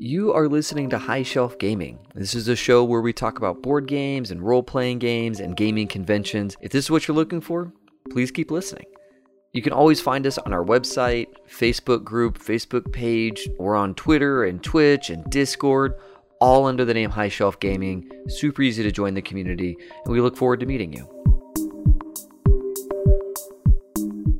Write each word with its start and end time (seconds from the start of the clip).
You 0.00 0.32
are 0.32 0.46
listening 0.46 0.90
to 0.90 0.98
High 0.98 1.24
Shelf 1.24 1.58
Gaming. 1.58 1.98
This 2.14 2.36
is 2.36 2.46
a 2.46 2.54
show 2.54 2.84
where 2.84 3.00
we 3.00 3.12
talk 3.12 3.36
about 3.36 3.62
board 3.62 3.88
games 3.88 4.30
and 4.30 4.40
role 4.40 4.62
playing 4.62 5.00
games 5.00 5.40
and 5.40 5.56
gaming 5.56 5.88
conventions. 5.88 6.56
If 6.60 6.70
this 6.70 6.84
is 6.84 6.90
what 6.92 7.08
you're 7.08 7.16
looking 7.16 7.40
for, 7.40 7.72
please 8.08 8.30
keep 8.30 8.52
listening. 8.52 8.84
You 9.52 9.60
can 9.60 9.72
always 9.72 10.00
find 10.00 10.24
us 10.24 10.38
on 10.38 10.52
our 10.52 10.64
website, 10.64 11.26
Facebook 11.50 12.04
group, 12.04 12.38
Facebook 12.38 12.92
page, 12.92 13.48
or 13.58 13.74
on 13.74 13.96
Twitter 13.96 14.44
and 14.44 14.62
Twitch 14.62 15.10
and 15.10 15.28
Discord, 15.32 15.94
all 16.40 16.66
under 16.66 16.84
the 16.84 16.94
name 16.94 17.10
High 17.10 17.28
Shelf 17.28 17.58
Gaming. 17.58 18.08
Super 18.28 18.62
easy 18.62 18.84
to 18.84 18.92
join 18.92 19.14
the 19.14 19.22
community, 19.22 19.76
and 20.04 20.14
we 20.14 20.20
look 20.20 20.36
forward 20.36 20.60
to 20.60 20.66
meeting 20.66 20.92
you. 20.92 21.12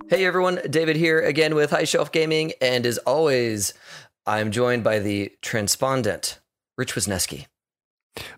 Hey 0.09 0.25
everyone, 0.25 0.61
David 0.71 0.97
here 0.97 1.21
again 1.21 1.55
with 1.55 1.71
High 1.71 1.85
Shelf 1.85 2.13
Gaming, 2.13 2.53
and 2.63 2.87
as 2.87 2.97
always, 2.99 3.75
I'm 4.29 4.51
joined 4.51 4.85
by 4.85 4.99
the 4.99 5.33
transpondent, 5.41 6.39
Rich 6.77 6.95
Wisneski. 6.95 7.47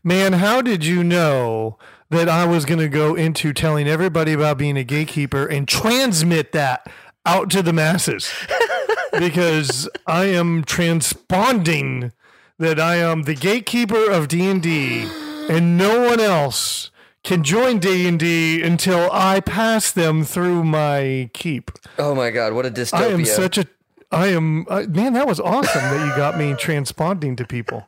Man, 0.04 0.34
how 0.34 0.62
did 0.62 0.84
you 0.84 1.02
know 1.02 1.78
that 2.10 2.28
I 2.28 2.46
was 2.46 2.64
going 2.64 2.78
to 2.78 2.88
go 2.88 3.16
into 3.16 3.52
telling 3.52 3.88
everybody 3.88 4.32
about 4.32 4.56
being 4.56 4.76
a 4.76 4.84
gatekeeper 4.84 5.46
and 5.46 5.66
transmit 5.66 6.52
that 6.52 6.86
out 7.26 7.50
to 7.50 7.62
the 7.62 7.72
masses? 7.72 8.32
because 9.18 9.88
I 10.06 10.26
am 10.26 10.62
transponding 10.62 12.12
that 12.60 12.78
I 12.78 12.96
am 12.96 13.24
the 13.24 13.34
gatekeeper 13.34 14.12
of 14.12 14.28
D&D 14.28 15.08
and 15.48 15.76
no 15.76 16.08
one 16.08 16.20
else 16.20 16.92
can 17.24 17.42
join 17.42 17.80
D&D 17.80 18.62
until 18.62 19.10
I 19.10 19.40
pass 19.40 19.90
them 19.90 20.22
through 20.24 20.62
my 20.62 21.30
keep. 21.34 21.72
Oh 21.98 22.14
my 22.14 22.30
god, 22.30 22.52
what 22.52 22.64
a 22.64 22.70
dystopia. 22.70 23.00
I 23.00 23.06
am 23.08 23.24
such 23.24 23.58
a 23.58 23.66
I 24.12 24.28
am 24.28 24.66
man 24.88 25.12
that 25.14 25.26
was 25.26 25.40
awesome 25.40 25.82
that 25.82 26.06
you 26.06 26.16
got 26.16 26.36
me 26.38 26.52
transponding 26.54 27.36
to 27.36 27.46
people. 27.46 27.86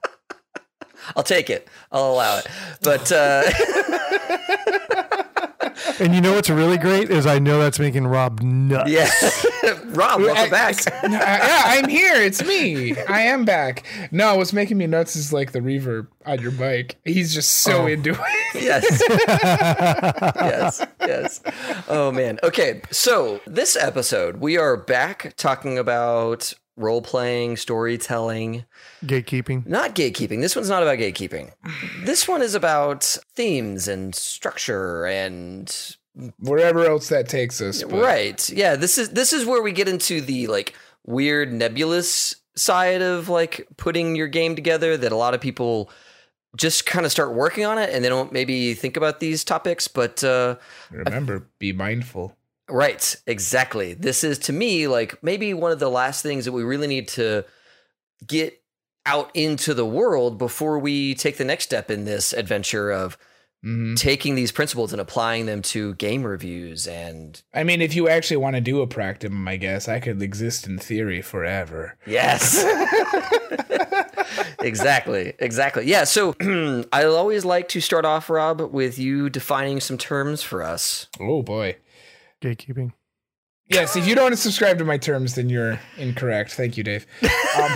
I'll 1.16 1.24
take 1.24 1.50
it. 1.50 1.68
I'll 1.90 2.12
allow 2.12 2.38
it. 2.38 2.46
But 2.82 3.10
uh 3.10 3.42
And 6.02 6.12
you 6.16 6.20
know 6.20 6.32
what's 6.34 6.50
really 6.50 6.78
great 6.78 7.10
is 7.10 7.26
I 7.26 7.38
know 7.38 7.60
that's 7.60 7.78
making 7.78 8.08
Rob 8.08 8.40
nuts. 8.42 8.90
yeah. 8.90 9.08
Rob, 9.84 10.20
welcome 10.20 10.50
back. 10.50 10.74
yeah, 11.04 11.62
I'm 11.66 11.88
here. 11.88 12.14
It's 12.16 12.42
me. 12.44 12.96
I 13.08 13.20
am 13.20 13.44
back. 13.44 13.84
No, 14.10 14.34
what's 14.34 14.52
making 14.52 14.78
me 14.78 14.88
nuts 14.88 15.14
is 15.14 15.32
like 15.32 15.52
the 15.52 15.60
reverb 15.60 16.08
on 16.26 16.40
your 16.40 16.50
mic. 16.50 16.96
He's 17.04 17.32
just 17.32 17.52
so 17.52 17.82
Oh. 17.82 17.86
into 17.86 18.10
it. 18.14 18.62
yes. 18.62 19.02
yes. 20.34 20.86
Yes. 21.00 21.40
Oh 21.88 22.10
man. 22.10 22.40
Okay. 22.42 22.82
So 22.90 23.40
this 23.46 23.76
episode, 23.76 24.38
we 24.38 24.56
are 24.58 24.76
back 24.76 25.34
talking 25.36 25.78
about 25.78 26.52
role 26.82 27.00
playing, 27.02 27.56
storytelling, 27.56 28.64
Gatekeeping. 29.04 29.66
not 29.66 29.94
gatekeeping. 29.94 30.40
This 30.40 30.54
one's 30.56 30.68
not 30.68 30.82
about 30.82 30.98
gatekeeping. 30.98 31.52
This 32.04 32.26
one 32.28 32.42
is 32.42 32.54
about 32.54 33.04
themes 33.34 33.88
and 33.88 34.14
structure 34.14 35.06
and 35.06 35.96
Wherever 36.40 36.84
else 36.84 37.08
that 37.08 37.28
takes 37.28 37.60
us. 37.62 37.82
but- 37.82 38.02
right. 38.02 38.50
Yeah, 38.50 38.76
this 38.76 38.98
is 38.98 39.10
this 39.10 39.32
is 39.32 39.46
where 39.46 39.62
we 39.62 39.72
get 39.72 39.88
into 39.88 40.20
the 40.20 40.46
like 40.48 40.74
weird 41.06 41.52
nebulous 41.52 42.34
side 42.54 43.00
of 43.00 43.28
like 43.30 43.66
putting 43.78 44.14
your 44.14 44.28
game 44.28 44.54
together 44.54 44.96
that 44.98 45.10
a 45.12 45.16
lot 45.16 45.32
of 45.32 45.40
people 45.40 45.90
just 46.54 46.84
kind 46.84 47.06
of 47.06 47.10
start 47.12 47.32
working 47.32 47.64
on 47.64 47.78
it 47.78 47.88
and 47.90 48.04
they 48.04 48.10
don't 48.10 48.30
maybe 48.30 48.74
think 48.74 48.98
about 48.98 49.20
these 49.20 49.42
topics, 49.42 49.88
but 49.88 50.22
uh 50.22 50.56
Remember, 50.90 51.48
be 51.58 51.72
mindful. 51.72 52.36
Right, 52.68 53.16
exactly. 53.26 53.94
This 53.94 54.24
is 54.24 54.38
to 54.40 54.52
me 54.52 54.86
like 54.88 55.22
maybe 55.22 55.52
one 55.54 55.72
of 55.72 55.78
the 55.78 55.90
last 55.90 56.22
things 56.22 56.44
that 56.44 56.52
we 56.52 56.62
really 56.62 56.86
need 56.86 57.08
to 57.08 57.44
get 58.26 58.60
out 59.04 59.30
into 59.34 59.74
the 59.74 59.84
world 59.84 60.38
before 60.38 60.78
we 60.78 61.14
take 61.14 61.36
the 61.36 61.44
next 61.44 61.64
step 61.64 61.90
in 61.90 62.04
this 62.04 62.32
adventure 62.32 62.90
of 62.90 63.18
hmm 63.62 63.94
taking 63.94 64.34
these 64.34 64.50
principles 64.50 64.92
and 64.92 65.00
applying 65.00 65.46
them 65.46 65.60
to 65.62 65.94
game 65.94 66.24
reviews 66.24 66.88
and 66.88 67.42
I 67.54 67.62
mean, 67.62 67.80
if 67.80 67.94
you 67.94 68.08
actually 68.08 68.38
want 68.38 68.56
to 68.56 68.60
do 68.60 68.80
a 68.80 68.86
practicum, 68.88 69.46
I 69.48 69.56
guess 69.56 69.86
I 69.88 70.00
could 70.00 70.20
exist 70.22 70.66
in 70.66 70.78
theory 70.78 71.20
forever. 71.22 71.96
yes. 72.06 72.64
exactly. 74.60 75.34
Exactly. 75.38 75.84
Yeah, 75.86 76.04
so 76.04 76.34
I 76.92 77.04
always 77.04 77.44
like 77.44 77.68
to 77.70 77.80
start 77.80 78.04
off 78.04 78.30
Rob 78.30 78.60
with 78.60 78.98
you 78.98 79.28
defining 79.30 79.78
some 79.80 79.98
terms 79.98 80.42
for 80.42 80.62
us. 80.62 81.06
Oh 81.20 81.42
boy. 81.42 81.76
Gatekeeping. 82.42 82.92
Yes, 83.68 83.96
if 83.96 84.06
you 84.06 84.14
don't 84.14 84.36
subscribe 84.36 84.76
to 84.78 84.84
my 84.84 84.98
terms, 84.98 85.36
then 85.36 85.48
you're 85.48 85.80
incorrect. 85.96 86.52
Thank 86.52 86.76
you, 86.76 86.84
Dave. 86.84 87.06
Um, 87.58 87.70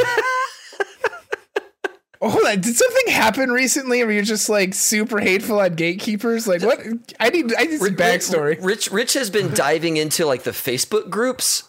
hold 2.29 2.47
on. 2.47 2.61
Did 2.61 2.75
something 2.75 3.13
happen 3.13 3.51
recently 3.51 4.03
where 4.05 4.13
you're 4.13 4.23
just 4.23 4.49
like 4.49 4.75
super 4.75 5.21
hateful 5.21 5.61
on 5.61 5.75
gatekeepers? 5.75 6.47
Like 6.47 6.63
what? 6.63 6.81
I 7.21 7.31
need 7.31 7.55
I 7.57 7.65
need 7.65 7.79
some 7.79 7.97
backstory. 7.97 8.63
Rich 8.63 8.91
Rich 8.91 9.15
has 9.15 9.31
been 9.31 9.53
diving 9.55 9.97
into 9.97 10.27
like 10.27 10.43
the 10.45 10.51
Facebook 10.51 11.11
groups 11.11 11.65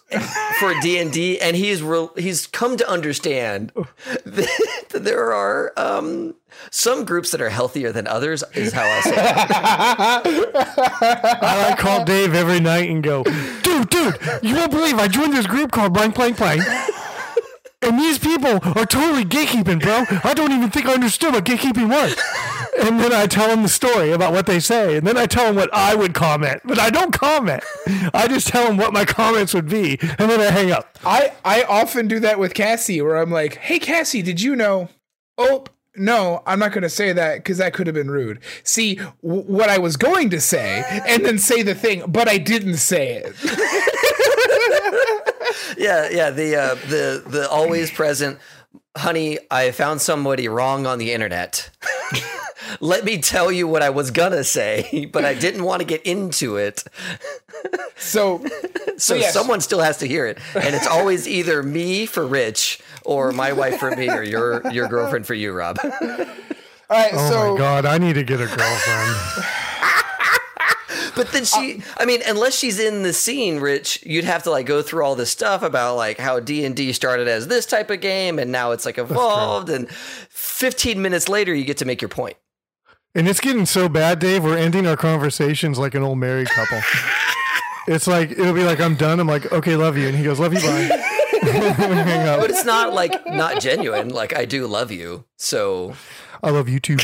for 0.59 0.73
D 0.81 1.00
and 1.00 1.12
D, 1.12 1.40
and 1.40 1.56
he's 1.56 1.81
re- 1.81 2.09
he's 2.17 2.47
come 2.47 2.78
to 2.78 2.90
understand 2.90 3.72
that 4.25 4.90
there 4.91 5.34
are 5.34 5.73
um, 5.78 6.35
some 6.72 7.06
groups 7.06 7.31
that 7.31 7.41
are 7.41 7.50
healthier 7.50 7.91
than 7.91 8.07
others. 8.07 8.44
Is 8.53 8.73
how 8.73 8.84
I 8.84 9.01
say. 9.01 9.12
It. 9.12 10.51
I 10.56 11.75
call 11.78 12.06
Dave 12.06 12.34
every 12.34 12.59
night 12.59 12.90
and 12.90 13.03
go, 13.03 13.23
dude, 13.23 13.90
dude, 13.90 14.19
you 14.41 14.56
won't 14.56 14.72
believe 14.72 14.97
I 14.97 15.07
joined 15.07 15.34
this 15.34 15.47
group 15.47 15.72
called 15.72 15.94
Blank 15.94 16.16
Blank 16.16 16.38
Blank. 16.38 16.63
And 17.87 17.97
these 17.99 18.19
people 18.19 18.59
are 18.63 18.85
totally 18.85 19.23
gatekeeping, 19.23 19.81
bro. 19.81 20.03
I 20.29 20.33
don't 20.33 20.51
even 20.51 20.69
think 20.69 20.87
I 20.87 20.93
understood 20.93 21.33
what 21.33 21.45
gatekeeping 21.45 21.89
was. 21.89 22.15
And 22.83 22.99
then 22.99 23.13
I 23.13 23.27
tell 23.27 23.47
them 23.47 23.63
the 23.63 23.69
story 23.69 24.11
about 24.11 24.33
what 24.33 24.45
they 24.45 24.59
say. 24.59 24.97
And 24.97 25.07
then 25.07 25.15
I 25.17 25.25
tell 25.25 25.45
them 25.45 25.55
what 25.55 25.73
I 25.73 25.95
would 25.95 26.13
comment. 26.13 26.61
But 26.65 26.79
I 26.79 26.89
don't 26.89 27.11
comment. 27.13 27.63
I 28.13 28.27
just 28.27 28.47
tell 28.47 28.67
them 28.67 28.77
what 28.77 28.91
my 28.93 29.05
comments 29.05 29.53
would 29.53 29.69
be. 29.69 29.97
And 30.01 30.29
then 30.29 30.39
I 30.41 30.51
hang 30.51 30.71
up. 30.71 30.99
I 31.05 31.31
I 31.45 31.63
often 31.63 32.07
do 32.07 32.19
that 32.19 32.37
with 32.39 32.53
Cassie, 32.53 33.01
where 33.01 33.15
I'm 33.15 33.31
like, 33.31 33.55
"Hey, 33.55 33.79
Cassie, 33.79 34.21
did 34.21 34.41
you 34.41 34.55
know?" 34.55 34.89
Oh. 35.37 35.65
No, 35.99 36.43
I'm 36.45 36.59
not 36.59 36.73
going 36.73 36.83
to 36.83 36.89
say 36.91 37.11
that 37.11 37.37
because 37.37 37.57
that 37.57 37.73
could 37.73 37.87
have 37.87 37.95
been 37.95 38.11
rude. 38.11 38.39
See 38.61 38.97
w- 39.23 39.41
what 39.41 39.67
I 39.67 39.79
was 39.79 39.97
going 39.97 40.29
to 40.29 40.39
say, 40.39 40.83
and 41.07 41.25
then 41.25 41.39
say 41.39 41.63
the 41.63 41.73
thing, 41.73 42.03
but 42.07 42.29
I 42.29 42.37
didn't 42.37 42.77
say 42.77 43.23
it. 43.25 43.33
Yeah, 45.78 46.09
yeah. 46.09 46.29
The 46.31 46.56
uh, 46.56 46.75
the 46.75 47.23
the 47.28 47.50
always 47.50 47.91
present. 47.91 48.40
Honey, 48.95 49.38
I 49.51 49.72
found 49.72 50.01
somebody 50.01 50.47
wrong 50.47 50.88
on 50.88 50.97
the 50.97 51.12
internet. 51.13 51.69
Let 52.79 53.06
me 53.06 53.19
tell 53.19 53.51
you 53.51 53.67
what 53.67 53.81
I 53.84 53.90
was 53.91 54.12
gonna 54.12 54.44
say, 54.44 55.07
but 55.13 55.23
I 55.23 55.34
didn't 55.35 55.63
want 55.63 55.81
to 55.81 55.85
get 55.85 56.01
into 56.03 56.57
it. 56.57 56.84
So, 57.97 58.44
So 58.97 59.16
yes. 59.16 59.34
someone 59.34 59.62
still 59.62 59.81
has 59.81 59.97
to 60.00 60.07
hear 60.07 60.25
it, 60.25 60.40
and 60.56 60.73
it's 60.75 60.88
always 60.88 61.28
either 61.28 61.62
me 61.62 62.06
for 62.07 62.25
Rich 62.25 62.79
or 63.06 63.31
my 63.31 63.53
wife 63.53 63.79
for 63.79 63.91
me 63.91 64.09
or 64.09 64.23
your 64.23 64.67
your 64.72 64.88
girlfriend 64.88 65.28
for 65.28 65.35
you, 65.35 65.53
Rob. 65.53 65.78
all 65.84 65.90
right. 66.90 67.12
Oh 67.13 67.29
so, 67.29 67.51
my 67.53 67.57
God, 67.57 67.85
I 67.85 67.97
need 68.00 68.13
to 68.13 68.23
get 68.23 68.41
a 68.41 68.47
girlfriend. 68.47 69.46
But 71.17 71.31
then 71.33 71.44
she, 71.44 71.79
uh, 71.79 71.81
I 71.97 72.05
mean, 72.05 72.22
unless 72.25 72.57
she's 72.57 72.79
in 72.79 73.03
the 73.03 73.11
scene, 73.11 73.59
Rich, 73.59 74.03
you'd 74.05 74.23
have 74.23 74.44
to 74.44 74.51
like 74.51 74.66
go 74.66 74.81
through 74.81 75.03
all 75.03 75.16
this 75.16 75.31
stuff 75.31 75.63
about 75.63 75.95
like 75.95 76.17
how 76.17 76.39
D 76.39 76.63
and 76.63 76.75
D 76.75 76.94
started 76.94 77.28
as 77.28 77.47
this 77.47 77.66
type 77.66 77.89
of 77.89 78.00
game, 78.00 78.39
and 78.39 78.51
now 78.51 78.72
it's 78.72 78.85
like 78.85 78.97
evolved, 78.97 79.69
and 79.69 79.89
15 79.89 81.01
minutes 81.01 81.28
later 81.28 81.53
you 81.53 81.66
get 81.66 81.78
to 81.78 81.85
make 81.85 82.01
your 82.01 82.09
point. 82.09 82.38
And 83.16 83.28
it's 83.28 83.39
getting 83.39 83.66
so 83.66 83.89
bad, 83.89 84.19
Dave. 84.19 84.44
We're 84.44 84.57
ending 84.57 84.85
our 84.85 84.95
conversations 84.95 85.79
like 85.79 85.95
an 85.95 86.03
old 86.03 86.19
married 86.19 86.50
couple. 86.50 86.79
it's 87.88 88.05
like 88.05 88.31
it'll 88.31 88.53
be 88.53 88.63
like 88.63 88.79
I'm 88.79 88.95
done. 88.95 89.19
I'm 89.19 89.28
like, 89.28 89.51
okay, 89.51 89.75
love 89.75 89.97
you, 89.97 90.07
and 90.07 90.16
he 90.16 90.23
goes, 90.23 90.39
love 90.39 90.53
you, 90.53 90.59
bye. 90.61 91.03
But 91.39 92.49
it's 92.49 92.66
not 92.66 92.94
like 92.94 93.25
not 93.28 93.61
genuine. 93.67 94.09
Like 94.09 94.35
I 94.35 94.46
do 94.46 94.67
love 94.67 94.91
you, 94.91 95.25
so 95.37 95.96
I 96.43 96.49
love 96.49 96.67
you 96.67 96.79
too. 96.79 96.97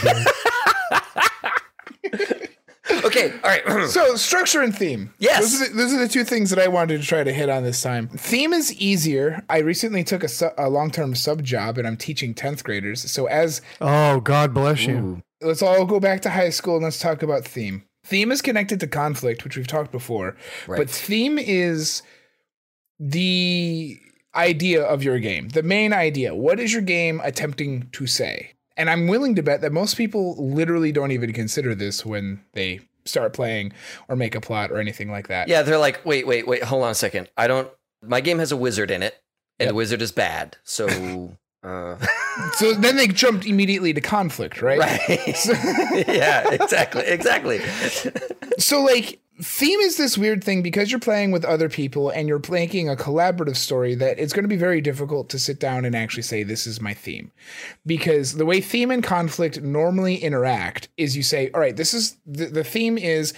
Okay, 3.15 3.33
all 3.44 3.50
right. 3.50 3.88
so 3.89 4.15
structure 4.15 4.62
and 4.62 4.75
theme. 4.75 5.13
Yes. 5.19 5.42
Those 5.42 5.62
are, 5.62 5.69
the, 5.71 5.77
those 5.77 5.94
are 5.94 6.00
the 6.00 6.07
two 6.07 6.24
things 6.24 6.50
that 6.50 6.60
I 6.60 6.68
wanted 6.68 7.01
to 7.01 7.07
try 7.07 7.24
to 7.24 7.33
hit 7.33 7.50
on 7.50 7.63
this 7.63 7.81
time. 7.81 8.07
Theme 8.10 8.54
is 8.54 8.74
easier. 8.74 9.44
I 9.50 9.60
recently 9.60 10.04
took 10.04 10.24
a, 10.24 10.27
su- 10.27 10.50
a 10.57 10.69
long 10.69 10.92
term 10.92 11.15
sub 11.15 11.44
job, 11.44 11.77
and 11.77 11.88
I'm 11.88 11.98
teaching 11.98 12.33
10th 12.33 12.63
graders. 12.63 13.10
So 13.12 13.25
as 13.27 13.62
Oh, 13.81 14.19
God 14.19 14.54
bless 14.54 14.86
you. 14.86 15.21
let's 15.42 15.62
all 15.62 15.86
go 15.86 16.00
back 16.00 16.21
to 16.24 16.30
high 16.30 16.50
school 16.50 16.75
and 16.75 16.83
let's 16.83 17.00
talk 17.00 17.21
about 17.24 17.45
theme. 17.45 17.83
Theme 18.06 18.31
is 18.31 18.42
connected 18.42 18.80
to 18.81 18.88
conflict, 18.88 19.44
which 19.44 19.56
we've 19.56 19.68
talked 19.68 19.92
before, 19.92 20.36
Right. 20.68 20.77
but 20.77 20.89
theme 20.89 21.38
is 21.39 22.01
the 23.00 23.98
idea 24.36 24.83
of 24.83 25.04
your 25.04 25.19
game, 25.19 25.50
the 25.50 25.63
main 25.63 25.94
idea. 25.94 26.36
What 26.36 26.60
is 26.60 26.74
your 26.74 26.81
game 26.81 27.21
attempting 27.24 27.89
to 27.94 28.07
say? 28.07 28.51
And 28.75 28.89
I'm 28.89 29.07
willing 29.07 29.36
to 29.36 29.44
bet 29.44 29.62
that 29.62 29.71
most 29.71 29.95
people 29.98 30.36
literally 30.54 30.92
don't 30.92 31.12
even 31.12 31.31
consider 31.33 31.75
this 31.75 32.06
when 32.06 32.44
they 32.54 32.80
start 33.05 33.33
playing 33.33 33.73
or 34.07 34.15
make 34.15 34.35
a 34.35 34.41
plot 34.41 34.71
or 34.71 34.77
anything 34.79 35.11
like 35.11 35.27
that. 35.27 35.47
Yeah, 35.47 35.61
they're 35.63 35.77
like, 35.77 36.05
wait, 36.05 36.25
wait, 36.27 36.47
wait, 36.47 36.63
hold 36.63 36.83
on 36.83 36.91
a 36.91 36.95
second. 36.95 37.29
I 37.38 37.47
don't. 37.47 37.69
My 38.01 38.21
game 38.21 38.39
has 38.39 38.51
a 38.51 38.57
wizard 38.57 38.91
in 38.91 39.01
it, 39.03 39.15
and 39.59 39.67
Yep. 39.67 39.69
the 39.69 39.75
wizard 39.75 40.01
is 40.01 40.11
bad. 40.11 40.57
So 40.63 41.38
Uh, 41.63 41.95
So 42.57 42.73
then 42.73 42.97
they 42.97 43.07
jumped 43.07 43.45
immediately 43.45 43.94
to 43.94 44.01
conflict, 44.01 44.61
right? 44.61 44.79
right. 44.79 45.07
yeah, 46.07 46.50
exactly. 46.51 47.03
Exactly. 47.05 47.61
So 48.59 48.81
like 48.83 49.19
theme 49.41 49.80
is 49.80 49.97
this 49.97 50.18
weird 50.18 50.44
thing 50.44 50.62
because 50.62 50.91
you're 50.91 51.00
playing 51.00 51.31
with 51.31 51.44
other 51.44 51.69
people 51.69 52.09
and 52.09 52.27
you're 52.27 52.41
making 52.50 52.88
a 52.88 52.95
collaborative 52.95 53.56
story 53.56 53.95
that 53.95 54.19
it's 54.19 54.33
going 54.33 54.44
to 54.44 54.50
be 54.50 54.56
very 54.56 54.81
difficult 54.81 55.30
to 55.30 55.39
sit 55.39 55.59
down 55.59 55.85
and 55.85 55.95
actually 55.95 56.24
say 56.24 56.44
this 56.44 56.68
is 56.68 56.80
my 56.80 56.94
theme 56.94 57.31
because 57.85 58.33
the 58.33 58.45
way 58.45 58.62
theme 58.62 58.91
and 58.91 59.03
conflict 59.03 59.62
normally 59.62 60.15
interact 60.18 60.88
is 60.97 61.18
you 61.18 61.24
say 61.24 61.50
all 61.53 61.59
right 61.62 61.77
this 61.77 61.94
is 61.94 62.18
the, 62.25 62.45
the 62.45 62.63
theme 62.63 62.97
is 62.97 63.33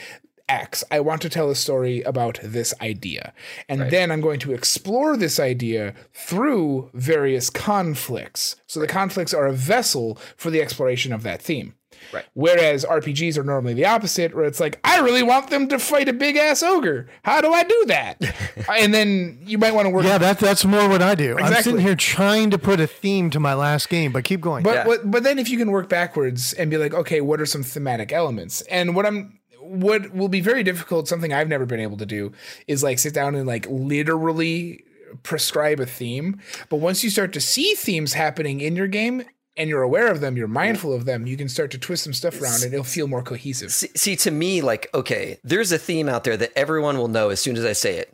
X. 0.48 0.84
I 0.92 1.00
want 1.00 1.22
to 1.24 1.30
tell 1.30 1.50
a 1.50 1.56
story 1.56 2.04
about 2.04 2.40
this 2.44 2.74
idea. 2.80 3.34
And 3.68 3.90
then 3.90 4.12
I'm 4.12 4.22
going 4.22 4.40
to 4.42 4.54
explore 4.54 5.18
this 5.18 5.40
idea 5.40 5.96
through 6.14 6.92
various 6.94 7.50
conflicts. 7.50 8.56
So 8.68 8.80
the 8.80 8.86
conflicts 8.86 9.34
are 9.34 9.48
a 9.48 9.54
vessel 9.54 10.20
for 10.38 10.52
the 10.52 10.62
exploration 10.62 11.14
of 11.14 11.24
that 11.24 11.42
theme. 11.42 11.74
Right. 12.14 12.26
Whereas 12.34 12.86
RPGs 12.86 13.38
are 13.38 13.44
normally 13.44 13.74
the 13.74 13.86
opposite, 13.86 14.36
where 14.36 14.46
it's 14.46 14.60
like, 14.60 14.80
I 14.84 15.00
really 15.00 15.24
want 15.24 15.50
them 15.50 15.68
to 15.70 15.80
fight 15.80 16.10
a 16.10 16.14
big 16.14 16.38
ass 16.38 16.64
ogre. 16.64 17.08
How 17.24 17.42
do 17.42 17.52
I 17.54 17.64
do 17.64 17.86
that? 17.88 18.22
and 18.70 18.94
then 18.94 19.40
you 19.46 19.58
might 19.58 19.74
want 19.74 19.86
to 19.86 19.90
work. 19.90 20.06
Yeah, 20.06 20.18
that, 20.18 20.40
that's 20.40 20.66
more 20.66 20.88
what 20.90 21.02
I 21.02 21.16
do. 21.16 21.38
I'm 21.38 21.62
sitting 21.62 21.82
here 21.82 21.96
trying 21.96 22.50
to 22.52 22.58
put 22.58 22.80
a 22.80 22.88
theme 22.88 23.30
to 23.32 23.40
my 23.40 23.54
last 23.54 23.90
game, 23.90 24.12
but 24.12 24.24
keep 24.24 24.42
going. 24.42 24.64
But 24.64 24.76
Yeah. 24.76 24.88
what, 24.88 25.12
but 25.12 25.24
then 25.24 25.40
if 25.40 25.50
you 25.50 25.58
can 25.58 25.72
work 25.72 25.90
backwards 25.90 26.54
and 26.54 26.70
be 26.72 26.78
like, 26.78 26.94
okay, 26.94 27.22
what 27.22 27.42
are 27.42 27.46
some 27.46 27.64
thematic 27.64 28.12
elements? 28.12 28.62
And 28.64 28.96
what 28.96 29.06
I'm 29.06 29.40
what 29.60 30.14
will 30.14 30.30
be 30.30 30.42
very 30.42 30.62
difficult, 30.64 31.08
something 31.08 31.34
I've 31.34 31.48
never 31.48 31.66
been 31.66 31.80
able 31.80 31.98
to 31.98 32.06
do, 32.06 32.32
is 32.68 32.84
like 32.84 33.00
sit 33.00 33.16
down 33.16 33.34
and 33.34 33.48
like 33.48 33.66
literally 33.68 34.84
prescribe 35.24 35.80
a 35.80 35.86
theme. 35.86 36.40
But 36.70 36.78
once 36.78 37.04
you 37.04 37.10
start 37.10 37.34
to 37.34 37.42
see 37.42 37.74
themes 37.74 38.14
happening 38.14 38.62
in 38.62 38.76
your 38.76 38.88
game 38.88 39.24
and 39.58 39.70
you're 39.70 39.82
aware 39.82 40.12
of 40.12 40.22
them, 40.22 40.38
you're 40.38 40.48
mindful 40.48 40.94
of 40.94 41.06
them, 41.06 41.26
you 41.26 41.38
can 41.38 41.50
start 41.50 41.72
to 41.72 41.78
twist 41.78 42.04
some 42.04 42.14
stuff 42.14 42.42
around 42.42 42.64
and 42.64 42.74
it'll 42.74 42.84
feel 42.84 43.08
more 43.08 43.24
cohesive. 43.24 43.72
See, 43.72 43.90
see, 43.96 44.16
to 44.18 44.32
me, 44.32 44.62
like, 44.62 44.90
okay, 44.94 45.40
there's 45.44 45.72
a 45.72 45.78
theme 45.78 46.10
out 46.10 46.24
there 46.24 46.38
that 46.38 46.52
everyone 46.58 46.98
will 46.98 47.08
know 47.08 47.30
as 47.30 47.40
soon 47.40 47.56
as 47.56 47.66
I 47.66 47.74
say 47.74 47.98
it. 47.98 48.14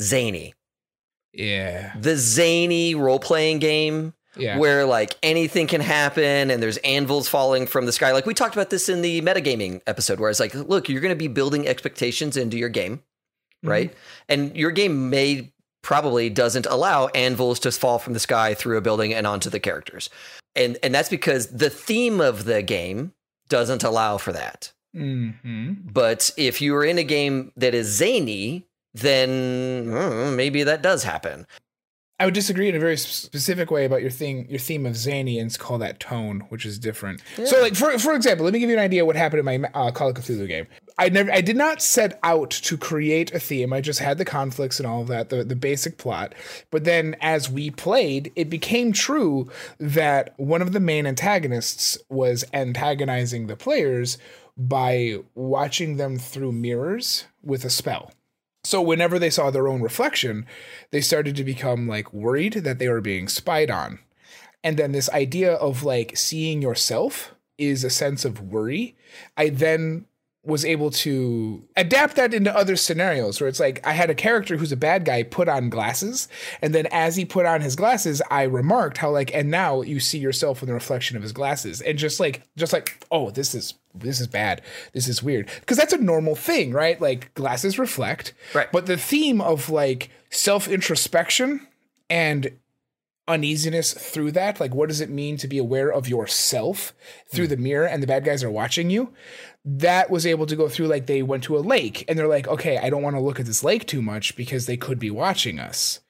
Zany. 0.00 0.54
Yeah. 1.32 1.94
The 2.00 2.16
zany 2.16 2.94
role 2.94 3.18
playing 3.18 3.58
game 3.58 4.14
Yeah. 4.36 4.58
where 4.58 4.84
like 4.84 5.16
anything 5.22 5.66
can 5.66 5.80
happen 5.80 6.50
and 6.50 6.62
there's 6.62 6.76
anvils 6.78 7.28
falling 7.28 7.66
from 7.66 7.86
the 7.86 7.92
sky. 7.92 8.12
Like 8.12 8.26
we 8.26 8.34
talked 8.34 8.54
about 8.54 8.70
this 8.70 8.88
in 8.88 9.02
the 9.02 9.20
metagaming 9.20 9.80
episode 9.86 10.20
where 10.20 10.30
it's 10.30 10.40
like, 10.40 10.54
look, 10.54 10.88
you're 10.88 11.00
going 11.00 11.14
to 11.14 11.16
be 11.16 11.28
building 11.28 11.66
expectations 11.66 12.36
into 12.36 12.56
your 12.56 12.68
game, 12.68 12.98
mm-hmm. 12.98 13.68
right? 13.68 13.94
And 14.28 14.56
your 14.56 14.70
game 14.70 15.10
may 15.10 15.52
probably 15.82 16.30
doesn't 16.30 16.66
allow 16.66 17.06
anvils 17.08 17.58
to 17.60 17.72
fall 17.72 17.98
from 17.98 18.12
the 18.12 18.20
sky 18.20 18.54
through 18.54 18.76
a 18.76 18.80
building 18.80 19.12
and 19.14 19.26
onto 19.26 19.50
the 19.50 19.60
characters. 19.60 20.10
And 20.58 20.76
and 20.82 20.94
that's 20.94 21.08
because 21.08 21.46
the 21.46 21.70
theme 21.70 22.20
of 22.20 22.44
the 22.44 22.62
game 22.62 23.12
doesn't 23.48 23.84
allow 23.84 24.18
for 24.18 24.32
that. 24.32 24.72
hmm 24.92 25.72
But 25.84 26.30
if 26.36 26.60
you 26.60 26.74
are 26.74 26.84
in 26.84 26.98
a 26.98 27.04
game 27.04 27.52
that 27.56 27.74
is 27.74 27.86
zany, 27.86 28.66
then 28.92 29.86
mm, 29.86 30.36
maybe 30.36 30.64
that 30.64 30.82
does 30.82 31.04
happen. 31.04 31.46
I 32.20 32.24
would 32.24 32.34
disagree 32.34 32.68
in 32.68 32.74
a 32.74 32.80
very 32.80 32.96
specific 32.96 33.70
way 33.70 33.84
about 33.84 34.02
your 34.02 34.10
thing, 34.10 34.48
your 34.50 34.58
theme 34.58 34.86
of 34.86 34.96
zany, 34.96 35.38
and 35.38 35.56
call 35.56 35.78
that 35.78 36.00
tone, 36.00 36.40
which 36.48 36.66
is 36.66 36.76
different. 36.76 37.22
So, 37.44 37.60
like 37.60 37.76
for 37.76 37.96
for 37.98 38.12
example, 38.14 38.44
let 38.44 38.52
me 38.52 38.58
give 38.58 38.70
you 38.70 38.76
an 38.76 38.82
idea 38.82 39.04
what 39.04 39.14
happened 39.14 39.48
in 39.48 39.60
my 39.62 39.68
uh, 39.72 39.92
Call 39.92 40.08
of 40.08 40.16
Cthulhu 40.16 40.48
game. 40.48 40.66
I 40.98 41.10
never, 41.10 41.30
I 41.30 41.40
did 41.40 41.56
not 41.56 41.80
set 41.80 42.18
out 42.24 42.50
to 42.50 42.76
create 42.76 43.32
a 43.32 43.38
theme. 43.38 43.72
I 43.72 43.80
just 43.80 44.00
had 44.00 44.18
the 44.18 44.24
conflicts 44.24 44.80
and 44.80 44.86
all 44.86 45.02
of 45.02 45.08
that, 45.08 45.28
the 45.28 45.44
the 45.44 45.54
basic 45.54 45.96
plot. 45.96 46.34
But 46.72 46.82
then, 46.82 47.14
as 47.20 47.48
we 47.48 47.70
played, 47.70 48.32
it 48.34 48.50
became 48.50 48.92
true 48.92 49.48
that 49.78 50.34
one 50.38 50.60
of 50.60 50.72
the 50.72 50.80
main 50.80 51.06
antagonists 51.06 51.98
was 52.08 52.44
antagonizing 52.52 53.46
the 53.46 53.56
players 53.56 54.18
by 54.56 55.20
watching 55.36 55.98
them 55.98 56.18
through 56.18 56.50
mirrors 56.50 57.26
with 57.44 57.64
a 57.64 57.70
spell. 57.70 58.10
So 58.68 58.82
whenever 58.82 59.18
they 59.18 59.30
saw 59.30 59.50
their 59.50 59.66
own 59.66 59.80
reflection, 59.80 60.44
they 60.90 61.00
started 61.00 61.34
to 61.36 61.42
become 61.42 61.88
like 61.88 62.12
worried 62.12 62.52
that 62.52 62.78
they 62.78 62.90
were 62.90 63.00
being 63.00 63.26
spied 63.26 63.70
on. 63.70 63.98
And 64.62 64.76
then 64.76 64.92
this 64.92 65.08
idea 65.08 65.54
of 65.54 65.84
like 65.84 66.18
seeing 66.18 66.60
yourself 66.60 67.34
is 67.56 67.82
a 67.82 67.88
sense 67.88 68.26
of 68.26 68.42
worry. 68.42 68.94
I 69.38 69.48
then 69.48 70.04
was 70.44 70.64
able 70.64 70.90
to 70.90 71.62
adapt 71.76 72.16
that 72.16 72.32
into 72.32 72.54
other 72.54 72.76
scenarios 72.76 73.40
where 73.40 73.48
it's 73.48 73.60
like 73.60 73.84
I 73.86 73.92
had 73.92 74.08
a 74.08 74.14
character 74.14 74.56
who's 74.56 74.72
a 74.72 74.76
bad 74.76 75.04
guy 75.04 75.22
put 75.22 75.48
on 75.48 75.68
glasses 75.68 76.28
and 76.62 76.74
then 76.74 76.86
as 76.90 77.16
he 77.16 77.24
put 77.24 77.44
on 77.44 77.60
his 77.60 77.76
glasses 77.76 78.22
I 78.30 78.44
remarked 78.44 78.98
how 78.98 79.10
like 79.10 79.34
and 79.34 79.50
now 79.50 79.82
you 79.82 80.00
see 80.00 80.18
yourself 80.18 80.62
in 80.62 80.68
the 80.68 80.74
reflection 80.74 81.16
of 81.16 81.22
his 81.22 81.32
glasses 81.32 81.80
and 81.80 81.98
just 81.98 82.20
like 82.20 82.42
just 82.56 82.72
like 82.72 83.04
oh 83.10 83.30
this 83.30 83.54
is 83.54 83.74
this 83.94 84.20
is 84.20 84.28
bad. 84.28 84.62
This 84.92 85.08
is 85.08 85.22
weird. 85.22 85.50
Because 85.60 85.76
that's 85.76 85.92
a 85.92 85.98
normal 85.98 86.36
thing 86.36 86.72
right? 86.72 87.00
Like 87.00 87.34
glasses 87.34 87.78
reflect. 87.78 88.32
Right. 88.54 88.70
but 88.72 88.86
the 88.86 88.96
theme 88.96 89.40
of 89.40 89.70
like 89.70 90.10
self 90.30 90.68
introspection 90.68 91.66
and 92.08 92.52
uneasiness 93.28 93.92
through 93.92 94.32
that? 94.32 94.58
Like 94.58 94.74
what 94.74 94.88
does 94.88 95.00
it 95.00 95.10
mean 95.10 95.36
to 95.38 95.48
be 95.48 95.58
aware 95.58 95.92
of 95.92 96.08
yourself 96.08 96.94
through 97.32 97.46
hmm. 97.46 97.50
the 97.50 97.56
mirror 97.58 97.86
and 97.86 98.02
the 98.02 98.06
bad 98.06 98.24
guys 98.24 98.42
are 98.42 98.50
watching 98.50 98.90
you? 98.90 99.12
That 99.64 100.10
was 100.10 100.26
able 100.26 100.46
to 100.46 100.56
go 100.56 100.68
through 100.68 100.86
like 100.86 101.06
they 101.06 101.22
went 101.22 101.44
to 101.44 101.56
a 101.56 101.60
lake 101.60 102.04
and 102.08 102.18
they're 102.18 102.26
like 102.26 102.48
okay 102.48 102.78
i 102.78 102.88
don't 102.88 103.02
want 103.02 103.16
to 103.16 103.20
look 103.20 103.38
at 103.38 103.46
this 103.46 103.62
lake 103.62 103.86
too 103.86 104.00
much 104.00 104.34
because 104.34 104.66
they 104.66 104.76
could 104.76 104.98
be 104.98 105.10
watching 105.10 105.58
us. 105.58 106.00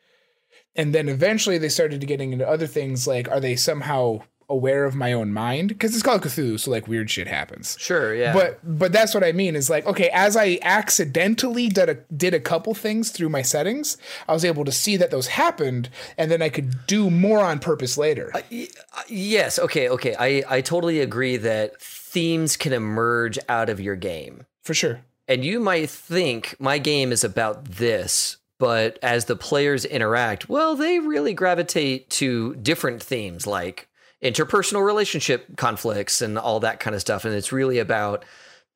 And 0.77 0.95
then 0.95 1.09
eventually 1.09 1.59
they 1.59 1.69
started 1.69 2.07
getting 2.07 2.33
into 2.33 2.49
other 2.49 2.69
things 2.69 3.07
like 3.07 3.29
are 3.29 3.41
they 3.41 3.57
somehow 3.57 4.21
aware 4.51 4.85
of 4.85 4.95
my 4.95 5.13
own 5.13 5.33
mind 5.33 5.69
because 5.69 5.93
it's 5.95 6.03
called 6.03 6.23
cthulhu 6.23 6.59
so 6.59 6.71
like 6.71 6.89
weird 6.89 7.11
shit 7.11 7.27
happens 7.27 7.77
Sure, 7.79 8.15
yeah. 8.15 8.33
but 8.33 8.59
but 8.65 8.93
that's 8.93 9.13
what 9.15 9.23
I 9.23 9.33
mean 9.33 9.55
is 9.57 9.69
like 9.69 9.87
okay, 9.87 10.09
as 10.13 10.37
I 10.37 10.59
accidentally 10.63 11.69
did 11.69 11.89
a 11.89 11.95
did 12.17 12.35
a 12.35 12.41
couple 12.41 12.75
things 12.75 13.11
through 13.11 13.29
my 13.29 13.43
settings, 13.43 13.97
I 14.27 14.33
was 14.33 14.45
able 14.45 14.65
to 14.65 14.73
see 14.73 14.97
that 14.97 15.11
those 15.11 15.29
happened, 15.29 15.91
and 16.17 16.31
then 16.31 16.43
I 16.43 16.49
could 16.49 16.87
do 16.87 17.11
more 17.11 17.41
on 17.41 17.59
purpose 17.59 17.97
later. 17.99 18.31
Y- 18.51 18.69
uh, 18.97 19.03
Yes. 19.09 19.59
Okay. 19.59 19.89
Okay. 19.89 20.15
I, 20.19 20.43
I 20.49 20.61
totally 20.61 21.01
agree 21.01 21.37
that 21.39 21.81
themes 21.81 22.57
can 22.57 22.73
emerge 22.73 23.39
out 23.49 23.69
of 23.69 23.81
your 23.81 23.97
game. 23.97 24.45
For 24.63 24.75
sure. 24.75 25.01
And 25.27 25.45
you 25.45 25.61
might 25.61 25.91
think 25.91 26.57
my 26.59 26.79
game 26.79 27.13
is 27.13 27.23
about 27.25 27.65
this, 27.67 28.39
but 28.59 28.99
as 29.03 29.27
the 29.27 29.37
players 29.37 29.85
interact, 29.85 30.49
well, 30.49 30.75
they 30.75 30.99
really 30.99 31.35
gravitate 31.35 32.09
to 32.11 32.55
different 32.57 33.03
themes 33.03 33.47
like 33.47 33.88
interpersonal 34.23 34.85
relationship 34.85 35.57
conflicts 35.57 36.21
and 36.23 36.39
all 36.39 36.61
that 36.61 36.81
kind 36.81 36.95
of 36.95 37.01
stuff. 37.01 37.25
And 37.25 37.35
it's 37.35 37.53
really 37.53 37.79
about, 37.79 38.25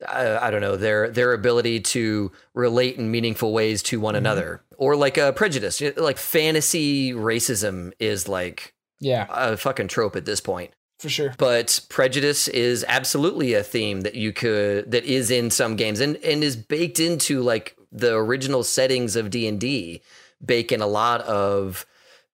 uh, 0.06 0.38
I 0.40 0.50
don't 0.50 0.60
know, 0.60 0.76
their 0.76 1.08
their 1.10 1.32
ability 1.32 1.80
to 1.80 2.32
relate 2.54 2.96
in 2.96 3.10
meaningful 3.10 3.52
ways 3.52 3.82
to 3.84 4.00
one 4.00 4.14
another, 4.16 4.62
or 4.76 4.96
like 4.96 5.18
a 5.18 5.32
prejudice, 5.32 5.80
like 5.96 6.18
fantasy 6.18 7.12
racism 7.12 7.92
is 7.98 8.28
like 8.28 8.74
Yeah, 9.00 9.26
a 9.30 9.56
fucking 9.56 9.88
trope 9.88 10.16
at 10.16 10.24
this 10.24 10.40
point 10.40 10.72
for 10.98 11.08
sure. 11.08 11.34
but 11.38 11.80
prejudice 11.88 12.46
is 12.48 12.84
absolutely 12.88 13.54
a 13.54 13.62
theme 13.64 14.02
that 14.02 14.14
you 14.14 14.32
could 14.32 14.90
that 14.90 15.04
is 15.04 15.30
in 15.30 15.50
some 15.50 15.74
games 15.76 15.98
and 16.00 16.16
and 16.18 16.44
is 16.44 16.56
baked 16.56 17.00
into 17.00 17.42
like 17.42 17.76
the 17.90 18.14
original 18.14 18.62
settings 18.62 19.16
of 19.16 19.28
D&D 19.30 20.00
bake 20.44 20.70
in 20.72 20.80
a 20.80 20.86
lot 20.86 21.20
of 21.22 21.84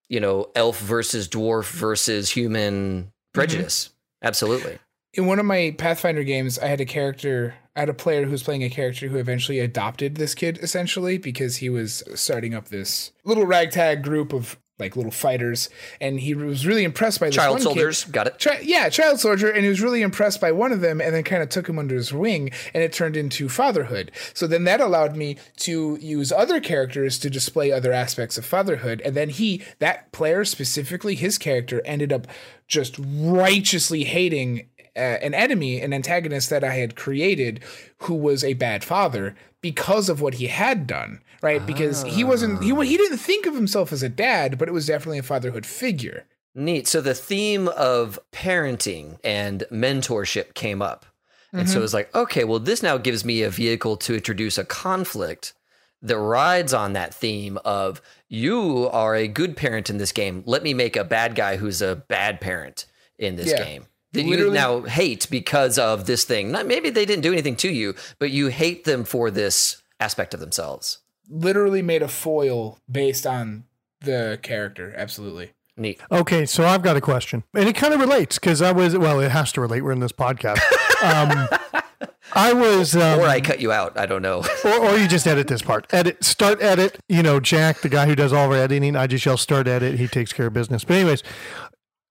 you 0.09 0.21
know 0.21 0.51
elf 0.55 0.79
versus 0.81 1.29
dwarf 1.29 1.71
versus 1.71 2.31
human 2.31 3.03
mm-hmm. 3.03 3.09
prejudice. 3.33 3.91
Absolutely. 4.23 4.79
In 5.15 5.27
one 5.27 5.39
of 5.39 5.47
my 5.47 5.75
Pathfinder 5.79 6.23
games, 6.23 6.59
I 6.59 6.67
had 6.67 6.81
a 6.81 6.85
character, 6.85 7.55
I 7.75 7.81
had 7.81 7.89
a 7.89 7.95
player 7.95 8.25
who 8.25 8.31
was 8.31 8.43
playing 8.43 8.63
a 8.63 8.69
character 8.69 9.09
who 9.09 9.17
eventually 9.17 9.59
adopted 9.59 10.17
this 10.17 10.35
kid 10.35 10.59
essentially 10.61 11.19
because 11.19 11.57
he 11.57 11.71
was 11.71 12.03
starting 12.15 12.55
up 12.55 12.69
this 12.69 13.13
little 13.25 13.47
ragtag 13.47 14.03
group 14.03 14.33
of 14.33 14.59
like 14.79 14.97
little 14.97 15.11
fighters, 15.11 15.69
and 16.01 16.21
he 16.21 16.35
was 16.35 16.67
really 16.67 16.85
impressed 16.85 17.21
by 17.21 17.27
this 17.27 17.35
child 17.35 17.55
one 17.55 17.59
kid. 17.59 17.65
soldiers 17.65 18.05
got 18.05 18.27
it 18.27 18.39
Chi- 18.39 18.61
yeah, 18.63 18.89
child 18.89 19.21
soldier, 19.21 19.51
and 19.51 19.65
he 19.65 19.69
was 19.69 19.81
really 19.81 20.03
impressed 20.03 20.41
by 20.41 20.53
one 20.53 20.73
of 20.73 20.81
them, 20.81 21.01
and 21.01 21.15
then 21.15 21.25
kind 21.25 21.43
of 21.43 21.49
took 21.49 21.69
him 21.69 21.79
under 21.79 21.95
his 21.95 22.13
wing, 22.13 22.51
and 22.75 22.83
it 22.83 22.93
turned 22.93 23.17
into 23.17 23.49
fatherhood. 23.49 24.11
So 24.35 24.47
then 24.47 24.65
that 24.65 24.81
allowed 24.81 25.17
me 25.17 25.37
to 25.59 25.99
use 26.01 26.31
other 26.31 26.61
characters 26.61 27.19
to 27.21 27.31
display 27.31 27.73
other 27.73 27.93
aspects 27.93 28.39
of 28.39 28.45
fatherhood, 28.45 29.01
and 29.05 29.15
then 29.17 29.31
he, 29.31 29.63
that 29.79 30.13
player 30.13 30.45
specifically, 30.45 31.15
his 31.15 31.39
character 31.39 31.83
ended 31.85 32.13
up 32.13 32.27
just 32.67 32.97
righteously 32.99 34.05
hating 34.05 34.69
uh, 34.99 35.19
an 35.27 35.33
enemy, 35.35 35.81
an 35.81 35.93
antagonist 35.93 36.51
that 36.51 36.65
I 36.65 36.75
had 36.75 36.97
created, 36.97 37.61
who 38.03 38.15
was 38.15 38.43
a 38.45 38.55
bad 38.55 38.85
father 38.85 39.35
because 39.63 40.09
of 40.09 40.21
what 40.21 40.35
he 40.35 40.49
had 40.49 40.87
done. 40.87 41.21
Right, 41.41 41.65
because 41.65 42.03
he 42.03 42.25
wasn't 42.25 42.65
he 42.65 42.75
he 42.85 42.97
didn't 42.97 43.19
think 43.19 43.47
of 43.47 43.55
himself 43.55 43.93
as 43.93 44.03
a 44.03 44.09
dad, 44.09 44.59
but 44.59 44.67
it 44.69 44.73
was 44.73 44.87
definitely 44.87 45.19
a 45.21 45.23
fatherhood 45.23 45.65
figure. 45.65 46.25
neat 46.55 46.89
so 46.89 47.01
the 47.01 47.15
theme 47.15 47.69
of 47.69 48.19
parenting 48.33 49.19
and 49.23 49.63
mentorship 49.71 50.55
came 50.55 50.83
up 50.83 51.07
and 51.53 51.71
so 51.71 51.79
it 51.79 51.83
was 51.83 51.95
like 51.95 52.13
okay 52.15 52.43
well 52.45 52.59
this 52.59 52.83
now 52.83 52.99
gives 52.99 53.25
me 53.25 53.43
a 53.43 53.51
vehicle 53.51 53.97
to 53.97 54.15
introduce 54.15 54.59
a 54.59 54.65
conflict 54.65 55.55
that 56.03 56.19
rides 56.19 56.75
on 56.75 56.93
that 56.95 57.15
theme 57.15 57.57
of 57.65 58.01
you 58.29 58.89
are 58.91 59.15
a 59.15 59.29
good 59.29 59.57
parent 59.57 59.89
in 59.91 59.99
this 59.99 60.13
game. 60.13 60.43
Let 60.47 60.63
me 60.63 60.73
make 60.75 60.97
a 60.97 61.05
bad 61.05 61.35
guy 61.35 61.57
who's 61.57 61.81
a 61.83 61.97
bad 61.97 62.41
parent 62.41 62.87
in 63.19 63.37
this 63.37 63.51
Yeah. 63.51 63.65
game. 63.65 63.87
That 64.13 64.25
you 64.25 64.51
now 64.51 64.83
hate 64.83 65.29
because 65.31 65.79
of 65.79 66.07
this 66.07 66.25
thing. 66.25 66.51
Not 66.51 66.67
maybe 66.67 66.89
they 66.89 67.05
didn't 67.05 67.23
do 67.23 67.33
anything 67.33 67.57
to 67.57 67.69
you, 67.71 67.95
but 68.19 68.31
you 68.31 68.47
hate 68.47 68.85
them 68.85 69.05
for 69.05 69.31
this 69.31 69.83
aspect 70.01 70.33
of 70.33 70.41
themselves. 70.41 70.99
Literally 71.29 71.83
made 71.83 72.03
a 72.03 72.09
foil 72.09 72.79
based 72.91 73.27
on 73.27 73.65
the 74.01 74.39
character. 74.43 74.95
Absolutely. 74.97 75.51
Neat. 75.77 76.01
Okay, 76.11 76.47
so 76.47 76.67
I've 76.67 76.83
got 76.83 76.97
a 76.97 77.01
question, 77.01 77.45
and 77.55 77.69
it 77.69 77.77
kind 77.77 77.95
of 77.95 78.01
relates 78.01 78.39
because 78.39 78.61
I 78.63 78.73
was 78.73 78.97
well, 78.97 79.21
it 79.21 79.31
has 79.31 79.53
to 79.53 79.61
relate. 79.61 79.83
We're 79.83 79.93
in 79.93 80.01
this 80.01 80.11
podcast. 80.11 80.59
Um, 81.05 81.49
I 82.33 82.53
was, 82.53 82.95
um, 82.95 83.21
Or 83.21 83.27
I 83.27 83.41
cut 83.41 83.61
you 83.61 83.73
out. 83.73 83.99
I 83.99 84.07
don't 84.07 84.23
know. 84.23 84.45
or, 84.65 84.79
or 84.79 84.97
you 84.97 85.09
just 85.09 85.27
edit 85.27 85.49
this 85.49 85.63
part. 85.63 85.87
Edit, 85.93 86.23
start 86.23 86.61
edit. 86.63 86.99
You 87.09 87.23
know, 87.23 87.41
Jack, 87.41 87.81
the 87.81 87.89
guy 87.89 88.07
who 88.07 88.15
does 88.15 88.33
all 88.33 88.47
of 88.47 88.51
our 88.51 88.59
editing, 88.59 88.97
I 88.97 89.07
just 89.07 89.25
yell 89.25 89.37
start 89.37 89.67
edit. 89.67 89.99
He 89.99 90.09
takes 90.09 90.33
care 90.33 90.49
of 90.49 90.53
business. 90.53 90.85
But 90.85 90.97
anyways, 90.97 91.23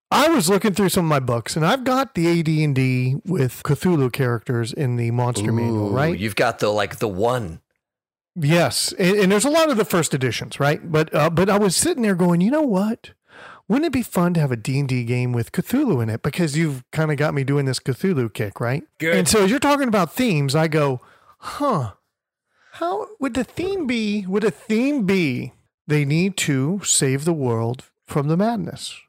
I 0.10 0.30
was 0.30 0.50
looking 0.50 0.74
through 0.74 0.90
some 0.90 1.06
of 1.06 1.10
my 1.10 1.20
books, 1.20 1.56
and 1.56 1.66
I've 1.66 1.84
got 1.84 2.16
the 2.16 2.40
AD 2.40 2.48
and 2.48 2.74
D 2.74 3.18
with 3.26 3.62
Cthulhu 3.64 4.12
characters 4.12 4.72
in 4.72 4.96
the 4.96 5.12
monster 5.12 5.52
manual, 5.52 5.90
right? 5.92 6.18
You've 6.18 6.36
got 6.36 6.60
the 6.60 6.70
like 6.70 7.00
the 7.00 7.10
one. 7.10 7.62
Yes, 8.36 8.94
and, 8.98 9.18
and 9.18 9.32
there's 9.32 9.46
a 9.46 9.50
lot 9.50 9.70
of 9.70 9.78
the 9.78 9.86
first 9.86 10.14
editions, 10.14 10.60
right? 10.60 10.92
But 10.92 11.14
uh, 11.14 11.30
but 11.30 11.50
I 11.50 11.58
was 11.58 11.76
sitting 11.76 12.04
there 12.04 12.16
going, 12.16 12.40
you 12.42 12.52
know 12.52 12.62
what? 12.62 13.12
Wouldn't 13.68 13.88
it 13.88 13.92
be 13.92 14.02
fun 14.02 14.34
to 14.36 14.40
have 14.40 14.52
a 14.52 14.56
D&D 14.56 15.04
game 15.04 15.34
with 15.34 15.52
Cthulhu 15.52 16.02
in 16.02 16.10
it? 16.10 16.22
Because 16.24 16.56
you've 16.58 16.90
kind 16.92 17.12
of 17.12 17.18
got 17.18 17.34
me 17.34 17.44
doing 17.44 17.66
this 17.66 17.80
Cthulhu 17.80 18.34
kick, 18.34 18.62
right? 18.62 18.84
Good. 18.98 19.14
And 19.14 19.28
so 19.28 19.44
as 19.44 19.50
you're 19.50 19.60
talking 19.60 19.90
about 19.90 20.14
themes, 20.14 20.56
I 20.56 20.70
go, 20.70 21.02
huh? 21.40 21.92
How 22.74 23.08
would 23.20 23.34
the 23.34 23.44
theme 23.44 23.86
be? 23.86 24.26
Would 24.26 24.46
a 24.46 24.52
theme 24.52 25.06
be 25.06 25.54
they 25.86 26.06
need 26.06 26.38
to 26.38 26.80
save 26.84 27.26
the 27.26 27.34
world 27.34 27.86
from 28.06 28.28
the 28.28 28.38
madness, 28.38 29.02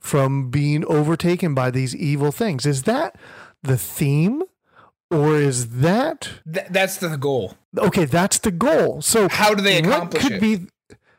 from 0.00 0.50
being 0.50 0.84
overtaken 0.86 1.54
by 1.54 1.70
these 1.70 1.94
evil 1.94 2.32
things? 2.32 2.66
Is 2.66 2.82
that 2.84 3.16
the 3.62 3.76
theme? 3.78 4.42
Or 5.12 5.34
is 5.36 5.80
that 5.80 6.30
Th- 6.52 6.66
that's 6.70 6.96
the 6.98 7.16
goal. 7.16 7.54
okay? 7.76 8.04
That's 8.04 8.38
the 8.38 8.52
goal. 8.52 9.02
So 9.02 9.28
How 9.28 9.54
do 9.54 9.62
they 9.62 9.80
what 9.82 9.90
accomplish 9.90 10.22
could 10.22 10.32
it? 10.34 10.40
be? 10.40 10.66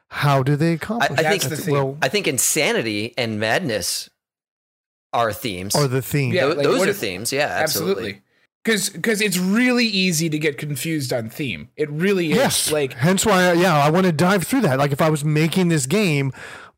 How 0.07 0.43
do 0.43 0.55
they 0.55 0.71
I, 0.71 0.73
accomplish? 0.75 1.19
I 1.19 1.21
it? 1.23 1.29
think 1.29 1.43
That's 1.43 1.57
the 1.59 1.65
theme. 1.65 1.73
well, 1.73 1.97
I 2.01 2.07
think 2.07 2.25
insanity 2.27 3.13
and 3.17 3.38
madness 3.38 4.09
are 5.11 5.33
themes. 5.33 5.75
or 5.75 5.88
the 5.89 6.01
themes? 6.01 6.35
Yeah, 6.35 6.45
Tho- 6.47 6.53
like, 6.53 6.63
those 6.63 6.85
are 6.85 6.89
if- 6.91 6.97
themes. 7.00 7.33
Yeah, 7.33 7.47
absolutely. 7.47 8.21
Because 8.63 8.89
Because 8.89 9.19
it's 9.21 9.38
really 9.38 9.88
easy 9.88 10.29
to 10.29 10.39
get 10.39 10.57
confused 10.57 11.11
on 11.11 11.29
theme. 11.29 11.67
It 11.75 11.89
really 11.89 12.31
is. 12.31 12.38
Yes. 12.38 12.71
Like 12.71 12.93
hence 12.93 13.25
why, 13.25 13.51
yeah, 13.53 13.75
I 13.75 13.89
want 13.89 14.05
to 14.05 14.11
dive 14.13 14.43
through 14.43 14.61
that. 14.61 14.77
Like 14.79 14.93
if 14.93 15.01
I 15.01 15.09
was 15.09 15.25
making 15.25 15.67
this 15.67 15.85
game, 15.85 16.31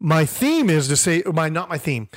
my 0.04 0.26
theme 0.26 0.70
is 0.70 0.88
to 0.90 0.98
say, 0.98 1.24
my 1.26 1.50
not 1.50 1.70
my 1.70 1.78
theme. 1.80 2.10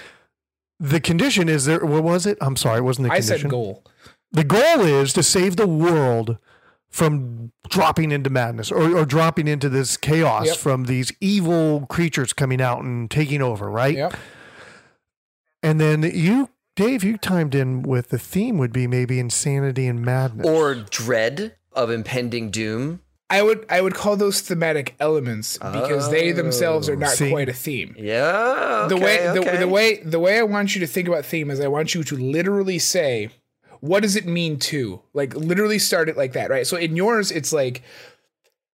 The 0.79 1.01
condition 1.01 1.49
is 1.49 1.65
there. 1.65 1.87
What 1.87 2.03
was 2.03 2.27
it? 2.27 2.37
I'm 2.43 2.57
sorry, 2.57 2.79
it 2.79 2.83
wasn't 2.83 3.05
the 3.05 3.11
condition. 3.15 3.33
I 3.33 3.39
condition. 3.39 3.49
said 3.49 3.51
goal. 3.51 3.85
The 4.33 4.45
goal 4.45 4.81
is 4.85 5.13
to 5.15 5.23
save 5.23 5.57
the 5.57 5.67
world 5.69 6.37
from 6.91 7.53
dropping 7.69 8.11
into 8.13 8.29
madness 8.29 8.71
or, 8.73 8.97
or 8.99 9.05
dropping 9.05 9.49
into 9.49 9.69
this 9.69 9.97
chaos 9.97 10.47
Yep. 10.47 10.57
from 10.57 10.85
these 10.85 11.13
evil 11.21 11.87
creatures 11.87 12.33
coming 12.33 12.61
out 12.61 12.83
and 12.83 13.11
taking 13.11 13.41
over. 13.41 13.71
Right. 13.71 13.97
Yep. 13.97 14.17
And 15.63 15.81
then 15.81 16.03
you, 16.03 16.51
Dave, 16.75 17.03
you 17.05 17.17
timed 17.17 17.55
in 17.55 17.83
with 17.83 18.09
the 18.09 18.19
theme 18.19 18.59
would 18.59 18.73
be 18.73 18.87
maybe 18.87 19.19
insanity 19.19 19.87
and 19.87 20.03
madness. 20.03 20.47
Or 20.47 20.75
dread 20.75 21.57
of 21.73 21.91
impending 21.91 22.51
doom. 22.51 23.01
I 23.29 23.43
would 23.43 23.67
I 23.69 23.81
would 23.81 23.95
call 23.95 24.17
those 24.17 24.41
thematic 24.41 24.95
elements 25.01 25.59
because 25.59 26.11
they 26.11 26.33
oh. 26.33 26.35
themselves 26.35 26.89
are 26.89 26.97
not 26.97 27.11
See? 27.11 27.31
quite 27.31 27.49
a 27.49 27.53
theme. 27.53 27.95
Yeah. 27.99 28.87
the 28.89 28.97
way 28.97 29.19
the, 29.19 29.41
okay. 29.41 29.57
the 29.57 29.69
way 29.69 30.01
the 30.03 30.21
way 30.21 30.39
I 30.39 30.43
want 30.45 30.75
you 30.75 30.81
to 30.81 30.87
think 30.87 31.09
about 31.09 31.25
theme 31.25 31.51
is 31.51 31.61
I 31.61 31.69
want 31.69 31.95
you 31.95 32.05
to 32.05 32.17
literally 32.17 32.79
say 32.79 33.31
what 33.81 34.03
does 34.03 34.17
it 34.17 34.27
mean 34.27 34.59
to 34.59 35.01
like 35.13 35.35
literally 35.35 35.79
start 35.79 36.09
it 36.09 36.17
like 36.17 36.33
that 36.33 36.51
right 36.51 36.67
so 36.67 36.77
in 36.77 36.97
yours 36.97 37.31
it's 37.31 37.53
like 37.53 37.83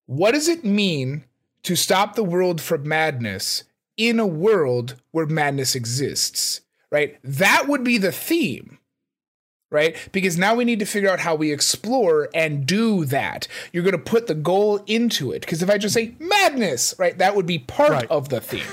what 0.06 0.32
does 0.32 0.48
it 0.48 0.64
mean 0.64 1.24
to 1.64 1.76
stop 1.76 2.16
the 2.16 2.24
world 2.24 2.60
from 2.60 2.88
madness 2.88 3.64
in 3.98 4.20
a 4.20 4.28
world 4.28 4.96
where 5.12 5.26
madness 5.26 5.76
exists 5.76 6.62
right 6.92 7.18
that 7.24 7.68
would 7.68 7.84
be 7.84 7.98
the 7.98 8.12
theme 8.12 8.79
right? 9.72 9.96
Because 10.12 10.38
now 10.38 10.56
we 10.56 10.66
need 10.66 10.80
to 10.80 10.86
figure 10.86 11.10
out 11.10 11.20
how 11.20 11.36
we 11.36 11.52
explore 11.52 12.30
and 12.34 12.66
do 12.66 13.06
that. 13.06 13.48
You're 13.72 13.84
going 13.84 13.92
to 13.96 13.98
put 14.04 14.28
the 14.28 14.36
goal 14.36 14.82
into 14.88 15.32
it. 15.32 15.42
Because 15.42 15.62
if 15.62 15.70
i 15.70 15.78
just 15.78 15.94
say 15.94 16.14
madness 16.20 16.94
right 16.98 17.18
that 17.18 17.36
would 17.36 17.46
be 17.46 17.60
part 17.60 17.92
Right. 17.92 18.08
of 18.10 18.30
the 18.30 18.42
theme 18.42 18.64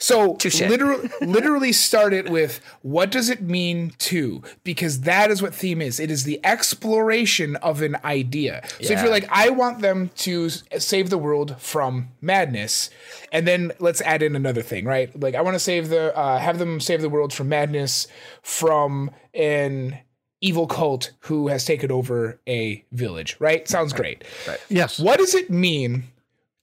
so 0.00 0.34
Touche. 0.36 0.62
literally, 0.62 1.10
literally 1.20 1.72
start 1.72 2.14
it 2.14 2.30
with 2.30 2.60
what 2.80 3.10
does 3.10 3.28
it 3.28 3.42
mean 3.42 3.92
to? 3.98 4.42
Because 4.64 5.02
that 5.02 5.30
is 5.30 5.42
what 5.42 5.54
theme 5.54 5.82
is. 5.82 6.00
It 6.00 6.10
is 6.10 6.24
the 6.24 6.40
exploration 6.44 7.56
of 7.56 7.82
an 7.82 7.98
idea. 8.02 8.66
So 8.80 8.94
if 8.94 9.02
you're 9.02 9.10
like, 9.10 9.28
I 9.30 9.50
want 9.50 9.80
them 9.80 10.10
to 10.16 10.48
save 10.48 11.10
the 11.10 11.18
world 11.18 11.60
from 11.60 12.08
madness, 12.22 12.88
and 13.30 13.46
then 13.46 13.72
let's 13.78 14.00
add 14.00 14.22
in 14.22 14.34
another 14.34 14.62
thing, 14.62 14.86
right? 14.86 15.18
Like 15.20 15.34
I 15.34 15.42
want 15.42 15.54
to 15.54 15.60
save 15.60 15.90
the, 15.90 16.16
uh, 16.16 16.38
have 16.38 16.58
them 16.58 16.80
save 16.80 17.02
the 17.02 17.10
world 17.10 17.34
from 17.34 17.50
madness 17.50 18.08
from 18.42 19.10
an 19.34 19.98
evil 20.40 20.66
cult 20.66 21.12
who 21.20 21.48
has 21.48 21.66
taken 21.66 21.92
over 21.92 22.40
a 22.48 22.82
village, 22.90 23.36
right? 23.38 23.68
Sounds 23.68 23.92
great. 23.92 24.24
yes. 24.70 24.98
What 24.98 25.18
does 25.18 25.34
it 25.34 25.50
mean 25.50 26.04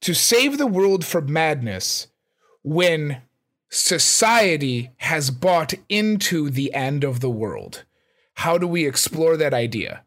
to 0.02 0.16
save 0.16 0.58
the 0.58 0.66
world 0.66 1.06
from 1.06 1.32
madness 1.32 2.08
when 2.64 3.22
society 3.70 4.92
has 4.98 5.30
bought 5.32 5.74
into 5.90 6.50
the 6.50 6.74
end 6.74 7.04
of 7.04 7.20
the 7.20 7.30
world? 7.30 7.84
How 8.36 8.58
do 8.58 8.68
we 8.68 8.86
explore 8.86 9.36
that 9.38 9.54
idea? 9.54 10.04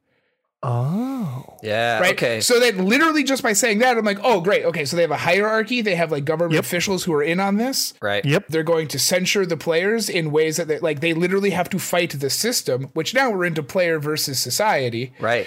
Oh. 0.63 1.57
Yeah. 1.63 2.01
Right. 2.01 2.13
Okay. 2.13 2.41
So 2.43 2.61
that 2.61 2.77
literally 2.77 3.25
just 3.25 3.43
by 3.43 3.55
saying 3.55 3.79
that, 3.79 3.97
I'm 3.97 4.05
like, 4.05 4.19
oh, 4.23 4.41
great. 4.43 4.65
Okay. 4.67 4.85
So 4.85 4.95
they 4.95 5.03
have 5.03 5.11
a 5.11 5.17
hierarchy. 5.17 5.81
They 5.81 5.95
have 5.95 6.13
like 6.13 6.25
government 6.27 6.53
Yep. 6.55 6.65
officials 6.65 7.05
who 7.05 7.15
are 7.15 7.23
in 7.23 7.41
on 7.41 7.57
this. 7.57 7.95
right. 8.03 8.25
Yep. 8.25 8.49
They're 8.49 8.63
going 8.63 8.89
to 8.89 8.99
censure 8.99 9.47
the 9.47 9.57
players 9.57 10.09
in 10.11 10.31
ways 10.31 10.59
that 10.59 10.69
they 10.69 10.79
like 10.79 11.01
they 11.01 11.15
literally 11.15 11.51
have 11.51 11.71
to 11.71 11.79
fight 11.79 12.11
the 12.21 12.29
system, 12.31 12.85
which 12.93 13.15
now 13.15 13.31
we're 13.31 13.47
into 13.47 13.63
player 13.63 13.99
versus 13.99 14.39
society. 14.39 15.15
Right. 15.19 15.47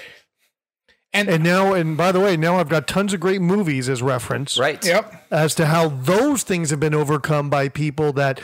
And, 1.13 1.29
And 1.29 1.43
now, 1.43 1.73
and 1.73 1.95
by 1.95 2.11
the 2.11 2.19
way, 2.19 2.35
now 2.35 2.57
I've 2.57 2.69
got 2.69 2.87
tons 2.87 3.13
of 3.13 3.19
great 3.19 3.39
movies 3.41 3.87
as 3.87 4.01
reference 4.01 4.57
Right. 4.57 4.83
yep. 4.83 5.25
as 5.29 5.53
to 5.55 5.67
how 5.67 5.89
those 5.89 6.41
things 6.43 6.71
have 6.71 6.79
been 6.79 6.95
overcome 6.95 7.49
by 7.51 7.69
people 7.69 8.13
that, 8.13 8.41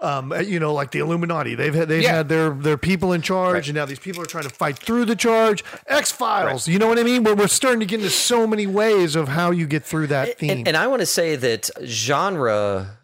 um, 0.00 0.32
you 0.44 0.60
know, 0.60 0.72
like 0.72 0.92
the 0.92 1.00
Illuminati. 1.00 1.54
They've 1.56 1.74
had 1.74 1.88
they've 1.88 2.02
Yeah. 2.02 2.14
had 2.16 2.28
their 2.28 2.50
their 2.50 2.76
people 2.76 3.12
in 3.12 3.22
charge, 3.22 3.54
Right. 3.54 3.66
and 3.66 3.74
now 3.74 3.86
these 3.86 3.98
people 3.98 4.22
are 4.22 4.26
trying 4.26 4.44
to 4.44 4.50
fight 4.50 4.78
through 4.78 5.04
the 5.06 5.16
charge. 5.16 5.64
X 5.88 6.10
Files. 6.12 6.68
You 6.68 6.78
know 6.78 6.86
what 6.88 6.98
I 6.98 7.02
mean? 7.02 7.24
Where 7.24 7.34
we're 7.34 7.48
starting 7.48 7.80
to 7.80 7.86
get 7.86 7.98
into 8.00 8.10
so 8.10 8.46
many 8.46 8.66
ways 8.68 9.16
of 9.16 9.28
how 9.28 9.50
you 9.50 9.66
get 9.66 9.84
through 9.84 10.06
that 10.08 10.38
theme. 10.38 10.50
And, 10.50 10.68
and 10.68 10.76
I 10.76 10.86
want 10.86 11.00
to 11.00 11.06
say 11.06 11.34
that 11.36 11.70
genre 11.84 12.98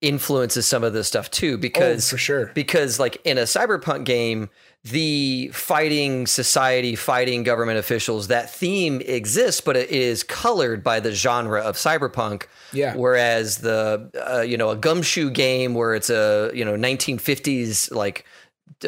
influences 0.00 0.66
some 0.66 0.84
of 0.84 0.92
this 0.92 1.06
stuff 1.08 1.30
too, 1.30 1.56
because 1.58 2.08
Oh, 2.08 2.16
for 2.16 2.18
sure. 2.18 2.50
Because 2.54 2.98
like 3.00 3.18
in 3.24 3.38
a 3.38 3.42
cyberpunk 3.42 4.04
game, 4.04 4.50
the 4.84 5.48
fighting 5.54 6.26
society, 6.26 6.94
fighting 6.94 7.42
government 7.42 7.78
officials, 7.78 8.28
that 8.28 8.50
theme 8.50 9.00
exists, 9.00 9.62
but 9.62 9.76
it 9.76 9.88
is 9.90 10.22
colored 10.22 10.84
by 10.84 11.00
the 11.00 11.12
genre 11.12 11.62
of 11.62 11.76
cyberpunk. 11.76 12.44
Yeah. 12.72 12.94
Whereas 12.94 13.58
the 13.58 14.10
uh, 14.30 14.42
you 14.42 14.58
know 14.58 14.70
a 14.70 14.76
gumshoe 14.76 15.30
game 15.30 15.74
where 15.74 15.94
it's 15.94 16.10
a 16.10 16.50
you 16.54 16.64
know 16.64 16.74
1950s 16.74 17.94
like 17.94 18.26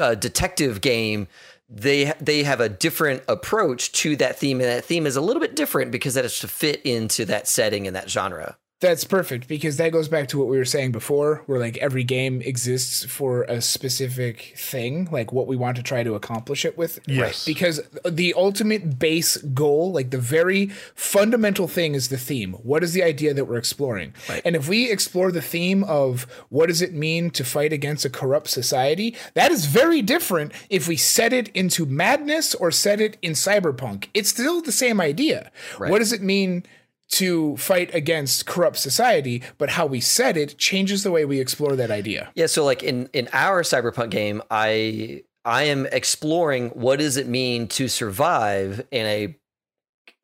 uh, 0.01 0.15
detective 0.15 0.81
game. 0.81 1.29
They 1.69 2.13
they 2.21 2.45
have 2.45 2.61
a 2.61 2.69
different 2.69 3.25
approach 3.27 3.91
to 3.93 4.17
that 4.17 4.39
theme, 4.39 4.61
and 4.61 4.69
that 4.69 4.85
theme 4.85 5.07
is 5.07 5.17
a 5.17 5.21
little 5.21 5.41
bit 5.41 5.57
different 5.57 5.91
because 5.91 6.15
that 6.15 6.25
is 6.25 6.39
to 6.41 6.49
fit 6.49 6.81
into 6.83 7.25
that 7.25 7.49
setting 7.49 7.87
and 7.87 7.97
that 7.97 8.09
genre. 8.09 8.57
That's 8.81 9.05
perfect 9.05 9.49
because 9.49 9.79
that 9.79 9.91
goes 9.91 10.07
back 10.07 10.29
to 10.29 10.39
what 10.39 10.49
we 10.49 10.59
were 10.59 10.67
saying 10.67 10.93
before, 10.93 11.43
where 11.47 11.59
like 11.59 11.79
every 11.79 12.05
game 12.05 12.43
exists 12.43 13.07
for 13.07 13.45
a 13.45 13.63
specific 13.63 14.53
thing, 14.55 15.09
like 15.11 15.33
what 15.33 15.47
we 15.47 15.57
want 15.57 15.79
to 15.79 15.83
try 15.83 16.03
to 16.03 16.15
accomplish 16.15 16.67
it 16.67 16.77
with. 16.77 16.99
Yes. 17.07 17.47
Because 17.47 17.81
the 18.05 18.35
ultimate 18.35 18.99
base 18.99 19.39
goal, 19.39 19.93
like 19.93 20.11
the 20.11 20.19
very 20.19 20.67
fundamental 20.95 21.69
thing 21.69 21.95
is 21.95 22.11
the 22.11 22.19
theme. 22.19 22.53
What 22.55 22.85
is 22.85 22.93
the 22.93 23.03
idea 23.03 23.33
that 23.33 23.47
we're 23.47 23.57
exploring? 23.57 24.13
Right. 24.29 24.43
And 24.45 24.55
if 24.55 24.69
we 24.69 24.91
explore 24.91 25.33
the 25.33 25.41
theme 25.41 25.83
of 25.85 26.25
what 26.51 26.67
does 26.67 26.83
it 26.83 26.93
mean 26.93 27.31
to 27.31 27.45
fight 27.45 27.73
against 27.73 28.05
a 28.05 28.11
corrupt 28.11 28.49
society, 28.49 29.17
that 29.33 29.51
is 29.51 29.65
very 29.65 30.03
different 30.03 30.53
if 30.69 30.87
we 30.87 30.99
set 30.99 31.33
it 31.33 31.49
into 31.49 31.87
madness 31.87 32.55
or 32.55 32.71
set 32.71 33.01
it 33.01 33.17
in 33.23 33.33
cyberpunk. 33.33 34.09
It's 34.13 34.29
still 34.29 34.61
the 34.61 34.71
same 34.71 35.01
idea. 35.01 35.51
Right. 35.79 35.91
What 35.91 36.01
does 36.01 36.13
it 36.13 36.21
mean 36.21 36.65
to 37.09 37.57
fight 37.57 37.95
against 37.95 38.47
corrupt 38.47 38.77
society, 38.79 39.43
but 39.59 39.71
how 39.71 39.87
we 39.87 40.01
set 40.01 40.37
it 40.37 40.59
changes 40.59 41.03
the 41.03 41.11
way 41.11 41.25
we 41.25 41.41
explore 41.41 41.77
that 41.77 41.91
idea. 41.91 42.31
Yeah, 42.35 42.47
so 42.47 42.65
like 42.65 42.83
in 42.83 43.09
in 43.13 43.29
our 43.33 43.63
cyberpunk 43.63 44.11
game, 44.11 44.43
I 44.51 45.23
I 45.45 45.65
am 45.65 45.87
exploring 45.87 46.71
what 46.71 46.99
does 46.99 47.17
it 47.17 47.29
mean 47.29 47.69
to 47.69 47.87
survive 47.89 48.85
in 48.91 49.07
a 49.07 49.37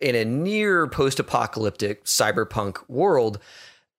in 0.00 0.16
a 0.16 0.24
near 0.24 0.88
post-apocalyptic 0.88 2.04
cyberpunk 2.04 2.78
world 2.88 3.38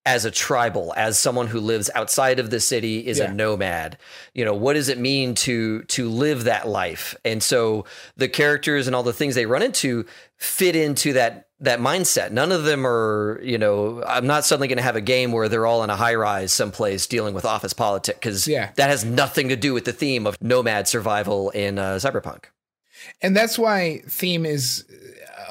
as 0.05 0.25
a 0.25 0.31
tribal 0.31 0.93
as 0.97 1.17
someone 1.17 1.47
who 1.47 1.61
lives 1.61 1.89
outside 1.95 2.37
of 2.39 2.49
the 2.49 2.59
city 2.59 3.07
is 3.07 3.19
Yeah. 3.19 3.31
a 3.31 3.33
nomad 3.33 3.97
you 4.33 4.43
know 4.43 4.53
what 4.53 4.73
does 4.73 4.89
it 4.89 4.97
mean 4.97 5.33
to 5.35 5.83
to 5.83 6.09
live 6.09 6.43
that 6.43 6.67
life 6.67 7.15
and 7.23 7.41
so 7.41 7.85
the 8.17 8.27
characters 8.27 8.85
and 8.85 8.93
all 8.97 9.03
the 9.03 9.13
things 9.13 9.33
they 9.35 9.45
run 9.45 9.61
into 9.61 10.05
fit 10.37 10.75
into 10.75 11.13
that 11.13 11.47
that 11.63 11.79
mindset 11.79 12.31
none 12.31 12.51
of 12.51 12.63
them 12.63 12.85
are 12.85 13.39
you 13.43 13.57
know 13.57 14.03
i'm 14.07 14.27
not 14.27 14.45
suddenly 14.45 14.67
going 14.67 14.77
to 14.77 14.83
have 14.83 14.95
a 14.95 15.01
game 15.01 15.31
where 15.31 15.49
they're 15.49 15.65
all 15.65 15.83
in 15.83 15.89
a 15.89 15.95
high 15.95 16.15
rise 16.15 16.51
someplace 16.53 17.07
dealing 17.07 17.33
with 17.33 17.45
office 17.45 17.73
politics 17.73 18.17
because 18.19 18.47
Yeah. 18.47 18.71
that 18.75 18.89
has 18.89 19.03
nothing 19.03 19.49
to 19.49 19.55
do 19.55 19.73
with 19.73 19.85
the 19.85 19.93
theme 19.93 20.27
of 20.27 20.35
nomad 20.41 20.87
survival 20.87 21.49
in 21.51 21.79
uh, 21.79 21.95
cyberpunk 21.95 22.45
And 23.21 23.35
that's 23.35 23.57
why 23.59 24.01
theme 24.07 24.45
is 24.45 24.85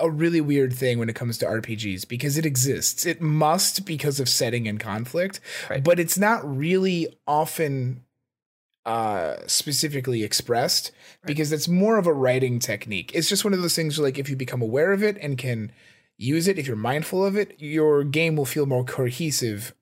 a 0.00 0.08
really 0.10 0.40
weird 0.40 0.72
thing 0.72 0.98
when 0.98 1.08
it 1.10 1.14
comes 1.14 1.36
to 1.38 1.46
RPGs 1.46 2.08
because 2.08 2.38
it 2.38 2.46
exists. 2.46 3.04
It 3.04 3.20
must 3.20 3.84
because 3.84 4.18
of 4.20 4.28
setting 4.28 4.66
and 4.66 4.80
conflict, 4.80 5.38
Right. 5.68 5.84
but 5.84 6.00
it's 6.00 6.18
not 6.18 6.40
really 6.44 7.08
often 7.26 8.04
uh 8.84 9.36
specifically 9.46 10.24
expressed 10.24 10.90
because 11.24 11.52
it's 11.52 11.68
more 11.68 11.98
of 11.98 12.06
a 12.06 12.12
writing 12.12 12.58
technique. 12.58 13.12
It's 13.14 13.28
just 13.28 13.44
one 13.44 13.54
of 13.54 13.62
those 13.62 13.76
things 13.76 13.96
where 13.98 14.08
like 14.08 14.18
if 14.18 14.28
you 14.28 14.34
become 14.34 14.60
aware 14.62 14.92
of 14.92 15.02
it 15.04 15.16
and 15.20 15.38
can 15.38 15.70
use 16.18 16.48
it, 16.48 16.58
if 16.58 16.66
you're 16.66 16.76
mindful 16.76 17.24
of 17.24 17.36
it, 17.36 17.56
your 17.58 18.04
game 18.04 18.36
will 18.36 18.44
feel 18.44 18.66
more 18.66 18.84
cohesive 18.84 19.74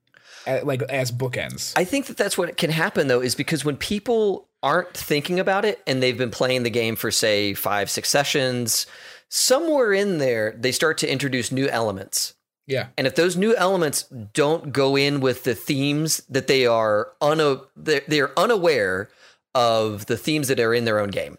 uh, 0.47 0.59
like 0.63 0.81
as 0.83 1.11
bookends. 1.11 1.73
I 1.75 1.83
think 1.83 2.07
that 2.07 2.17
that's 2.17 2.37
what 2.37 2.57
can 2.57 2.71
happen 2.71 3.07
though, 3.07 3.21
is 3.21 3.35
because 3.35 3.63
when 3.63 3.77
people 3.77 4.47
aren't 4.63 4.95
thinking 4.95 5.39
about 5.39 5.65
it 5.65 5.81
and 5.85 6.01
they've 6.01 6.17
been 6.17 6.31
playing 6.31 6.63
the 6.63 6.69
game 6.69 6.95
for 6.95 7.11
say 7.11 7.53
five, 7.53 7.89
six 7.89 8.09
sessions, 8.09 8.87
somewhere 9.29 9.93
in 9.93 10.17
there 10.17 10.55
they 10.57 10.71
start 10.71 10.97
to 10.99 11.11
introduce 11.11 11.51
new 11.51 11.67
elements. 11.67 12.33
yeah. 12.67 12.87
And 12.97 13.07
if 13.07 13.15
those 13.15 13.35
new 13.35 13.55
elements 13.55 14.03
don't 14.33 14.71
go 14.71 14.95
in 14.95 15.19
with 15.19 15.43
the 15.43 15.55
themes 15.55 16.21
that 16.29 16.47
they 16.47 16.65
are 16.65 17.11
una- 17.23 17.61
they're, 17.75 18.01
they're 18.07 18.39
unaware 18.39 19.09
of 19.53 20.05
the 20.05 20.17
themes 20.17 20.47
that 20.47 20.59
are 20.59 20.73
in 20.73 20.85
their 20.85 20.99
own 20.99 21.09
game. 21.09 21.37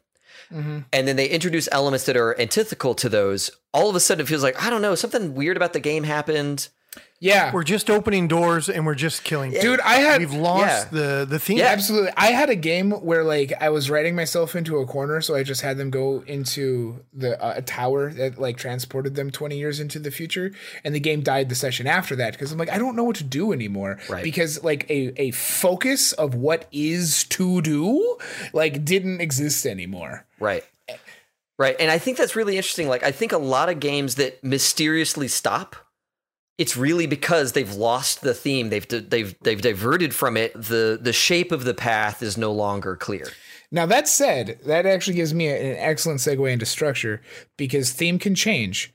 Mhm. 0.53 0.85
And 0.93 1.09
then 1.09 1.17
they 1.17 1.29
introduce 1.29 1.69
elements 1.73 2.05
that 2.05 2.17
are 2.17 2.39
antithetical 2.41 2.95
to 2.97 3.09
those. 3.09 3.51
All 3.73 3.89
of 3.89 3.97
a 3.97 4.01
sudden, 4.01 4.25
it 4.25 4.29
feels 4.29 4.43
like 4.43 4.63
I 4.63 4.71
don't 4.71 4.83
know 4.83 4.95
something 4.95 5.35
weird 5.35 5.57
about 5.57 5.73
the 5.73 5.81
game 5.81 6.05
happened. 6.05 6.69
Yeah. 7.23 7.52
We're 7.52 7.62
just 7.62 7.88
opening 7.88 8.26
doors 8.26 8.69
and 8.69 8.85
we're 8.85 8.97
just 8.97 9.23
killing. 9.23 9.52
Dude, 9.52 9.79
I 9.81 9.95
had 9.95 10.21
we've 10.21 10.35
lost 10.35 10.88
yeah. 10.93 10.99
the 11.00 11.25
the 11.25 11.38
theme. 11.38 11.59
Yeah. 11.59 11.67
Absolutely. 11.67 12.11
I 12.17 12.26
had 12.33 12.50
a 12.50 12.57
game 12.57 12.91
where 12.91 13.23
like 13.23 13.52
I 13.61 13.69
was 13.71 13.88
writing 13.88 14.17
myself 14.17 14.57
into 14.57 14.79
a 14.79 14.87
corner, 14.87 15.21
so 15.21 15.37
I 15.37 15.45
just 15.45 15.61
had 15.61 15.79
them 15.79 15.91
go 15.91 16.25
into 16.26 17.05
the 17.12 17.41
uh, 17.43 17.55
a 17.57 17.62
tower 17.62 18.12
that 18.12 18.38
like 18.38 18.57
transported 18.57 19.14
them 19.14 19.31
20 19.31 19.57
years 19.57 19.79
into 19.79 20.00
the 20.00 20.11
future, 20.11 20.52
and 20.83 20.95
the 20.95 21.00
game 21.00 21.21
died 21.21 21.49
the 21.49 21.55
session 21.55 21.87
after 21.87 22.17
that 22.17 22.33
because 22.33 22.50
I'm 22.50 22.59
like 22.59 22.71
I 22.71 22.79
don't 22.79 22.97
know 22.97 23.05
what 23.05 23.17
to 23.17 23.25
do 23.25 23.52
anymore 23.52 24.00
Right. 24.09 24.25
because 24.25 24.62
like 24.64 24.91
a 24.91 25.12
a 25.21 25.31
focus 25.31 26.12
of 26.12 26.35
what 26.35 26.67
is 26.73 27.25
to 27.25 27.62
do 27.62 28.19
like 28.52 28.85
didn't 28.85 29.21
exist 29.21 29.64
anymore. 29.64 30.26
Right. 30.41 30.64
Right. 31.59 31.76
And 31.79 31.91
I 31.91 31.99
think 31.99 32.17
that's 32.17 32.35
really 32.35 32.57
interesting. 32.57 32.88
Like, 32.88 33.05
I 33.05 33.12
think 33.12 33.31
a 33.31 33.38
lot 33.38 33.69
of 33.69 33.79
games 33.79 34.17
that 34.17 34.43
mysteriously 34.43 35.29
stop, 35.29 35.76
it's 36.59 36.77
really 36.77 37.07
because 37.07 37.53
they've 37.53 37.75
lost 37.75 38.21
the 38.21 38.35
theme. 38.35 38.71
They've 38.71 38.87
they've 38.89 39.35
they've 39.41 39.61
diverted 39.61 40.15
from 40.15 40.37
it. 40.37 40.53
The 40.55 40.99
the 41.01 41.13
shape 41.13 41.53
of 41.53 41.65
the 41.65 41.75
path 41.75 42.23
is 42.23 42.37
no 42.37 42.53
longer 42.53 42.97
clear. 42.97 43.29
Now 43.71 43.87
that 43.87 44.07
said, 44.07 44.61
that 44.67 44.85
actually 44.85 45.15
gives 45.15 45.33
me 45.33 45.49
an 45.49 45.77
excellent 45.79 46.21
segue 46.21 46.53
into 46.53 46.67
structure 46.67 47.23
because 47.57 47.93
theme 47.93 48.19
can 48.19 48.35
change, 48.35 48.93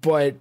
but 0.00 0.34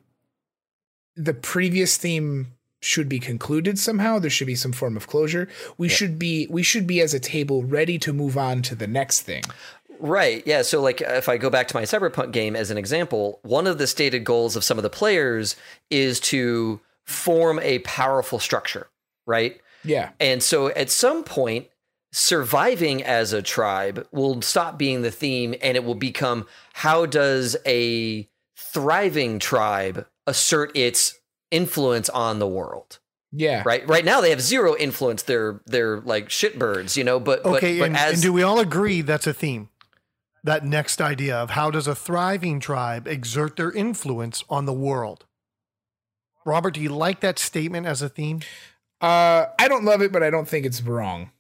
the 1.16 1.36
previous 1.36 1.98
theme 1.98 2.58
should 2.80 3.10
be 3.10 3.20
concluded 3.20 3.78
somehow. 3.80 4.20
There 4.20 4.30
should 4.30 4.48
be 4.48 4.56
some 4.56 4.72
form 4.72 4.96
of 4.96 5.08
closure. 5.08 5.48
We 5.78 5.90
should 5.90 6.18
be 6.18 6.48
we 6.50 6.64
should 6.64 6.88
be 6.88 7.02
as 7.02 7.14
a 7.14 7.20
table 7.20 7.64
ready 7.64 7.98
to 8.00 8.14
move 8.14 8.38
on 8.38 8.62
to 8.64 8.76
the 8.76 8.88
next 8.88 9.22
thing. 9.22 9.44
Right. 10.00 10.44
Yeah. 10.46 10.62
So, 10.62 10.81
like, 10.81 11.01
if 11.01 11.29
I 11.29 11.38
go 11.38 11.50
back 11.50 11.68
to 11.70 11.75
my 11.75 11.83
Cyberpunk 11.83 12.31
game 12.31 12.55
as 12.55 12.72
an 12.72 12.77
example, 12.77 13.40
one 13.44 13.68
of 13.68 13.77
the 13.77 13.88
stated 13.88 14.24
goals 14.24 14.55
of 14.55 14.64
some 14.64 14.77
of 14.77 14.83
the 14.83 14.90
players 14.90 15.55
is 15.90 16.20
to 16.22 16.79
form 17.05 17.60
a 17.62 17.79
powerful 17.79 18.38
structure, 18.38 18.88
right? 19.25 19.60
Yeah. 19.83 20.10
And 20.20 20.44
so 20.44 20.68
at 20.68 20.90
some 20.90 21.24
point, 21.24 21.68
surviving 22.12 23.03
as 23.03 23.33
a 23.33 23.42
tribe 23.42 24.07
will 24.12 24.42
stop 24.42 24.77
being 24.77 25.01
the 25.01 25.12
theme 25.12 25.55
and 25.62 25.75
it 25.75 25.83
will 25.83 25.96
become 25.96 26.46
how 26.74 27.05
does 27.05 27.55
a 27.66 28.27
thriving 28.57 29.40
tribe 29.40 30.05
assert 30.25 30.75
its 30.75 31.20
influence 31.51 32.10
on 32.10 32.40
the 32.40 32.48
world? 32.48 33.00
Yeah. 33.31 33.64
Right? 33.66 33.88
Right 33.88 34.05
now 34.05 34.22
they 34.22 34.29
have 34.29 34.42
zero 34.42 34.75
influence. 34.77 35.24
They're 35.24 35.62
they're 35.66 36.01
like 36.01 36.29
shitbirds, 36.29 36.98
you 36.98 37.03
know, 37.03 37.20
but 37.20 37.46
Okay, 37.46 37.79
but, 37.79 37.83
but 37.83 37.88
and, 37.88 37.98
as 37.98 38.14
and 38.14 38.22
do 38.22 38.33
we 38.33 38.44
all 38.44 38.60
agree 38.60 39.01
that's 39.01 39.27
a 39.27 39.33
theme? 39.33 39.70
That 40.48 40.64
next 40.64 41.01
idea 41.01 41.36
of 41.36 41.50
how 41.50 41.72
does 41.72 41.88
a 41.88 41.94
thriving 41.94 42.62
tribe 42.62 43.05
exert 43.05 43.57
their 43.57 43.70
influence 43.70 44.46
on 44.50 44.66
the 44.66 44.72
world? 44.72 45.25
Robert, 46.46 46.74
do 46.75 46.79
you 46.79 46.88
like 46.88 47.20
that 47.20 47.38
statement 47.38 47.86
as 47.86 48.01
a 48.01 48.07
theme? 48.07 48.40
Uh 49.01 49.48
I 49.60 49.68
don't 49.68 49.83
love 49.83 50.01
it, 50.01 50.14
but 50.14 50.24
I 50.24 50.29
don't 50.29 50.48
think 50.48 50.66
it's 50.66 50.81
wrong. 50.81 51.31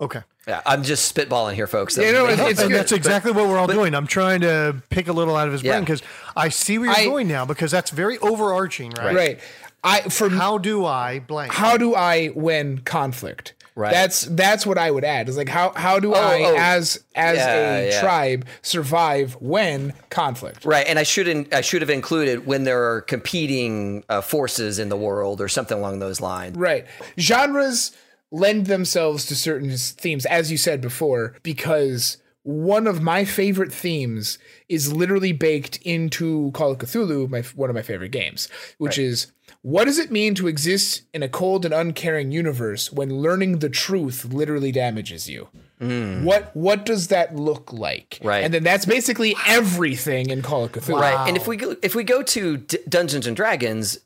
Okay. 0.00 0.20
yeah, 0.46 0.62
I'm 0.64 0.84
just 0.84 1.12
spitballing 1.12 1.54
here, 1.54 1.66
folks. 1.66 1.96
Yeah, 1.96 2.12
no, 2.12 2.28
it's- 2.28 2.50
it's 2.50 2.60
and 2.62 2.72
that's 2.72 2.92
exactly 2.92 3.32
what 3.32 3.48
we're 3.48 3.58
all 3.58 3.66
but- 3.66 3.72
doing. 3.72 3.96
I'm 3.96 4.06
trying 4.06 4.42
to 4.42 4.80
pick 4.90 5.08
a 5.08 5.12
little 5.12 5.34
out 5.34 5.48
of 5.48 5.52
his 5.52 5.64
Yeah. 5.64 5.72
brain 5.72 5.82
because 5.82 6.02
I 6.36 6.48
see 6.50 6.78
where 6.78 6.86
you're 6.86 6.96
I- 6.98 7.04
going 7.04 7.26
now 7.26 7.46
because 7.46 7.72
that's 7.72 7.90
very 7.90 8.16
overarching, 8.18 8.92
right? 8.92 9.16
Right. 9.16 9.40
I 9.82 10.02
for 10.02 10.28
How 10.28 10.56
do 10.58 10.86
I 10.86 11.18
blank? 11.18 11.52
how 11.52 11.76
do 11.76 11.96
I 11.96 12.30
win 12.36 12.78
conflict? 12.84 13.54
Right. 13.76 13.92
That's 13.92 14.22
that's 14.22 14.66
what 14.66 14.78
I 14.78 14.90
would 14.90 15.04
add. 15.04 15.28
Is 15.28 15.36
like 15.36 15.50
how 15.50 15.70
how 15.76 16.00
do 16.00 16.14
Oh, 16.14 16.18
I 16.18 16.42
oh. 16.44 16.56
as 16.58 17.04
as 17.14 17.36
Yeah, 17.36 17.54
a 17.76 17.88
yeah. 17.90 18.00
tribe 18.00 18.46
survive 18.62 19.34
when 19.38 19.92
conflict? 20.08 20.64
Right, 20.64 20.86
and 20.88 20.98
I 20.98 21.02
shouldn't. 21.02 21.52
I 21.52 21.60
should 21.60 21.82
have 21.82 21.90
included 21.90 22.46
when 22.46 22.64
there 22.64 22.82
are 22.94 23.02
competing 23.02 24.02
uh, 24.08 24.22
forces 24.22 24.78
in 24.78 24.88
the 24.88 24.96
world 24.96 25.42
or 25.42 25.48
something 25.48 25.76
along 25.76 25.98
those 25.98 26.22
lines. 26.22 26.56
Right. 26.56 26.86
Genres 27.20 27.92
lend 28.30 28.66
themselves 28.66 29.26
to 29.26 29.36
certain 29.36 29.70
themes, 29.76 30.24
as 30.26 30.50
you 30.50 30.56
said 30.56 30.80
before, 30.80 31.36
because 31.42 32.16
one 32.44 32.86
of 32.86 33.02
my 33.02 33.24
favorite 33.24 33.72
themes 33.72 34.38
is 34.68 34.92
literally 34.92 35.32
baked 35.32 35.76
into 35.82 36.50
Call 36.52 36.70
of 36.72 36.78
Cthulhu, 36.78 37.28
my 37.28 37.42
one 37.54 37.68
of 37.68 37.76
my 37.76 37.82
favorite 37.82 38.10
games, 38.12 38.48
which 38.78 38.98
is 38.98 39.32
what 39.66 39.86
does 39.86 39.98
it 39.98 40.12
mean 40.12 40.36
to 40.36 40.46
exist 40.46 41.02
in 41.12 41.24
a 41.24 41.28
cold 41.28 41.64
and 41.64 41.74
uncaring 41.74 42.30
universe 42.30 42.92
when 42.92 43.10
learning 43.20 43.58
the 43.58 43.68
truth 43.68 44.24
literally 44.26 44.70
damages 44.70 45.28
you? 45.28 45.48
Hmm. 45.80 46.22
What 46.24 46.54
what 46.54 46.86
does 46.86 47.08
that 47.08 47.34
look 47.34 47.72
like? 47.72 48.20
Right. 48.22 48.44
and 48.44 48.54
then 48.54 48.62
that's 48.62 48.86
basically 48.86 49.34
everything 49.44 50.30
in 50.30 50.40
Call 50.42 50.62
of 50.64 50.70
Cthulhu. 50.72 51.00
Right, 51.00 51.26
and 51.28 51.36
if 51.36 51.48
we 51.48 51.56
go, 51.56 51.74
if 51.82 51.96
we 51.96 52.04
go 52.04 52.22
to 52.22 52.58
D- 52.58 52.78
Dungeons 52.88 53.26
and 53.26 53.34
Dragons, 53.34 53.98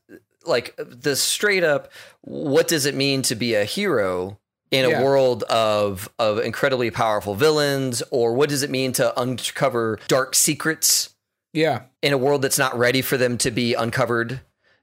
like 0.46 0.75
the 0.79 1.14
straight 1.14 1.62
up, 1.62 1.92
what 2.23 2.66
does 2.66 2.87
it 2.87 2.94
mean 2.94 3.20
to 3.23 3.35
be 3.35 3.55
a 3.55 3.64
hero 3.64 4.38
in 4.70 4.87
a 4.87 4.90
Yeah. 4.90 5.03
world 5.05 5.42
of 5.44 6.09
of 6.18 6.38
incredibly 6.38 6.90
powerful 6.90 7.35
villains, 7.35 8.03
or 8.11 8.33
what 8.33 8.49
does 8.49 8.62
it 8.62 8.70
mean 8.70 8.92
to 8.94 9.20
uncover 9.20 9.99
dark 10.09 10.35
secrets 10.35 11.11
Yeah, 11.53 11.83
in 12.01 12.14
a 12.14 12.18
world 12.18 12.40
that's 12.42 12.59
not 12.59 12.77
ready 12.79 13.03
for 13.03 13.18
them 13.18 13.37
to 13.38 13.51
be 13.51 13.75
uncovered? 13.75 14.40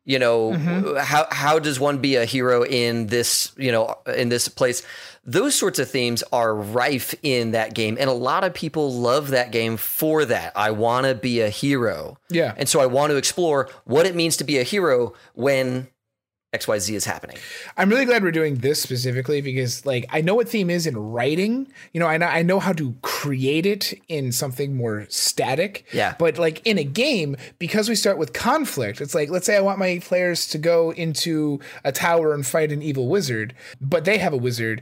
You 0.08 0.20
know, 0.20 0.52
mm-hmm. 0.52 0.96
uh, 0.96 1.04
how 1.04 1.28
how 1.30 1.60
does 1.60 1.82
one 1.82 1.98
be 1.98 2.16
a 2.16 2.24
hero 2.24 2.64
in 2.64 3.08
this, 3.08 3.52
you 3.58 3.74
know, 3.74 3.96
in 4.08 4.30
this 4.30 4.48
place? 4.48 4.82
Those 5.26 5.54
sorts 5.54 5.80
of 5.80 5.90
themes 5.90 6.24
are 6.32 6.56
rife 6.56 7.14
in 7.24 7.52
that 7.52 7.74
game, 7.74 7.98
and 8.00 8.10
a 8.10 8.14
lot 8.14 8.46
of 8.46 8.54
people 8.54 8.94
love 8.94 9.32
that 9.32 9.52
game 9.52 9.76
for 9.76 10.24
that. 10.24 10.54
I 10.56 10.72
want 10.72 11.08
to 11.08 11.14
be 11.14 11.42
a 11.42 11.50
hero. 11.50 12.18
yeah. 12.30 12.54
And 12.56 12.70
so 12.70 12.80
I 12.80 12.86
want 12.86 13.12
to 13.12 13.18
explore 13.18 13.70
what 13.84 14.06
it 14.06 14.16
means 14.16 14.38
to 14.38 14.46
be 14.46 14.60
a 14.60 14.64
hero 14.64 15.14
when 15.34 15.90
XYZ 16.54 16.94
is 16.96 17.04
happening. 17.04 17.38
I'm 17.76 17.90
really 17.90 18.06
glad 18.06 18.24
we're 18.24 18.32
doing 18.32 18.56
this 18.56 18.82
specifically 18.82 19.42
because, 19.42 19.86
like, 19.86 20.06
I 20.10 20.22
know 20.22 20.34
what 20.34 20.48
theme 20.48 20.70
is 20.70 20.88
in 20.88 20.98
writing. 20.98 21.68
You 21.92 22.00
know, 22.00 22.08
I 22.08 22.18
know 22.18 22.28
I 22.28 22.42
know 22.42 22.60
how 22.60 22.72
to 22.74 22.96
create 23.02 23.66
it 23.66 23.94
in 24.08 24.32
something 24.32 24.76
more 24.76 25.06
static. 25.10 25.86
Yeah. 25.92 26.16
But 26.18 26.38
like 26.38 26.66
in 26.66 26.78
a 26.78 26.86
game, 26.86 27.36
because 27.60 27.90
we 27.90 27.96
start 27.96 28.18
with 28.18 28.32
conflict, 28.32 29.02
it's 29.02 29.14
like 29.14 29.30
let's 29.30 29.46
say 29.46 29.58
I 29.58 29.62
want 29.62 29.78
my 29.78 30.00
players 30.02 30.48
to 30.48 30.58
go 30.58 30.92
into 30.92 31.60
a 31.84 31.92
tower 31.92 32.34
and 32.34 32.48
fight 32.48 32.72
an 32.72 32.82
evil 32.82 33.10
wizard, 33.10 33.54
but 33.82 34.06
they 34.06 34.18
have 34.18 34.32
a 34.32 34.38
wizard, 34.38 34.82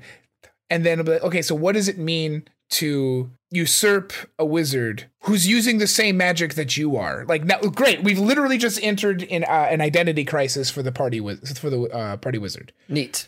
and 0.69 0.85
then 0.85 0.99
I'll 0.99 1.05
be 1.05 1.13
like, 1.13 1.23
okay, 1.23 1.41
so 1.41 1.55
what 1.55 1.73
does 1.73 1.87
it 1.87 1.97
mean 1.97 2.43
to 2.71 3.31
usurp 3.51 4.11
a 4.39 4.45
wizard 4.45 5.05
who's 5.21 5.47
using 5.47 5.77
the 5.77 5.87
same 5.87 6.17
magic 6.17 6.55
that 6.55 6.75
you 6.77 6.97
are? 6.97 7.25
Like, 7.25 7.43
now, 7.43 7.59
great, 7.59 8.03
we've 8.03 8.19
literally 8.19 8.57
just 8.57 8.79
entered 8.83 9.21
in 9.23 9.43
uh, 9.43 9.67
an 9.69 9.81
identity 9.81 10.25
crisis 10.25 10.69
for 10.69 10.81
the 10.83 10.91
party 10.91 11.19
with 11.21 11.57
for 11.57 11.69
the 11.69 11.81
uh, 11.83 12.17
party 12.17 12.37
wizard. 12.37 12.73
Neat. 12.89 13.27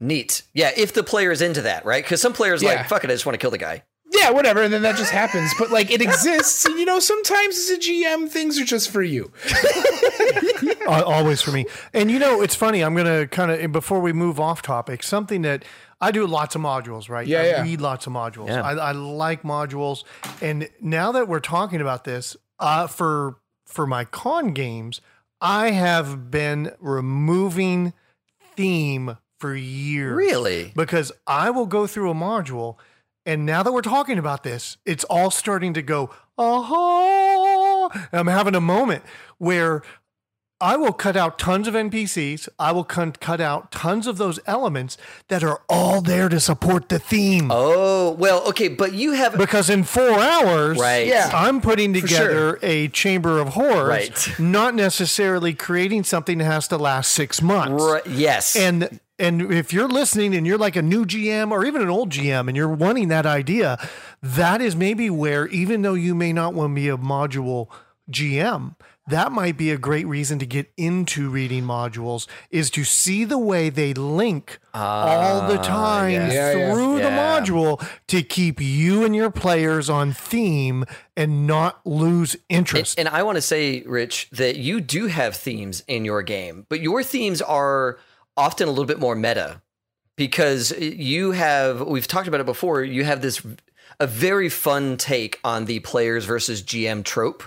Neat. 0.00 0.42
Yeah, 0.54 0.70
if 0.76 0.92
the 0.92 1.02
player 1.02 1.30
is 1.32 1.42
into 1.42 1.62
that, 1.62 1.84
right? 1.84 2.02
Because 2.04 2.20
some 2.20 2.32
players 2.32 2.62
Yeah. 2.62 2.70
like, 2.74 2.88
fuck 2.88 3.04
it, 3.04 3.10
I 3.10 3.14
just 3.14 3.26
want 3.26 3.34
to 3.34 3.38
kill 3.38 3.50
the 3.50 3.58
guy. 3.58 3.82
yeah, 4.12 4.30
whatever, 4.30 4.62
and 4.62 4.72
then 4.72 4.82
that 4.82 4.96
just 4.96 5.10
happens. 5.10 5.52
But 5.58 5.70
like 5.70 5.90
it 5.90 6.00
exists, 6.00 6.64
and 6.64 6.78
you 6.78 6.84
know, 6.86 6.98
sometimes 6.98 7.56
as 7.58 7.70
a 7.70 7.78
GM, 7.78 8.28
things 8.28 8.58
are 8.60 8.64
just 8.64 8.90
for 8.90 9.02
you. 9.02 9.30
Always 10.86 11.42
for 11.42 11.50
me. 11.52 11.66
And 11.92 12.10
you 12.10 12.18
know, 12.18 12.40
it's 12.40 12.54
funny. 12.54 12.82
I'm 12.82 12.94
gonna 12.96 13.26
kind 13.26 13.50
of 13.50 13.72
before 13.72 14.00
we 14.00 14.12
move 14.12 14.40
off 14.40 14.62
topic, 14.62 15.02
something 15.02 15.42
that 15.42 15.64
I 16.00 16.10
do 16.12 16.26
lots 16.26 16.54
of 16.54 16.60
modules, 16.60 17.08
right? 17.08 17.26
Yeah, 17.26 17.40
I 17.40 17.46
yeah. 17.46 17.62
read 17.62 17.80
lots 17.80 18.06
of 18.06 18.12
modules. 18.12 18.48
Yeah. 18.48 18.62
I, 18.62 18.74
I 18.74 18.92
like 18.92 19.42
modules, 19.42 20.04
and 20.40 20.68
now 20.80 21.12
that 21.12 21.28
we're 21.28 21.40
talking 21.40 21.80
about 21.80 22.04
this, 22.04 22.36
uh, 22.58 22.86
for 22.86 23.38
for 23.66 23.86
my 23.86 24.04
con 24.04 24.52
games, 24.52 25.00
I 25.40 25.70
have 25.70 26.30
been 26.30 26.72
removing 26.80 27.92
theme 28.56 29.16
for 29.38 29.54
years. 29.54 30.16
Really? 30.16 30.72
because 30.74 31.12
I 31.26 31.50
will 31.50 31.66
go 31.66 31.86
through 31.86 32.10
a 32.10 32.14
module, 32.14 32.76
and 33.26 33.44
now 33.44 33.62
that 33.62 33.72
we're 33.72 33.82
talking 33.82 34.18
about 34.18 34.42
this, 34.42 34.78
it's 34.86 35.04
all 35.04 35.30
starting 35.30 35.74
to 35.74 35.82
go, 35.82 36.10
aha. 36.36 37.88
And 38.12 38.20
I'm 38.20 38.26
having 38.26 38.54
a 38.54 38.60
moment 38.60 39.02
where 39.38 39.82
I 40.60 40.76
will 40.76 40.92
cut 40.92 41.16
out 41.16 41.38
tons 41.38 41.68
of 41.68 41.74
NPCs. 41.74 42.48
I 42.58 42.72
will 42.72 42.82
con- 42.82 43.12
cut 43.12 43.40
out 43.40 43.70
tons 43.70 44.08
of 44.08 44.18
those 44.18 44.40
elements 44.44 44.96
that 45.28 45.44
are 45.44 45.60
all 45.68 46.00
there 46.00 46.28
to 46.28 46.40
support 46.40 46.88
the 46.88 46.98
theme. 46.98 47.50
Oh, 47.52 48.10
well, 48.18 48.42
okay, 48.48 48.66
but 48.66 48.92
you 48.92 49.12
have 49.12 49.38
Because 49.38 49.70
in 49.70 49.84
four 49.84 50.18
hours, 50.18 50.76
Right. 50.78 51.06
Yeah. 51.06 51.30
I'm 51.32 51.60
putting 51.60 51.94
For 51.94 52.06
sure. 52.08 52.18
together 52.28 52.58
a 52.62 52.88
chamber 52.88 53.38
of 53.38 53.50
horrors, 53.50 53.88
Right. 53.88 54.40
not 54.40 54.74
necessarily 54.74 55.54
creating 55.54 56.02
something 56.02 56.38
that 56.38 56.44
has 56.46 56.66
to 56.68 56.76
last 56.76 57.12
six 57.12 57.40
months. 57.40 57.82
Right, 57.82 58.06
yes. 58.06 58.56
And 58.56 58.98
and 59.20 59.52
if 59.52 59.72
you're 59.72 59.88
listening 59.88 60.34
and 60.34 60.46
you're 60.46 60.58
like 60.58 60.76
a 60.76 60.82
new 60.82 61.04
GM 61.04 61.50
or 61.50 61.64
even 61.64 61.82
an 61.82 61.88
old 61.88 62.10
GM 62.10 62.46
and 62.48 62.56
you're 62.56 62.68
wanting 62.68 63.08
that 63.08 63.26
idea, 63.26 63.76
that 64.22 64.60
is 64.60 64.76
maybe 64.76 65.10
where 65.10 65.46
even 65.48 65.82
though 65.82 65.94
you 65.94 66.14
may 66.14 66.32
not 66.32 66.54
want 66.54 66.70
to 66.70 66.74
be 66.76 66.88
a 66.88 66.96
module 66.96 67.66
GM, 68.10 68.76
that 69.08 69.32
might 69.32 69.56
be 69.56 69.70
a 69.70 69.78
great 69.78 70.06
reason 70.06 70.38
to 70.38 70.46
get 70.46 70.70
into 70.76 71.30
reading 71.30 71.64
modules 71.64 72.26
is 72.50 72.70
to 72.70 72.84
see 72.84 73.24
the 73.24 73.38
way 73.38 73.70
they 73.70 73.94
link 73.94 74.58
all 74.74 75.48
the 75.48 75.58
ah, 75.58 75.62
time 75.62 76.10
yes. 76.12 76.32
Yeah, 76.32 76.52
yeah. 76.52 76.72
through 76.72 76.96
the 76.96 77.02
Yeah. 77.08 77.40
module 77.40 77.86
to 78.08 78.22
keep 78.22 78.60
you 78.60 79.04
and 79.04 79.14
your 79.14 79.30
players 79.30 79.88
on 79.90 80.12
theme 80.12 80.84
and 81.16 81.46
not 81.46 81.80
lose 81.86 82.36
interest. 82.48 82.98
And 82.98 83.08
I 83.08 83.22
want 83.22 83.36
to 83.36 83.42
say, 83.42 83.82
Rich, 83.86 84.28
that 84.32 84.56
you 84.56 84.80
do 84.80 85.06
have 85.06 85.34
themes 85.36 85.82
in 85.86 86.04
your 86.04 86.22
game, 86.22 86.66
but 86.68 86.80
your 86.80 87.02
themes 87.02 87.42
are 87.42 87.98
often 88.36 88.68
a 88.68 88.70
little 88.70 88.84
bit 88.86 89.00
more 89.00 89.14
meta 89.14 89.62
because 90.16 90.72
you 90.78 91.32
have, 91.32 91.80
we've 91.80 92.08
talked 92.08 92.28
about 92.28 92.40
it 92.40 92.46
before, 92.46 92.82
you 92.82 93.04
have 93.04 93.22
this, 93.22 93.44
a 94.00 94.06
very 94.06 94.48
fun 94.48 94.96
take 94.96 95.40
on 95.42 95.64
the 95.64 95.80
players 95.80 96.24
versus 96.24 96.62
GM 96.62 97.04
trope. 97.04 97.42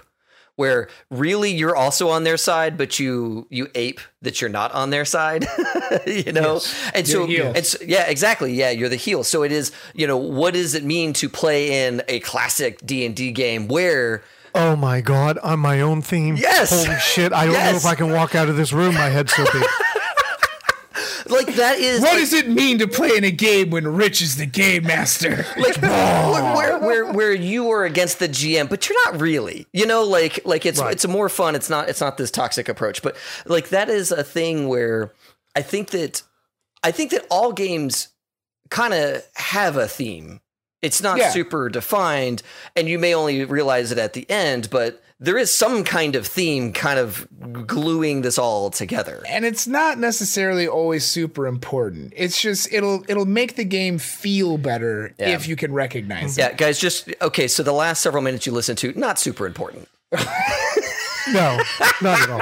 Where 0.61 0.87
really 1.09 1.51
you're 1.51 1.75
also 1.75 2.09
on 2.09 2.23
their 2.23 2.37
side, 2.37 2.77
but 2.77 2.99
you 2.99 3.47
you 3.49 3.67
ape 3.73 3.99
that 4.21 4.39
you're 4.41 4.49
not 4.51 4.71
on 4.73 4.91
their 4.91 5.05
side, 5.05 5.45
you 6.05 6.31
know, 6.31 6.61
and 6.93 7.07
so 7.07 7.25
You're 7.25 7.27
the 7.27 7.33
heel. 7.33 7.53
it's 7.55 7.75
yeah, 7.81 8.05
exactly, 8.07 8.53
yeah, 8.53 8.69
you're 8.69 8.89
the 8.89 8.95
heel. 9.07 9.23
So 9.23 9.41
it 9.41 9.51
is, 9.51 9.71
you 9.95 10.05
know, 10.05 10.17
what 10.17 10.53
does 10.53 10.75
it 10.75 10.83
mean 10.83 11.13
to 11.13 11.27
play 11.29 11.87
in 11.87 12.03
a 12.07 12.19
classic 12.19 12.85
D 12.85 13.03
and 13.07 13.15
D 13.15 13.31
game 13.31 13.67
where 13.67 14.21
Oh 14.53 14.75
my 14.75 15.01
god, 15.01 15.37
on 15.39 15.59
my 15.59 15.81
own 15.81 16.01
theme. 16.01 16.35
Yes. 16.35 16.69
Holy 16.85 16.99
shit. 16.99 17.33
I 17.33 17.45
don't 17.45 17.53
know 17.55 17.75
if 17.77 17.85
I 17.85 17.95
can 17.95 18.11
walk 18.11 18.35
out 18.35 18.49
of 18.49 18.57
this 18.57 18.71
room. 18.73 18.93
My 18.95 19.09
head's 19.09 19.33
so 19.33 19.45
big. 19.51 19.63
like 21.27 21.55
that 21.55 21.79
is 21.79 22.01
What 22.01 22.11
like, 22.11 22.19
does 22.19 22.33
it 22.33 22.49
mean 22.49 22.79
to 22.79 22.87
play 22.87 23.15
in 23.15 23.23
a 23.23 23.31
game 23.31 23.69
when 23.69 23.87
Rich 23.87 24.21
is 24.21 24.37
the 24.37 24.45
game 24.45 24.83
master? 24.83 25.45
like 25.57 25.77
where, 25.81 26.55
where, 26.55 26.77
where 26.79 27.13
where 27.13 27.33
you 27.33 27.69
are 27.71 27.85
against 27.85 28.19
the 28.19 28.27
GM, 28.29 28.69
but 28.69 28.87
you're 28.89 29.05
not 29.05 29.19
really. 29.21 29.67
You 29.73 29.85
know, 29.85 30.03
like 30.03 30.39
like 30.45 30.65
it's 30.65 30.79
Right. 30.79 30.91
it's 30.93 31.07
more 31.07 31.29
fun. 31.29 31.55
It's 31.55 31.69
not 31.69 31.89
it's 31.89 32.01
not 32.01 32.17
this 32.17 32.31
toxic 32.31 32.67
approach, 32.69 33.01
but 33.01 33.15
like 33.45 33.69
that 33.69 33.89
is 33.89 34.11
a 34.11 34.23
thing 34.23 34.67
where 34.67 35.11
I 35.55 35.61
think 35.61 35.89
that 35.91 36.23
I 36.83 36.91
think 36.91 37.11
that 37.11 37.25
all 37.29 37.53
games 37.53 38.07
kind 38.69 38.93
of 38.93 39.23
have 39.35 39.77
a 39.77 39.87
theme. 39.87 40.39
It's 40.81 41.01
not 41.03 41.17
Yeah. 41.19 41.29
super 41.29 41.69
defined, 41.69 42.41
and 42.75 42.87
you 42.89 42.97
may 42.97 43.13
only 43.13 43.45
realize 43.45 43.91
it 43.91 43.97
at 43.99 44.13
the 44.13 44.27
end, 44.29 44.69
but 44.71 45.01
there 45.23 45.37
is 45.37 45.55
some 45.55 45.83
kind 45.83 46.15
of 46.15 46.25
theme 46.25 46.73
kind 46.73 46.97
of 46.99 47.27
gluing 47.67 48.23
this 48.23 48.37
all 48.39 48.71
together. 48.71 49.23
and 49.29 49.45
it's 49.45 49.67
not 49.67 49.99
necessarily 49.99 50.67
always 50.67 51.05
super 51.05 51.45
important. 51.47 52.11
It's 52.17 52.41
just 52.41 52.73
it'll 52.73 53.05
it'll 53.07 53.25
make 53.27 53.55
the 53.55 53.63
game 53.63 53.99
feel 53.99 54.57
better 54.57 55.13
Yeah. 55.19 55.29
if 55.29 55.47
you 55.47 55.55
can 55.55 55.71
recognize 55.73 56.37
it. 56.37 56.41
Yeah, 56.41 56.53
guys, 56.53 56.79
just 56.79 57.09
okay. 57.21 57.47
So 57.47 57.61
the 57.63 57.71
last 57.71 58.01
several 58.01 58.23
minutes 58.23 58.45
you 58.47 58.51
listened 58.51 58.79
to, 58.79 58.91
not 58.99 59.19
super 59.19 59.45
important. 59.45 59.87
No, 61.27 61.61
not 62.01 62.19
at 62.19 62.29
all. 62.31 62.41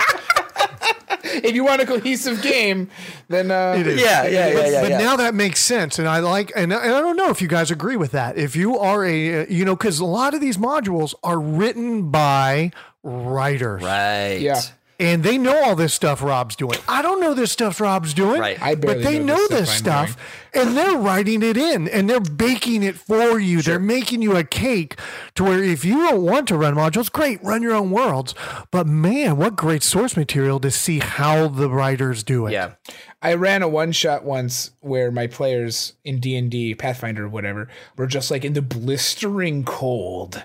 If 1.44 1.56
you 1.56 1.64
want 1.64 1.82
a 1.82 1.86
cohesive 1.86 2.42
game, 2.42 2.90
then 3.28 3.52
uh, 3.52 3.76
It 3.78 3.88
is. 3.88 4.02
Yeah, 4.02 4.24
yeah, 4.28 4.48
yeah, 4.48 4.54
But, 4.54 4.72
yeah. 4.72 4.82
but 4.82 4.90
yeah. 4.92 4.98
now 4.98 5.16
that 5.18 5.34
makes 5.34 5.60
sense, 5.62 6.00
and 6.00 6.08
I 6.08 6.20
like, 6.20 6.52
and, 6.56 6.74
I- 6.74 6.84
and 6.84 6.94
I 6.94 7.00
don't 7.02 7.16
know 7.18 7.30
if 7.30 7.42
you 7.42 7.48
guys 7.48 7.72
agree 7.72 7.96
with 7.98 8.12
that. 8.12 8.38
If 8.38 8.56
you 8.56 8.78
are 8.78 9.06
a, 9.06 9.42
uh, 9.42 9.46
you 9.50 9.66
know, 9.66 9.76
because 9.76 10.00
a 10.00 10.06
lot 10.06 10.34
of 10.34 10.42
these 10.42 10.58
modules 10.58 11.14
are 11.24 11.40
written 11.40 12.10
by 12.12 12.72
writers, 13.04 13.82
right. 13.84 14.38
Yeah. 14.42 14.62
And 15.00 15.24
they 15.24 15.38
know 15.38 15.64
all 15.64 15.76
this 15.76 15.94
stuff 15.94 16.22
Rob's 16.22 16.56
doing. 16.56 16.78
I 16.88 17.02
don't 17.02 17.22
know 17.22 17.34
this 17.34 17.52
stuff 17.52 17.80
Rob's 17.80 18.14
doing, 18.14 18.42
Right. 18.42 18.62
I 18.62 18.76
barely 18.76 19.02
but 19.02 19.10
they 19.10 19.18
know 19.20 19.36
know 19.36 19.48
this 19.48 19.70
stuff 19.72 20.12
stuff, 20.12 20.50
and 20.54 20.76
they're 20.76 20.98
writing 20.98 21.42
it 21.42 21.58
in, 21.58 21.88
and 21.88 22.10
they're 22.10 22.20
baking 22.20 22.84
it 22.84 22.96
for 22.96 23.40
you. 23.40 23.62
They're 23.62 23.80
making 23.80 24.22
you 24.22 24.36
a 24.36 24.44
cake 24.44 25.00
to 25.36 25.44
where 25.44 25.64
if 25.64 25.86
you 25.86 25.96
don't 26.10 26.22
want 26.24 26.48
to 26.50 26.58
run 26.58 26.76
modules, 26.76 27.12
great, 27.12 27.42
run 27.44 27.62
your 27.62 27.74
own 27.74 27.92
worlds. 27.92 28.36
But 28.72 28.88
man, 28.88 29.38
what 29.38 29.56
great 29.56 29.84
source 29.84 30.18
material 30.18 30.60
to 30.60 30.72
see 30.72 31.00
how 31.00 31.48
the 31.48 31.70
writers 31.70 32.24
do 32.24 32.48
it. 32.48 32.52
Yeah. 32.52 32.72
I 33.22 33.34
ran 33.34 33.62
a 33.62 33.68
one 33.68 33.92
shot 33.92 34.24
once 34.24 34.72
where 34.80 35.12
my 35.12 35.28
players 35.28 35.94
in 36.06 36.20
D 36.22 36.38
and 36.38 36.50
D, 36.50 36.74
Pathfinder, 36.74 37.26
or 37.26 37.30
whatever, 37.30 37.68
were 37.98 38.08
just 38.08 38.32
like 38.32 38.46
in 38.46 38.54
the 38.54 38.62
blistering 38.62 39.66
cold, 39.66 40.42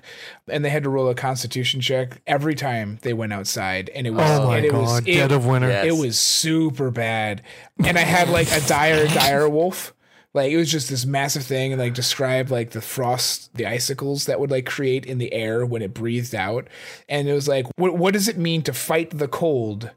and 0.48 0.64
they 0.64 0.70
had 0.70 0.82
to 0.82 0.90
roll 0.90 1.08
a 1.08 1.14
Constitution 1.14 1.80
check 1.80 2.20
every 2.26 2.56
time 2.56 2.98
they 3.02 3.12
went 3.12 3.32
outside, 3.32 3.90
and 3.90 4.08
it 4.08 4.10
was 4.10 4.28
Oh 4.28 4.48
my 4.48 4.56
and 4.56 4.66
it 4.66 4.72
god, 4.72 4.80
was, 4.80 5.00
dead 5.02 5.30
it, 5.30 5.34
of 5.34 5.46
winter. 5.46 5.68
Yeah. 5.68 5.84
it 5.84 5.96
was 5.96 6.18
super 6.18 6.90
bad, 6.90 7.42
and 7.84 7.96
I 7.96 8.02
had 8.02 8.28
like 8.28 8.50
a 8.50 8.60
dire 8.66 9.06
dire 9.06 9.48
wolf. 9.48 9.94
Like 10.32 10.50
it 10.50 10.56
was 10.56 10.68
just 10.68 10.90
this 10.90 11.06
massive 11.06 11.44
thing, 11.44 11.72
and 11.72 11.80
like 11.80 11.94
described 11.94 12.50
like 12.50 12.70
the 12.70 12.80
frost, 12.80 13.54
the 13.54 13.66
icicles 13.66 14.26
that 14.26 14.40
would 14.40 14.50
like 14.50 14.66
create 14.66 15.06
in 15.06 15.18
the 15.18 15.32
air 15.32 15.64
when 15.64 15.80
it 15.80 15.94
breathed 15.94 16.34
out, 16.34 16.66
and 17.08 17.28
it 17.28 17.34
was 17.34 17.46
like, 17.46 17.66
what 17.76 17.96
what 17.96 18.14
does 18.14 18.26
it 18.26 18.37
mean 18.37 18.62
to 18.62 18.72
fight 18.72 19.10
the 19.16 19.28
cold 19.28 19.92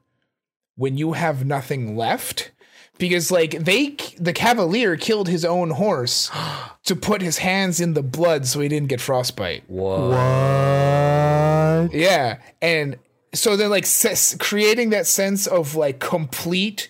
when 0.75 0.95
you 0.95 1.13
have 1.13 1.43
nothing 1.43 1.97
left? 1.97 2.51
Because 2.97 3.29
like 3.31 3.51
they, 3.51 3.95
the 4.17 4.33
cavalier 4.33 4.95
killed 4.97 5.27
his 5.27 5.45
own 5.45 5.69
horse 5.71 6.31
to 6.86 6.95
put 6.95 7.21
his 7.21 7.38
hands 7.39 7.79
in 7.79 7.93
the 7.93 8.03
blood 8.03 8.45
so 8.47 8.60
he 8.60 8.67
didn't 8.67 8.89
get 8.89 8.99
frostbite. 9.01 9.63
Whoa. 9.67 10.10
What? 10.10 11.93
Yeah, 11.93 12.39
and 12.62 12.97
so 13.33 13.55
then 13.55 13.69
like 13.69 13.86
ses- 13.86 14.36
creating 14.39 14.89
that 14.91 15.05
sense 15.07 15.47
of 15.47 15.75
like 15.75 15.99
complete 15.99 16.89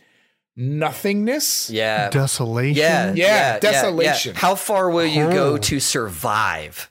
nothingness. 0.56 1.70
Yeah. 1.70 2.10
Desolation. 2.10 2.78
Yeah, 2.82 3.14
Yeah, 3.14 3.60
desolation. 3.60 4.36
How 4.36 4.56
far 4.56 4.90
will 4.90 5.06
you 5.06 5.30
go 5.30 5.54
Oh. 5.54 5.58
to 5.58 5.80
survive? 5.80 6.90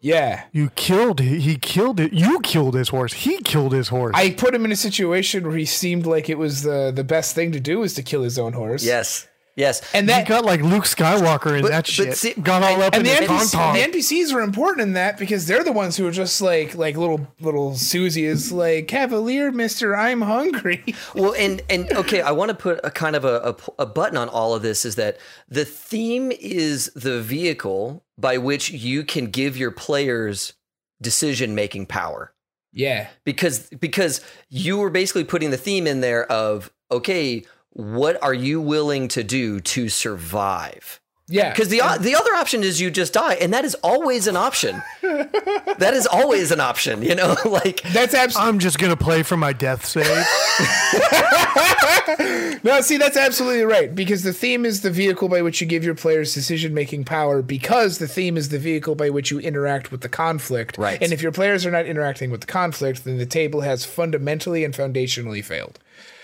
Yeah. 0.00 0.44
You 0.52 0.70
killed. 0.70 1.20
He 1.20 1.56
killed 1.56 1.98
it. 1.98 2.12
You 2.12 2.40
killed 2.40 2.74
his 2.74 2.88
horse. 2.90 3.12
He 3.12 3.38
killed 3.42 3.72
his 3.72 3.88
horse. 3.88 4.14
I 4.16 4.30
put 4.30 4.54
him 4.54 4.64
in 4.64 4.72
a 4.72 4.76
situation 4.76 5.46
where 5.46 5.56
he 5.56 5.64
seemed 5.64 6.06
like 6.06 6.28
it 6.28 6.38
was 6.38 6.62
the 6.62 6.92
the 6.94 7.04
best 7.04 7.34
thing 7.34 7.52
to 7.52 7.60
do 7.60 7.82
is 7.82 7.94
to 7.94 8.02
kill 8.02 8.22
his 8.22 8.38
own 8.38 8.52
horse. 8.52 8.84
Yes. 8.84 9.26
Yes. 9.56 9.82
And 9.92 10.06
he 10.08 10.12
that 10.14 10.28
got 10.28 10.44
like 10.44 10.60
Luke 10.62 10.84
Skywalker 10.84 11.56
in 11.56 11.62
But- 11.62 11.72
that 11.72 11.78
but 11.86 11.86
shit. 11.88 12.16
see- 12.16 12.34
got 12.34 12.62
all 12.62 12.80
up 12.80 12.94
in 12.94 13.02
the, 13.02 13.08
his 13.08 13.28
NPC, 13.28 13.50
the 13.74 13.98
NPCs 13.98 14.32
are 14.32 14.40
important 14.40 14.82
in 14.86 14.92
that 14.92 15.18
because 15.18 15.48
they're 15.48 15.64
the 15.64 15.72
ones 15.72 15.96
who 15.96 16.06
are 16.06 16.12
just 16.12 16.40
like 16.40 16.76
like 16.76 16.96
little 16.96 17.26
little 17.40 17.74
Susie 17.74 18.24
is 18.24 18.52
like 18.52 18.86
Cavalier 18.86 19.50
Mister 19.50 19.96
I'm 19.96 20.20
hungry. 20.20 20.84
well, 21.16 21.34
and 21.36 21.60
and 21.68 21.90
okay, 21.94 22.20
I 22.20 22.30
want 22.30 22.50
to 22.50 22.54
put 22.54 22.78
a 22.84 22.90
kind 22.92 23.16
of 23.16 23.24
a, 23.24 23.56
a, 23.78 23.82
a 23.82 23.86
button 23.86 24.16
on 24.16 24.28
all 24.28 24.54
of 24.54 24.62
this 24.62 24.84
is 24.84 24.94
that 24.94 25.18
the 25.48 25.64
theme 25.64 26.30
is 26.38 26.92
the 26.94 27.20
vehicle 27.20 28.04
by 28.18 28.36
which 28.36 28.70
you 28.70 29.04
can 29.04 29.26
give 29.26 29.56
your 29.56 29.70
players 29.70 30.54
decision 31.00 31.54
making 31.54 31.86
power. 31.86 32.34
Yeah. 32.72 33.08
because 33.24 33.70
because 33.70 34.20
you 34.50 34.76
were 34.76 34.90
basically 34.90 35.24
putting 35.24 35.50
the 35.50 35.56
theme 35.56 35.86
in 35.86 36.00
there 36.00 36.30
of 36.30 36.70
okay 36.90 37.44
what 37.70 38.22
are 38.22 38.34
you 38.34 38.60
willing 38.60 39.08
to 39.08 39.24
do 39.24 39.58
to 39.60 39.88
survive 39.88 41.00
Yeah. 41.28 41.50
Because 41.50 41.68
the 41.68 41.82
the 42.00 42.16
other 42.16 42.34
option 42.34 42.62
is 42.62 42.80
you 42.80 42.90
just 42.90 43.12
die, 43.12 43.34
and 43.34 43.52
that 43.52 43.64
is 43.64 43.74
always 43.76 44.26
an 44.26 44.36
option. 44.36 44.82
that 45.02 45.90
is 45.92 46.06
always 46.06 46.50
an 46.50 46.60
option, 46.60 47.02
you 47.02 47.14
know. 47.14 47.36
like 47.44 47.82
that's 47.82 48.14
absolutely 48.14 48.48
I'm 48.48 48.58
just 48.58 48.78
gonna 48.78 48.96
play 48.96 49.22
for 49.22 49.36
my 49.36 49.52
death 49.52 49.84
save. 49.84 50.06
no. 52.64 52.80
See, 52.80 52.96
that's 52.96 53.18
absolutely 53.18 53.64
right 53.64 53.94
because 53.94 54.22
the 54.22 54.32
theme 54.32 54.64
is 54.64 54.80
the 54.80 54.90
vehicle 54.90 55.28
by 55.28 55.42
which 55.42 55.60
you 55.60 55.66
give 55.66 55.84
your 55.84 55.94
players 55.94 56.32
decision 56.32 56.72
making 56.72 57.04
power. 57.04 57.42
Because 57.42 57.98
the 57.98 58.08
theme 58.08 58.38
is 58.38 58.48
the 58.48 58.58
vehicle 58.58 58.94
by 58.94 59.10
which 59.10 59.30
you 59.30 59.38
interact 59.38 59.92
with 59.92 60.00
the 60.00 60.08
conflict. 60.08 60.78
Right. 60.78 61.00
And 61.02 61.12
if 61.12 61.20
your 61.20 61.32
players 61.32 61.66
are 61.66 61.70
not 61.70 61.84
interacting 61.84 62.30
with 62.30 62.40
the 62.40 62.46
conflict, 62.46 63.04
then 63.04 63.18
the 63.18 63.26
table 63.26 63.60
has 63.60 63.84
fundamentally 63.84 64.64
and 64.64 64.72
foundationally 64.72 65.44
failed. 65.44 65.78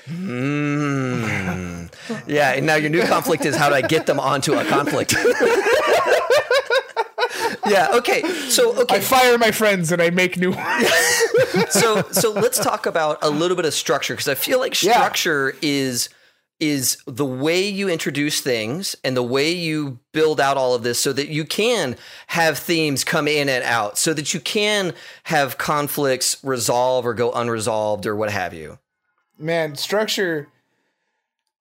Mm. 0.06 1.92
yeah, 2.26 2.52
and 2.52 2.66
now 2.66 2.74
your 2.76 2.90
new 2.90 3.02
conflict 3.06 3.44
is 3.44 3.56
how 3.56 3.68
do 3.68 3.74
I 3.74 3.82
get 3.82 4.06
them 4.06 4.20
onto 4.20 4.52
a 4.54 4.64
conflict? 4.64 5.14
yeah, 7.66 7.88
okay. 7.94 8.22
So 8.48 8.76
okay. 8.82 8.96
I 8.96 9.00
fire 9.00 9.38
my 9.38 9.50
friends 9.50 9.92
and 9.92 10.02
I 10.02 10.10
make 10.10 10.36
new 10.36 10.50
ones. 10.50 10.88
so 11.70 12.02
so 12.10 12.32
let's 12.32 12.58
talk 12.58 12.86
about 12.86 13.18
a 13.22 13.30
little 13.30 13.56
bit 13.56 13.64
of 13.64 13.72
structure 13.74 14.14
because 14.14 14.28
I 14.28 14.34
feel 14.34 14.58
like 14.58 14.74
structure 14.74 15.54
yeah. 15.60 15.68
is 15.70 16.08
is 16.60 16.98
the 17.06 17.24
way 17.24 17.68
you 17.68 17.88
introduce 17.88 18.40
things 18.40 18.94
and 19.02 19.16
the 19.16 19.22
way 19.22 19.50
you 19.50 19.98
build 20.12 20.40
out 20.40 20.56
all 20.56 20.74
of 20.74 20.82
this 20.82 21.00
so 21.00 21.12
that 21.12 21.28
you 21.28 21.44
can 21.44 21.96
have 22.28 22.58
themes 22.58 23.02
come 23.02 23.26
in 23.26 23.48
and 23.48 23.64
out 23.64 23.98
so 23.98 24.14
that 24.14 24.32
you 24.32 24.40
can 24.40 24.94
have 25.24 25.58
conflicts 25.58 26.42
resolve 26.44 27.04
or 27.04 27.12
go 27.12 27.32
unresolved 27.32 28.06
or 28.06 28.14
what 28.14 28.30
have 28.30 28.54
you 28.54 28.78
man 29.38 29.76
structure 29.76 30.48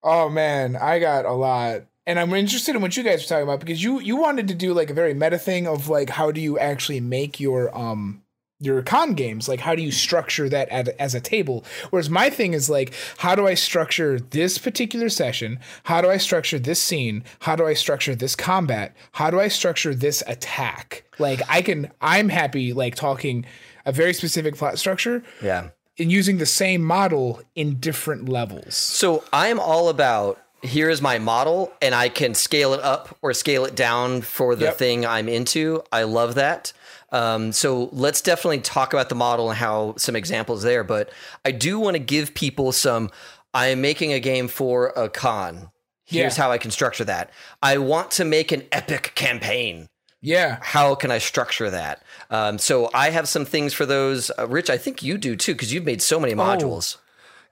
oh 0.04 0.30
man 0.30 0.76
i 0.76 1.00
got 1.00 1.26
a 1.26 1.34
lot. 1.34 1.84
And 2.06 2.20
i'm 2.20 2.34
interested 2.34 2.76
in 2.76 2.82
what 2.82 2.98
you 2.98 3.04
guys 3.04 3.24
are 3.24 3.28
talking 3.28 3.44
about 3.44 3.60
because 3.62 3.82
you 3.82 4.00
you 4.00 4.18
wanted 4.18 4.50
to 4.50 4.56
do 4.56 4.74
like 4.74 4.90
a 4.90 4.94
very 4.94 5.14
meta 5.14 5.38
thing 5.38 5.68
of 5.68 5.88
like 5.88 6.10
how 6.10 6.32
do 6.32 6.42
you 6.42 6.60
actually 6.60 7.00
make 7.00 7.40
your 7.40 7.76
um 7.78 8.24
your 8.66 8.82
con 8.82 9.14
games? 9.14 9.48
Like 9.48 9.60
how 9.60 9.76
do 9.76 9.82
you 9.82 9.92
structure 9.92 10.50
that 10.50 10.70
at, 10.70 10.90
as 11.00 11.14
a 11.14 11.22
table? 11.22 11.66
Whereas 11.90 12.10
my 12.10 12.30
thing 12.30 12.54
is 12.54 12.70
like 12.70 12.94
how 13.18 13.36
do 13.36 13.48
i 13.48 13.54
structure 13.54 14.20
this 14.20 14.58
particular 14.58 15.10
session? 15.10 15.60
How 15.84 16.02
do 16.02 16.10
i 16.10 16.18
structure 16.18 16.60
this 16.60 16.82
scene? 16.82 17.24
How 17.40 17.56
do 17.56 17.66
i 17.66 17.74
structure 17.74 18.16
this 18.16 18.36
combat? 18.36 18.96
How 19.14 19.30
do 19.30 19.40
i 19.40 19.48
structure 19.48 19.94
this 19.94 20.24
attack? 20.28 21.04
Like 21.20 21.42
i 21.50 21.62
can 21.62 21.92
i'm 22.02 22.30
happy 22.30 22.74
like 22.74 22.96
talking 22.96 23.46
a 23.86 23.92
very 23.92 24.14
specific 24.14 24.56
plot 24.56 24.80
structure. 24.80 25.24
Yeah 25.42 25.70
and 26.00 26.12
using 26.12 26.38
the 26.38 26.46
same 26.46 26.82
model 26.82 27.42
in 27.56 27.80
different 27.80 28.28
levels 28.28 28.76
so 28.76 29.24
i'm 29.32 29.60
all 29.60 29.90
about 29.90 30.40
here 30.62 30.90
is 30.90 31.02
my 31.02 31.20
model 31.20 31.72
and 31.82 31.94
i 31.94 32.10
can 32.10 32.34
scale 32.34 32.74
it 32.74 32.80
up 32.82 33.18
or 33.22 33.34
scale 33.34 33.66
it 33.66 33.76
down 33.76 34.22
for 34.22 34.56
the 34.56 34.66
yep. 34.66 34.78
thing 34.78 35.06
i'm 35.06 35.28
into 35.28 35.82
i 35.92 36.04
love 36.04 36.36
that 36.36 36.74
um, 37.14 37.52
so 37.52 37.90
let's 37.94 38.22
definitely 38.22 38.60
talk 38.60 38.92
about 38.92 39.08
the 39.08 39.16
model 39.16 39.50
and 39.50 39.58
how 39.58 39.94
some 39.98 40.16
examples 40.16 40.64
there. 40.64 40.84
But 40.84 41.12
I 41.46 41.52
do 41.52 41.80
want 41.80 41.94
to 41.94 42.00
give 42.00 42.34
people 42.34 42.72
some. 42.72 43.12
I 43.54 43.68
am 43.68 43.82
making 43.82 44.12
a 44.12 44.20
game 44.20 44.48
for 44.48 44.88
a 44.96 45.10
con. 45.10 45.70
Here's 46.06 46.38
yeah. 46.38 46.44
how 46.44 46.52
I 46.52 46.58
can 46.58 46.72
structure 46.72 47.06
that. 47.06 47.30
I 47.62 47.78
want 47.78 48.12
to 48.12 48.26
make 48.26 48.52
an 48.52 48.64
epic 48.72 49.14
campaign. 49.14 49.88
Yeah. 50.22 50.58
How 50.62 50.96
can 50.96 51.12
I 51.12 51.20
structure 51.20 51.70
that? 51.70 52.02
Um, 52.30 52.58
so 52.58 52.90
I 52.94 53.10
have 53.10 53.28
some 53.28 53.46
things 53.46 53.74
for 53.74 53.86
those. 53.86 54.32
Uh, 54.38 54.48
Rich, 54.48 54.70
I 54.70 54.78
think 54.78 55.04
you 55.04 55.18
do 55.18 55.36
too, 55.36 55.54
because 55.54 55.74
you've 55.74 55.86
made 55.86 56.02
so 56.02 56.20
many 56.20 56.34
modules. 56.34 56.98
Oh. 56.98 57.00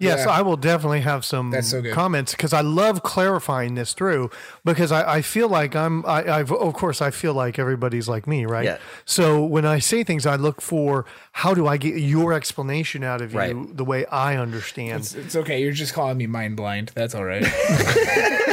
Yes, 0.02 0.26
yeah. 0.26 0.32
I 0.32 0.42
will 0.42 0.58
definitely 0.58 1.02
have 1.02 1.24
some 1.24 1.54
so 1.62 1.84
comments 1.94 2.32
because 2.32 2.54
I 2.54 2.62
love 2.62 3.04
clarifying 3.04 3.76
this 3.76 3.94
through 3.94 4.32
because 4.66 4.92
I, 4.92 5.18
I 5.18 5.22
feel 5.22 5.48
like 5.48 5.76
I'm 5.76 6.04
I, 6.08 6.40
I've 6.40 6.52
of 6.52 6.74
course 6.74 7.04
I 7.04 7.12
feel 7.12 7.36
like 7.36 7.60
everybody's 7.60 8.10
like 8.10 8.26
me, 8.26 8.48
right? 8.48 8.66
Yeah. 8.66 8.78
So 9.06 9.46
when 9.46 9.64
I 9.64 9.78
say 9.78 10.04
things, 10.04 10.26
I 10.26 10.38
look 10.38 10.60
for 10.60 11.06
how 11.34 11.54
do 11.54 11.68
I 11.68 11.78
get 11.78 11.98
your 11.98 12.34
explanation 12.34 13.04
out 13.04 13.22
of 13.22 13.34
you 13.34 13.40
right. 13.40 13.78
the 13.78 13.86
way 13.86 14.08
I 14.08 14.38
understand. 14.38 15.02
It's, 15.02 15.14
it's 15.14 15.36
okay. 15.36 15.62
You're 15.62 15.72
just 15.72 15.94
calling 15.94 16.18
me 16.18 16.26
mind 16.26 16.58
blind. 16.58 16.92
That's 16.96 17.14
all 17.14 17.24
right. 17.24 17.44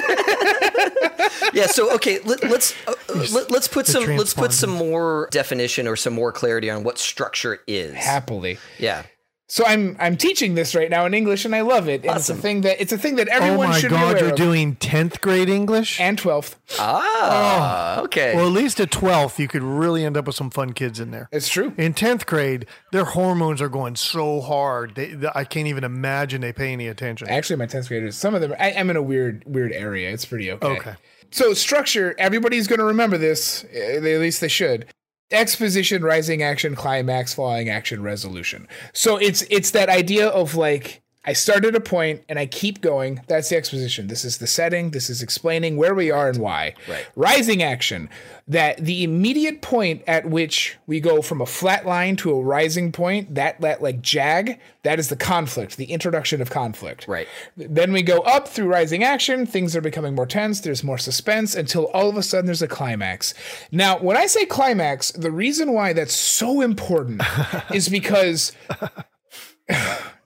yeah. 1.59 1.66
So 1.66 1.94
okay, 1.94 2.21
let, 2.21 2.42
us 2.44 2.75
uh, 2.87 2.94
let, 3.33 3.53
us 3.53 3.68
put 3.68 3.87
some 3.87 4.16
let's 4.16 4.35
put 4.35 4.53
some 4.53 4.71
more 4.71 5.29
definition 5.31 5.87
or 5.87 5.97
some 5.97 6.14
more 6.14 6.33
clarity 6.33 6.71
on 6.71 6.85
what 6.85 6.99
structure 6.99 7.61
is. 7.66 7.94
Happily. 7.94 8.59
Yeah. 8.79 9.05
So 9.51 9.64
I'm 9.64 9.97
I'm 9.99 10.18
teaching 10.18 10.55
this 10.55 10.75
right 10.75 10.90
now 10.90 11.07
in 11.07 11.14
English 11.14 11.47
and 11.47 11.55
I 11.55 11.62
love 11.62 11.88
it. 11.88 12.07
Awesome. 12.07 12.16
it's 12.18 12.29
a 12.29 12.35
thing 12.35 12.61
that 12.62 12.83
it's 12.83 12.92
a 12.92 12.99
thing 12.99 13.16
that 13.16 13.29
everyone 13.29 13.73
should 13.73 13.92
Oh 13.92 13.97
my 13.97 14.12
god, 14.12 14.21
you're 14.21 14.31
of. 14.31 14.37
doing 14.37 14.77
10th 14.77 15.23
grade 15.23 15.49
English 15.49 15.99
and 15.99 16.21
12th. 16.21 16.57
Ah, 16.79 17.97
oh. 17.97 18.05
okay. 18.05 18.37
Well, 18.37 18.47
at 18.47 18.53
least 18.53 18.79
at 18.79 18.90
12th 18.90 19.38
you 19.38 19.49
could 19.49 19.62
really 19.62 20.05
end 20.05 20.18
up 20.18 20.27
with 20.27 20.37
some 20.37 20.51
fun 20.51 20.75
kids 20.75 21.01
in 21.01 21.12
there. 21.12 21.31
It's 21.33 21.49
true. 21.49 21.73
In 21.79 21.94
10th 21.94 22.27
grade, 22.27 22.66
their 22.92 23.07
hormones 23.07 23.62
are 23.62 23.71
going 23.71 23.97
so 23.97 24.42
hard. 24.42 24.97
They, 24.97 25.16
I 25.35 25.44
can't 25.44 25.66
even 25.66 25.83
imagine 25.83 26.42
they 26.42 26.53
pay 26.53 26.75
any 26.75 26.87
attention. 26.87 27.29
Actually, 27.29 27.57
my 27.57 27.66
10th 27.66 27.88
graders, 27.88 28.16
some 28.16 28.35
of 28.35 28.42
them 28.42 28.55
I, 28.61 28.73
am 28.73 28.90
in 28.90 28.97
a 28.97 29.03
weird 29.03 29.44
weird 29.47 29.73
area. 29.73 30.11
It's 30.11 30.27
pretty 30.27 30.53
okay. 30.53 30.66
Okay. 30.66 30.94
So 31.30 31.54
structure, 31.54 32.14
everybody's 32.18 32.66
going 32.66 32.78
to 32.78 32.84
remember 32.84 33.18
this. 33.18 33.64
Eh, 33.72 33.96
at 33.96 34.02
least 34.02 34.40
they 34.40 34.48
should 34.48 34.86
exposition 35.30 36.02
rising 36.02 36.42
action 36.42 36.74
climax 36.74 37.34
falling 37.34 37.68
action 37.68 38.02
resolution 38.02 38.66
so 38.94 39.18
it's 39.18 39.42
it's 39.50 39.72
that 39.72 39.90
idea 39.90 40.26
of 40.28 40.54
like 40.54 41.02
i 41.24 41.33
start 41.33 41.64
at 41.64 41.74
a 41.74 41.81
point 41.81 42.22
and 42.28 42.38
i 42.38 42.46
keep 42.46 42.81
going. 42.81 43.20
That's 43.28 43.48
the 43.48 43.57
exposition. 43.57 44.07
This 44.07 44.24
is 44.24 44.38
the 44.38 44.46
setting. 44.46 44.90
This 44.90 45.11
is 45.11 45.22
explaining 45.22 45.76
where 45.76 45.94
we 45.94 46.11
are 46.11 46.28
and 46.28 46.38
why. 46.38 46.74
Right. 46.88 47.07
Rising 47.16 47.62
action 47.62 48.09
that 48.46 48.78
the 48.78 49.04
immediate 49.04 49.61
point 49.61 50.02
at 50.07 50.26
which 50.26 50.76
we 50.87 51.00
go 51.00 51.20
from 51.20 51.40
a 51.40 51.46
flat 51.46 51.87
line 51.87 52.16
to 52.16 52.31
a 52.31 52.42
rising 52.42 52.92
point 52.92 53.35
that 53.35 53.61
that 53.61 53.83
like 53.83 54.00
jag 54.00 54.59
that 54.83 54.98
is 54.98 55.09
the 55.09 55.16
conflict 55.16 55.76
the 55.76 55.87
introduction 55.87 56.40
of 56.40 56.50
conflict. 56.50 57.07
Right. 57.07 57.28
Then 57.57 57.92
we 57.92 58.02
go 58.02 58.18
up 58.20 58.48
through 58.48 58.68
rising 58.68 59.04
action. 59.04 59.46
Things 59.46 59.76
are 59.76 59.81
becoming 59.81 60.14
more 60.14 60.26
tense. 60.26 60.61
There's 60.61 60.83
more 60.83 60.98
suspense 60.98 61.54
until 61.54 61.87
all 61.88 62.09
of 62.09 62.16
a 62.16 62.22
sudden 62.22 62.46
there's 62.46 62.62
a 62.62 62.68
climax. 62.68 63.35
Now 63.70 63.98
when 63.98 64.16
i 64.16 64.26
say 64.26 64.46
climax 64.46 65.12
the 65.12 65.31
reason 65.31 65.72
why 65.72 65.92
that's 65.92 66.14
so 66.14 66.61
important 66.61 67.22
is 67.74 67.88
because 67.88 68.52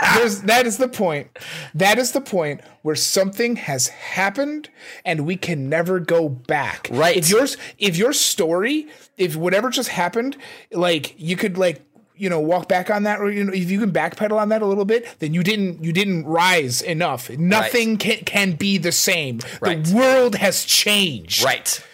that 0.00 0.62
is 0.64 0.78
the 0.78 0.88
point. 0.88 1.28
That 1.74 1.98
is 1.98 2.12
the 2.12 2.20
point 2.20 2.60
where 2.82 2.96
something 2.96 3.56
has 3.56 3.88
happened 3.88 4.68
and 5.04 5.26
we 5.26 5.36
can 5.36 5.68
never 5.68 6.00
go 6.00 6.28
back. 6.28 6.88
Right. 6.90 7.16
If 7.16 7.30
yours, 7.30 7.56
if 7.78 7.96
your 7.96 8.12
story, 8.12 8.88
if 9.16 9.36
whatever 9.36 9.70
just 9.70 9.90
happened, 9.90 10.36
like 10.72 11.14
you 11.18 11.36
could 11.36 11.58
like 11.58 11.82
you 12.16 12.30
know 12.30 12.40
walk 12.40 12.68
back 12.68 12.90
on 12.90 13.02
that 13.04 13.20
or 13.20 13.30
you 13.30 13.44
know 13.44 13.52
if 13.52 13.70
you 13.70 13.78
can 13.78 13.92
backpedal 13.92 14.38
on 14.38 14.48
that 14.48 14.62
a 14.62 14.66
little 14.66 14.84
bit 14.84 15.06
then 15.18 15.34
you 15.34 15.42
didn't 15.42 15.84
you 15.84 15.92
didn't 15.92 16.24
rise 16.24 16.80
enough 16.80 17.28
nothing 17.30 17.90
right. 17.90 18.00
can, 18.00 18.18
can 18.24 18.52
be 18.52 18.78
the 18.78 18.92
same 18.92 19.38
right. 19.60 19.84
the 19.84 19.94
world 19.94 20.34
has 20.34 20.64
changed 20.64 21.44
right 21.44 21.84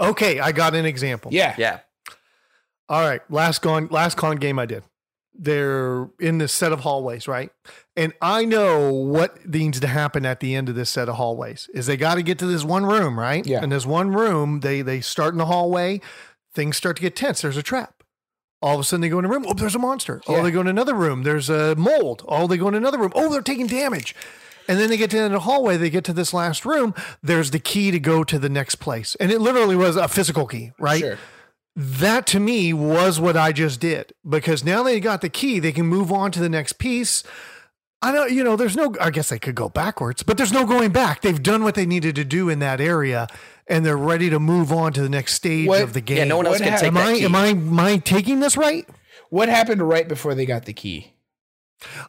okay 0.00 0.40
i 0.40 0.50
got 0.50 0.74
an 0.74 0.84
example 0.84 1.30
yeah 1.32 1.54
yeah 1.56 1.78
all 2.88 3.02
right 3.02 3.20
last 3.30 3.60
con 3.60 3.86
last 3.92 4.16
con 4.16 4.36
game 4.36 4.58
i 4.58 4.66
did 4.66 4.82
they're 5.34 6.08
in 6.18 6.38
this 6.38 6.52
set 6.52 6.72
of 6.72 6.80
hallways, 6.80 7.26
right? 7.26 7.50
And 7.96 8.12
I 8.20 8.44
know 8.44 8.92
what 8.92 9.46
needs 9.46 9.80
to 9.80 9.86
happen 9.86 10.26
at 10.26 10.40
the 10.40 10.54
end 10.54 10.68
of 10.68 10.74
this 10.74 10.90
set 10.90 11.08
of 11.08 11.16
hallways 11.16 11.68
is 11.72 11.86
they 11.86 11.96
got 11.96 12.16
to 12.16 12.22
get 12.22 12.38
to 12.40 12.46
this 12.46 12.64
one 12.64 12.84
room, 12.84 13.18
right? 13.18 13.46
Yeah. 13.46 13.62
And 13.62 13.72
this 13.72 13.86
one 13.86 14.12
room, 14.12 14.60
they 14.60 14.82
they 14.82 15.00
start 15.00 15.34
in 15.34 15.38
the 15.38 15.46
hallway, 15.46 16.00
things 16.52 16.76
start 16.76 16.96
to 16.96 17.02
get 17.02 17.16
tense. 17.16 17.42
There's 17.42 17.56
a 17.56 17.62
trap. 17.62 18.02
All 18.62 18.74
of 18.74 18.80
a 18.80 18.84
sudden 18.84 19.00
they 19.00 19.08
go 19.08 19.18
in 19.18 19.24
a 19.24 19.28
room. 19.28 19.44
Oh, 19.48 19.54
there's 19.54 19.74
a 19.74 19.78
monster. 19.78 20.20
Oh, 20.26 20.32
yeah. 20.32 20.40
Oh, 20.40 20.42
they 20.44 20.50
go 20.50 20.60
in 20.60 20.66
another 20.66 20.94
room. 20.94 21.22
There's 21.22 21.48
a 21.48 21.74
mold. 21.76 22.24
Oh, 22.28 22.46
they 22.46 22.58
go 22.58 22.68
in 22.68 22.74
another 22.74 22.98
room. 22.98 23.12
Oh, 23.14 23.30
they're 23.30 23.40
taking 23.40 23.66
damage. 23.66 24.14
And 24.68 24.78
then 24.78 24.90
they 24.90 24.98
get 24.98 25.10
to 25.10 25.28
the 25.28 25.40
hallway, 25.40 25.76
they 25.76 25.90
get 25.90 26.04
to 26.04 26.12
this 26.12 26.32
last 26.32 26.64
room. 26.64 26.94
There's 27.22 27.50
the 27.50 27.58
key 27.58 27.90
to 27.90 27.98
go 27.98 28.22
to 28.22 28.38
the 28.38 28.50
next 28.50 28.76
place. 28.76 29.16
And 29.18 29.32
it 29.32 29.40
literally 29.40 29.74
was 29.74 29.96
a 29.96 30.06
physical 30.06 30.46
key, 30.46 30.72
right? 30.78 31.00
Sure 31.00 31.18
that 31.76 32.26
to 32.28 32.40
me 32.40 32.72
was 32.72 33.20
what 33.20 33.36
I 33.36 33.52
just 33.52 33.80
did 33.80 34.12
because 34.28 34.64
now 34.64 34.82
they 34.82 35.00
got 35.00 35.20
the 35.20 35.28
key, 35.28 35.58
they 35.58 35.72
can 35.72 35.86
move 35.86 36.12
on 36.12 36.30
to 36.32 36.40
the 36.40 36.48
next 36.48 36.74
piece. 36.74 37.22
I 38.02 38.12
don't, 38.12 38.32
you 38.32 38.42
know, 38.42 38.56
there's 38.56 38.76
no, 38.76 38.94
I 39.00 39.10
guess 39.10 39.28
they 39.28 39.38
could 39.38 39.54
go 39.54 39.68
backwards, 39.68 40.22
but 40.22 40.36
there's 40.36 40.52
no 40.52 40.64
going 40.64 40.90
back. 40.90 41.20
They've 41.20 41.42
done 41.42 41.62
what 41.62 41.74
they 41.74 41.86
needed 41.86 42.14
to 42.16 42.24
do 42.24 42.48
in 42.48 42.58
that 42.60 42.80
area 42.80 43.28
and 43.66 43.86
they're 43.86 43.96
ready 43.96 44.30
to 44.30 44.40
move 44.40 44.72
on 44.72 44.92
to 44.94 45.02
the 45.02 45.08
next 45.08 45.34
stage 45.34 45.68
what, 45.68 45.82
of 45.82 45.92
the 45.92 46.00
game. 46.00 46.18
Yeah, 46.18 46.24
no 46.24 46.38
one 46.38 46.46
else 46.46 46.58
what 46.58 46.64
can 46.64 46.72
ha- 46.72 46.78
take 46.78 46.88
am 46.88 46.94
that 46.94 47.06
I, 47.06 47.18
key. 47.18 47.24
Am 47.24 47.36
I, 47.36 47.46
am 47.48 47.80
I 47.80 47.98
taking 47.98 48.40
this 48.40 48.56
right? 48.56 48.88
What 49.28 49.48
happened 49.48 49.88
right 49.88 50.08
before 50.08 50.34
they 50.34 50.44
got 50.44 50.64
the 50.64 50.72
key? 50.72 51.14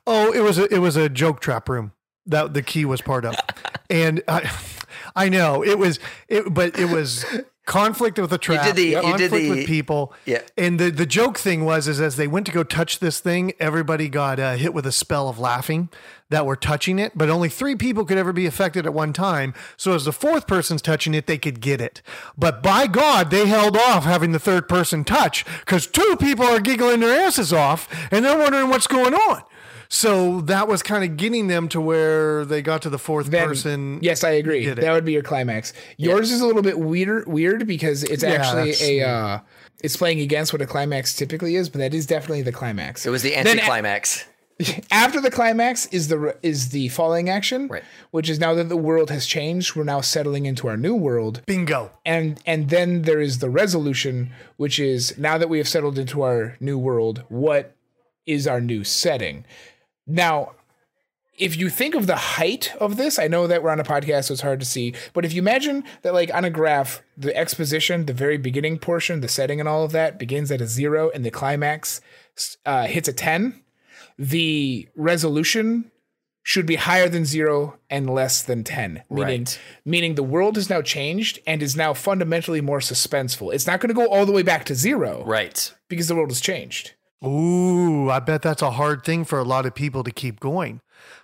Oh, 0.07 0.33
it 0.33 0.41
was 0.41 0.57
a, 0.57 0.73
it 0.73 0.79
was 0.79 0.95
a 0.95 1.07
joke 1.07 1.39
trap 1.39 1.69
room 1.69 1.93
that 2.25 2.53
the 2.53 2.61
key 2.61 2.83
was 2.85 3.01
part 3.01 3.25
of. 3.25 3.35
and 3.89 4.23
I, 4.27 4.51
I 5.15 5.29
know 5.29 5.63
it 5.63 5.77
was 5.77 5.99
it, 6.27 6.51
but 6.53 6.79
it 6.79 6.89
was 6.89 7.25
conflict 7.65 8.17
with 8.19 8.33
a 8.33 8.37
trap, 8.37 8.75
the- 8.75 8.81
you 8.83 8.95
did 8.95 9.03
conflict 9.03 9.31
the- 9.31 9.49
with 9.49 9.65
people. 9.67 10.13
Yeah. 10.25 10.41
And 10.57 10.79
the, 10.79 10.89
the 10.89 11.05
joke 11.05 11.37
thing 11.37 11.63
was 11.63 11.87
is 11.87 12.01
as 12.01 12.15
they 12.15 12.27
went 12.27 12.45
to 12.47 12.51
go 12.51 12.63
touch 12.63 12.99
this 12.99 13.19
thing, 13.19 13.53
everybody 13.59 14.09
got 14.09 14.39
uh, 14.39 14.55
hit 14.55 14.73
with 14.73 14.85
a 14.85 14.91
spell 14.91 15.29
of 15.29 15.39
laughing 15.39 15.89
that 16.29 16.45
were 16.45 16.55
touching 16.55 16.97
it, 16.97 17.11
but 17.15 17.29
only 17.29 17.49
three 17.49 17.75
people 17.75 18.05
could 18.05 18.17
ever 18.17 18.31
be 18.31 18.45
affected 18.45 18.85
at 18.85 18.93
one 18.93 19.11
time. 19.11 19.53
So 19.75 19.93
as 19.93 20.05
the 20.05 20.13
fourth 20.13 20.47
person's 20.47 20.81
touching 20.81 21.13
it, 21.13 21.27
they 21.27 21.37
could 21.37 21.59
get 21.59 21.81
it. 21.81 22.01
But 22.37 22.63
by 22.63 22.87
God, 22.87 23.31
they 23.31 23.47
held 23.47 23.75
off 23.77 24.05
having 24.05 24.31
the 24.31 24.39
third 24.39 24.69
person 24.69 25.03
touch 25.03 25.43
because 25.59 25.87
two 25.87 26.15
people 26.19 26.45
are 26.45 26.61
giggling 26.61 27.01
their 27.01 27.19
asses 27.21 27.51
off 27.51 27.87
and 28.11 28.23
they're 28.23 28.37
wondering 28.37 28.69
what's 28.69 28.87
going 28.87 29.13
on. 29.13 29.43
So 29.93 30.39
that 30.41 30.69
was 30.69 30.81
kind 30.81 31.03
of 31.03 31.17
getting 31.17 31.47
them 31.47 31.67
to 31.67 31.81
where 31.81 32.45
they 32.45 32.61
got 32.61 32.81
to 32.83 32.89
the 32.89 32.97
fourth 32.97 33.27
Then- 33.27 33.45
person. 33.45 33.99
Yes, 34.01 34.23
I 34.23 34.29
agree. 34.31 34.65
That 34.65 34.93
would 34.93 35.03
be 35.03 35.11
your 35.11 35.21
climax. 35.21 35.73
Yours 35.97 36.31
is 36.31 36.39
a 36.39 36.45
little 36.47 36.61
bit 36.61 36.79
weird, 36.79 37.27
weird 37.27 37.67
because 37.67 38.03
it's 38.05 38.23
actually 38.23 38.99
a. 39.01 39.07
Uh, 39.07 39.39
it's 39.83 39.97
playing 39.97 40.21
against 40.21 40.53
what 40.53 40.61
a 40.61 40.65
climax 40.65 41.13
typically 41.13 41.55
is, 41.57 41.67
but 41.67 41.79
that 41.79 41.93
is 41.93 42.05
definitely 42.05 42.41
the 42.41 42.53
climax. 42.53 43.05
It 43.05 43.09
was 43.09 43.21
the 43.21 43.31
Then 43.31 43.47
a- 43.47 43.49
anticlimax. 43.51 44.25
After 44.91 45.19
the 45.19 45.31
climax 45.31 45.87
is 45.87 46.07
the 46.07 46.37
is 46.41 46.69
the 46.69 46.87
falling 46.89 47.27
action, 47.29 47.67
Right. 47.67 47.83
which 48.11 48.29
is 48.29 48.39
now 48.39 48.53
that 48.53 48.69
the 48.69 48.77
world 48.77 49.09
has 49.09 49.25
changed, 49.25 49.75
we're 49.75 49.83
now 49.83 49.99
settling 49.99 50.45
into 50.45 50.69
our 50.69 50.77
new 50.77 50.95
world, 50.95 51.41
Bingo. 51.45 51.91
and 52.05 52.39
and 52.45 52.69
then 52.69 53.01
there 53.01 53.19
is 53.19 53.39
the 53.39 53.49
resolution, 53.49 54.31
which 54.55 54.79
is 54.79 55.17
now 55.17 55.37
that 55.37 55.49
we 55.49 55.57
have 55.57 55.67
settled 55.67 55.99
into 55.99 56.21
our 56.21 56.55
new 56.61 56.77
world, 56.77 57.23
what 57.27 57.75
is 58.25 58.47
our 58.47 58.61
new 58.61 58.83
setting? 58.85 59.43
Now, 60.11 60.51
if 61.37 61.55
you 61.57 61.69
think 61.69 61.95
of 61.95 62.05
the 62.07 62.15
height 62.15 62.73
of 62.79 62.97
this, 62.97 63.17
I 63.17 63.27
know 63.27 63.47
that 63.47 63.63
we're 63.63 63.69
on 63.71 63.79
a 63.79 63.83
podcast, 63.83 64.25
so 64.25 64.33
it's 64.33 64.41
hard 64.41 64.59
to 64.59 64.65
see, 64.65 64.93
but 65.13 65.25
if 65.25 65.33
you 65.33 65.41
imagine 65.41 65.83
that, 66.03 66.13
like 66.13 66.31
on 66.33 66.45
a 66.45 66.49
graph, 66.49 67.01
the 67.17 67.35
exposition, 67.35 68.05
the 68.05 68.13
very 68.13 68.37
beginning 68.37 68.77
portion, 68.77 69.21
the 69.21 69.27
setting, 69.27 69.59
and 69.59 69.67
all 69.69 69.83
of 69.83 69.91
that 69.93 70.19
begins 70.19 70.51
at 70.51 70.61
a 70.61 70.67
zero, 70.67 71.09
and 71.13 71.25
the 71.25 71.31
climax 71.31 72.01
uh, 72.65 72.85
hits 72.85 73.07
a 73.07 73.13
10, 73.13 73.63
the 74.19 74.87
resolution 74.95 75.89
should 76.43 76.65
be 76.65 76.75
higher 76.75 77.07
than 77.07 77.23
zero 77.23 77.77
and 77.89 78.09
less 78.09 78.41
than 78.41 78.63
10 78.63 79.03
meaning 79.11 79.41
Right. 79.41 79.59
meaning 79.85 80.15
the 80.15 80.23
world 80.23 80.55
has 80.55 80.71
now 80.71 80.81
changed 80.81 81.37
and 81.45 81.61
is 81.61 81.75
now 81.75 81.93
fundamentally 81.93 82.61
more 82.61 82.79
suspenseful 82.79 83.53
it's 83.53 83.67
not 83.67 83.79
going 83.79 83.89
to 83.89 83.93
go 83.93 84.07
all 84.07 84.25
the 84.25 84.31
way 84.31 84.41
back 84.41 84.65
to 84.65 84.73
zero 84.73 85.23
Right. 85.23 85.71
because 85.87 86.07
the 86.07 86.15
world 86.15 86.29
has 86.31 86.41
changed 86.41 86.95
Ooh, 87.23 88.09
I 88.09 88.19
bet 88.19 88.41
that's 88.41 88.61
a 88.61 88.71
hard 88.71 89.03
thing 89.03 89.25
for 89.25 89.39
a 89.39 89.43
lot 89.43 89.65
of 89.65 89.75
people 89.75 90.03
to 90.03 90.11
keep 90.11 90.39
going 90.39 90.81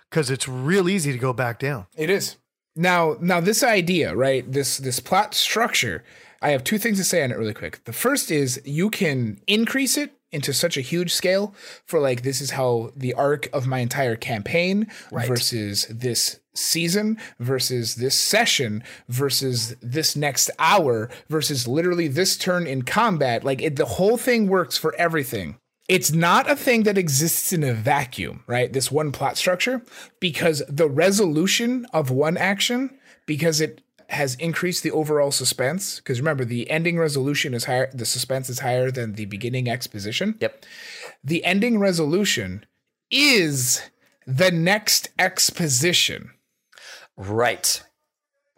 because 0.08 0.30
it's 0.30 0.48
real 0.48 0.88
easy 0.88 1.12
to 1.12 1.18
go 1.18 1.32
back 1.32 1.58
down. 1.58 1.86
It 1.96 2.10
is. 2.10 2.36
Now, 2.76 3.16
now 3.20 3.40
this 3.40 3.62
idea, 3.64 4.14
right? 4.14 4.50
This 4.50 4.78
this 4.78 5.00
plot 5.00 5.34
structure. 5.34 6.04
I 6.40 6.50
have 6.50 6.62
two 6.62 6.78
things 6.78 6.98
to 6.98 7.04
say 7.04 7.24
on 7.24 7.32
it 7.32 7.38
really 7.38 7.54
quick. 7.54 7.82
The 7.84 7.92
first 7.92 8.30
is 8.30 8.62
you 8.64 8.90
can 8.90 9.40
increase 9.48 9.96
it 9.96 10.12
into 10.30 10.52
such 10.52 10.76
a 10.76 10.82
huge 10.82 11.12
scale 11.12 11.54
for 11.84 11.98
like 11.98 12.22
this 12.22 12.40
is 12.40 12.52
how 12.52 12.92
the 12.94 13.14
arc 13.14 13.48
of 13.52 13.66
my 13.66 13.78
entire 13.78 14.14
campaign 14.14 14.86
versus 15.10 15.86
this 15.90 16.38
season 16.54 17.16
versus 17.38 17.96
this 17.96 18.14
session 18.14 18.82
versus 19.08 19.74
this 19.80 20.14
next 20.14 20.50
hour 20.58 21.08
versus 21.28 21.66
literally 21.66 22.08
this 22.08 22.36
turn 22.36 22.66
in 22.66 22.82
combat 22.82 23.42
like 23.44 23.62
it, 23.62 23.76
the 23.76 23.86
whole 23.86 24.16
thing 24.16 24.48
works 24.48 24.76
for 24.76 24.94
everything 24.96 25.56
it's 25.88 26.12
not 26.12 26.50
a 26.50 26.56
thing 26.56 26.82
that 26.82 26.98
exists 26.98 27.52
in 27.52 27.64
a 27.64 27.72
vacuum, 27.72 28.44
right? 28.46 28.72
This 28.72 28.92
one 28.92 29.10
plot 29.10 29.38
structure, 29.38 29.82
because 30.20 30.62
the 30.68 30.88
resolution 30.88 31.86
of 31.92 32.10
one 32.10 32.36
action, 32.36 32.98
because 33.26 33.60
it 33.60 33.80
has 34.10 34.34
increased 34.36 34.82
the 34.82 34.90
overall 34.90 35.30
suspense. 35.30 35.96
Because 35.96 36.20
remember, 36.20 36.44
the 36.44 36.70
ending 36.70 36.98
resolution 36.98 37.54
is 37.54 37.64
higher, 37.64 37.90
the 37.92 38.06
suspense 38.06 38.48
is 38.48 38.60
higher 38.60 38.90
than 38.90 39.14
the 39.14 39.26
beginning 39.26 39.68
exposition. 39.68 40.36
Yep. 40.40 40.64
The 41.24 41.44
ending 41.44 41.78
resolution 41.78 42.64
is 43.10 43.82
the 44.26 44.50
next 44.50 45.10
exposition. 45.18 46.30
Right. 47.16 47.82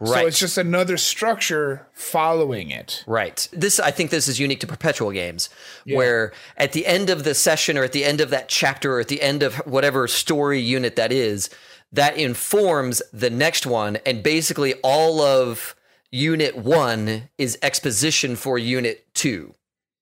So 0.03 0.27
it's 0.27 0.39
just 0.39 0.57
another 0.57 0.97
structure 0.97 1.87
following 1.93 2.71
it. 2.71 3.05
Right. 3.07 3.47
This 3.53 3.79
I 3.79 3.91
think 3.91 4.11
this 4.11 4.29
is 4.29 4.41
unique 4.41 4.61
to 4.61 4.67
perpetual 4.67 5.11
games 5.11 5.51
where 5.87 6.33
at 6.57 6.73
the 6.73 6.87
end 6.87 7.11
of 7.11 7.25
the 7.25 7.35
session 7.35 7.77
or 7.77 7.85
at 7.85 7.93
the 7.93 8.05
end 8.05 8.23
of 8.23 8.31
that 8.31 8.49
chapter 8.49 8.97
or 8.97 9.01
at 9.01 9.09
the 9.09 9.21
end 9.21 9.43
of 9.43 9.57
whatever 9.67 10.09
story 10.09 10.59
unit 10.59 10.97
that 10.97 11.13
is, 11.13 11.51
that 11.93 12.17
informs 12.17 13.03
the 13.13 13.29
next 13.29 13.67
one 13.67 13.97
and 14.07 14.23
basically 14.23 14.75
all 14.83 15.21
of 15.21 15.75
unit 16.11 16.57
1 16.57 17.29
is 17.37 17.59
exposition 17.63 18.37
for 18.37 18.59
unit 18.59 19.07
2. 19.15 19.55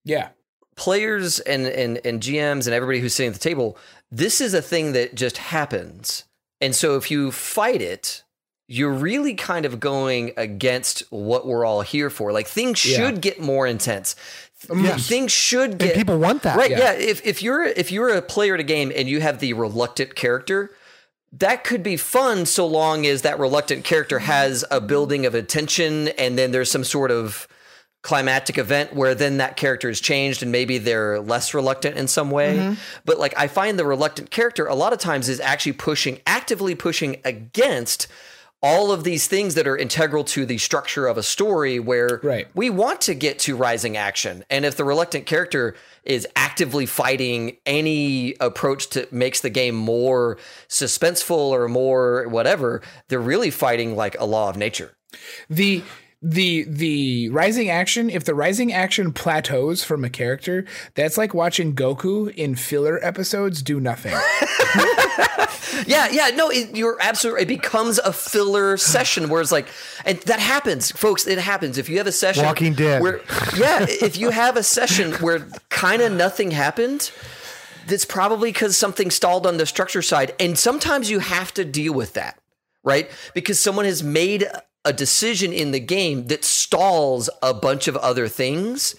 Yeah. 0.05 0.29
Players 0.77 1.41
and 1.41 1.67
and 1.67 2.01
and 2.05 2.23
GMs 2.23 2.67
and 2.67 2.75
everybody 2.75 3.01
who's 3.01 3.15
sitting 3.15 3.31
at 3.31 3.35
the 3.35 3.41
table, 3.41 3.77
this 4.13 4.41
is 4.41 4.55
a 4.55 4.63
thing 4.63 4.93
that 4.93 5.17
just 5.17 5.39
happens. 5.39 6.25
And 6.61 6.75
so 6.75 6.97
if 6.97 7.11
you 7.11 7.33
fight 7.33 7.83
it, 7.83 8.23
you're 8.71 8.93
really 8.93 9.35
kind 9.35 9.65
of 9.65 9.81
going 9.81 10.33
against 10.37 11.01
what 11.11 11.47
we're 11.47 11.65
all 11.65 11.81
here 11.81 12.11
for. 12.11 12.33
Like 12.33 12.47
things 12.47 12.85
Yeah. 12.85 12.99
should 12.99 13.21
get 13.23 13.41
more 13.41 13.67
intense. 13.67 14.15
Yes. 14.75 15.09
Things 15.09 15.33
should 15.33 15.71
And 15.71 15.79
get 15.81 15.95
people 15.95 16.19
want 16.19 16.43
that. 16.43 16.57
right. 16.57 16.71
Yeah. 16.71 16.79
Yeah. 16.79 16.93
If 16.93 17.27
if 17.27 17.43
you're 17.43 17.65
if 17.65 17.91
you're 17.91 18.11
a 18.11 18.21
player 18.23 18.55
at 18.55 18.61
a 18.61 18.65
game 18.65 18.93
and 18.95 19.09
you 19.09 19.21
have 19.21 19.39
the 19.41 19.55
reluctant 19.55 20.15
character, 20.17 20.71
that 21.33 21.65
could 21.65 21.83
be 21.83 21.97
fun 21.97 22.45
so 22.45 22.67
long 22.67 23.07
as 23.07 23.23
that 23.23 23.39
reluctant 23.39 23.85
character 23.85 24.19
has 24.19 24.65
a 24.71 24.81
building 24.81 25.25
of 25.27 25.35
attention 25.35 26.09
and 26.09 26.37
then 26.39 26.51
there's 26.53 26.71
some 26.71 26.85
sort 26.85 27.11
of 27.11 27.47
climactic 28.03 28.59
event 28.59 28.95
where 28.95 29.15
then 29.15 29.39
that 29.39 29.57
character 29.57 29.89
is 29.89 30.01
changed 30.01 30.43
and 30.43 30.53
maybe 30.53 30.79
they're 30.79 31.21
less 31.21 31.53
reluctant 31.55 31.97
in 31.97 32.07
some 32.09 32.31
way. 32.31 32.57
Mm-hmm. 32.57 32.75
But 33.05 33.19
like 33.19 33.35
I 33.37 33.47
find 33.49 33.79
the 33.79 33.85
reluctant 33.87 34.31
character 34.31 34.67
a 34.67 34.75
lot 34.75 34.93
of 34.93 34.99
times 34.99 35.29
is 35.29 35.41
actually 35.41 35.73
pushing 35.73 36.21
actively 36.27 36.75
pushing 36.75 37.21
against 37.25 38.07
all 38.61 38.91
of 38.91 39.05
these 39.05 39.27
things 39.29 39.55
that 39.55 39.69
are 39.69 39.77
integral 39.77 40.25
to 40.25 40.45
the 40.45 40.59
structure 40.59 41.07
of 41.07 41.17
a 41.17 41.23
story 41.23 41.79
where 41.79 42.21
Right. 42.25 42.49
we 42.55 42.71
want 42.71 43.01
to 43.03 43.15
get 43.15 43.39
to 43.41 43.55
rising 43.57 43.97
action. 43.97 44.45
And 44.51 44.65
if 44.65 44.77
the 44.77 44.85
reluctant 44.85 45.27
character 45.27 45.77
is 46.05 46.27
actively 46.35 46.85
fighting 46.87 47.57
any 47.67 48.35
approach 48.41 48.89
to 48.91 49.07
makes 49.13 49.41
the 49.41 49.51
game 49.51 49.77
more 49.77 50.39
suspenseful 50.69 51.37
or 51.37 51.69
more 51.69 52.27
whatever, 52.29 52.83
they're 53.09 53.21
really 53.21 53.51
fighting 53.51 53.95
like 53.95 54.17
a 54.19 54.25
law 54.25 54.49
of 54.51 54.57
nature. 54.57 54.97
the 55.49 55.83
the 56.21 56.65
the 56.69 57.29
rising 57.29 57.71
action 57.71 58.11
if 58.11 58.25
the 58.25 58.35
rising 58.35 58.73
action 58.73 59.13
plateaus 59.13 59.85
from 59.85 60.03
a 60.05 60.11
character 60.11 60.65
that's 60.95 61.17
like 61.17 61.33
watching 61.33 61.77
goku 61.77 62.29
in 62.35 62.57
filler 62.57 62.99
episodes 63.05 63.63
do 63.63 63.79
nothing 63.79 64.13
Yeah, 65.87 66.09
yeah, 66.11 66.31
no, 66.35 66.51
it, 66.51 66.77
you're 66.77 66.97
absolutely. 67.01 67.43
It 67.43 67.49
becomes 67.49 67.99
a 67.99 68.13
filler 68.13 68.77
session 68.77 69.29
where 69.29 69.41
it's 69.41 69.53
like, 69.53 69.69
and 70.05 70.19
that 70.21 70.41
happens, 70.41 70.91
folks. 70.91 71.27
It 71.27 71.39
happens 71.39 71.79
if 71.79 71.89
you 71.89 71.99
have 71.99 72.07
a 72.07 72.13
session. 72.13 72.45
Walking 72.45 72.75
Dead. 72.75 73.03
Where, 73.03 73.21
yeah, 73.57 73.87
if 73.89 74.17
you 74.17 74.31
have 74.31 74.57
a 74.57 74.63
session 74.63 75.13
where 75.15 75.49
kind 75.69 76.03
of 76.03 76.13
nothing 76.13 76.51
happened, 76.51 77.11
that's 77.87 78.05
probably 78.05 78.51
because 78.51 78.77
something 78.77 79.11
stalled 79.11 79.47
on 79.47 79.57
the 79.57 79.67
structure 79.67 80.03
side, 80.03 80.35
and 80.39 80.59
sometimes 80.59 81.11
you 81.11 81.21
have 81.21 81.53
to 81.55 81.65
deal 81.65 81.95
with 81.95 82.15
that, 82.15 82.39
right? 82.85 83.11
Because 83.35 83.59
someone 83.59 83.85
has 83.85 84.03
made 84.03 84.47
a 84.85 84.93
decision 84.93 85.53
in 85.53 85.73
the 85.73 85.81
game 85.81 86.29
that 86.29 86.45
stalls 86.45 87.29
a 87.43 87.53
bunch 87.53 87.89
of 87.89 87.97
other 87.97 88.29
things. 88.29 88.95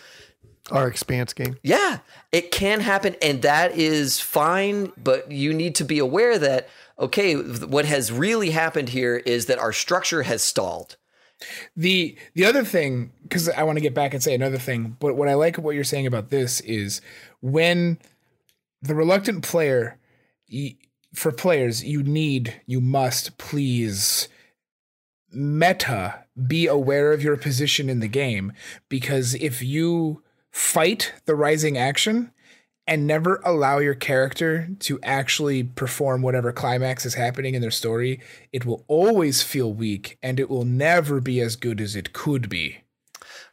Our 0.72 0.88
expanse 0.88 1.34
game. 1.34 1.58
Yeah, 1.64 2.00
it 2.32 2.52
can 2.52 2.82
happen, 2.82 3.16
and 3.22 3.42
that 3.42 3.78
is 3.78 4.20
fine. 4.20 4.92
But 4.98 5.32
you 5.32 5.54
need 5.54 5.76
to 5.76 5.86
be 5.86 6.00
aware 6.00 6.38
that 6.38 6.70
okay, 7.00 7.36
what 7.36 7.86
has 7.86 8.12
really 8.12 8.52
happened 8.52 8.90
here 8.90 9.18
is 9.18 9.46
that 9.46 9.58
our 9.58 9.72
structure 9.72 10.24
has 10.24 10.42
stalled. 10.44 10.98
the 11.76 12.18
the 12.36 12.46
other 12.46 12.66
thing 12.66 13.12
because 13.24 13.48
i 13.50 13.64
want 13.64 13.78
to 13.78 13.82
get 13.82 13.94
back 13.94 14.14
and 14.14 14.22
say 14.22 14.36
another 14.36 14.58
thing 14.58 14.98
but 15.00 15.16
what 15.16 15.30
i 15.30 15.34
like 15.34 15.58
what 15.58 15.74
you're 15.74 15.84
saying 15.86 16.06
about 16.06 16.30
this 16.30 16.60
is 16.62 17.00
when 17.40 17.98
the 18.82 18.94
reluctant 18.94 19.42
player 19.42 19.98
for 21.14 21.32
players 21.32 21.84
you 21.84 22.04
need 22.04 22.62
you 22.66 22.82
must 22.82 23.38
please 23.38 24.28
meta 25.32 26.26
be 26.48 26.68
aware 26.68 27.14
of 27.14 27.24
your 27.24 27.38
position 27.38 27.90
in 27.90 28.00
the 28.02 28.08
game 28.08 28.52
because 28.90 29.34
if 29.36 29.62
you 29.62 30.22
fight 30.60 31.14
the 31.26 31.36
rising 31.36 31.78
action 31.78 32.32
and 32.86 33.08
never 33.08 33.42
allow 33.46 33.78
your 33.78 33.94
character 33.94 34.68
to 34.80 35.00
actually 35.04 35.64
perform 35.64 36.22
whatever 36.22 36.52
climax 36.52 37.06
is 37.06 37.14
happening 37.14 37.56
in 37.56 37.62
their 37.62 37.72
story, 37.72 38.20
it 38.52 38.66
will 38.66 38.84
always 38.88 39.42
feel 39.42 39.72
weak 39.72 40.18
and 40.22 40.38
it 40.38 40.50
will 40.50 40.66
never 40.66 41.22
be 41.22 41.40
as 41.40 41.56
good 41.56 41.80
as 41.80 41.96
it 41.96 42.12
could 42.12 42.50
be. 42.50 42.80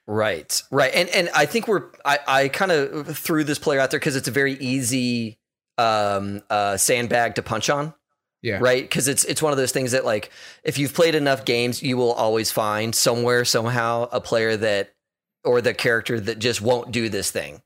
Right, 0.08 0.60
right, 0.70 0.92
and 0.94 1.08
and 1.10 1.28
I 1.34 1.46
think 1.46 1.68
we're 1.68 1.84
I 2.04 2.18
I 2.26 2.48
kind 2.48 2.72
of 2.72 3.16
threw 3.16 3.44
this 3.44 3.58
player 3.58 3.78
out 3.78 3.90
there 3.90 4.00
because 4.00 4.16
it's 4.16 4.28
a 4.28 4.32
very 4.32 4.54
easy 4.54 5.38
um 5.78 6.42
uh 6.50 6.76
sandbag 6.76 7.36
to 7.36 7.42
punch 7.42 7.70
on. 7.70 7.94
Yeah. 8.42 8.58
right 8.60 8.82
because 8.82 9.08
it's 9.08 9.24
it's 9.24 9.42
one 9.42 9.52
of 9.52 9.56
those 9.56 9.72
things 9.72 9.92
that 9.92 10.04
like 10.04 10.30
if 10.62 10.78
you've 10.78 10.94
played 10.94 11.16
enough 11.16 11.44
games 11.44 11.82
you 11.82 11.96
will 11.96 12.12
always 12.12 12.52
find 12.52 12.94
somewhere 12.94 13.44
somehow 13.44 14.08
a 14.12 14.20
player 14.20 14.56
that 14.58 14.92
or 15.46 15.60
the 15.60 15.74
character 15.74 16.20
that 16.20 16.38
just 16.38 16.60
won't 16.60 16.92
do 16.92 17.08
this 17.08 17.30
thing 17.30 17.62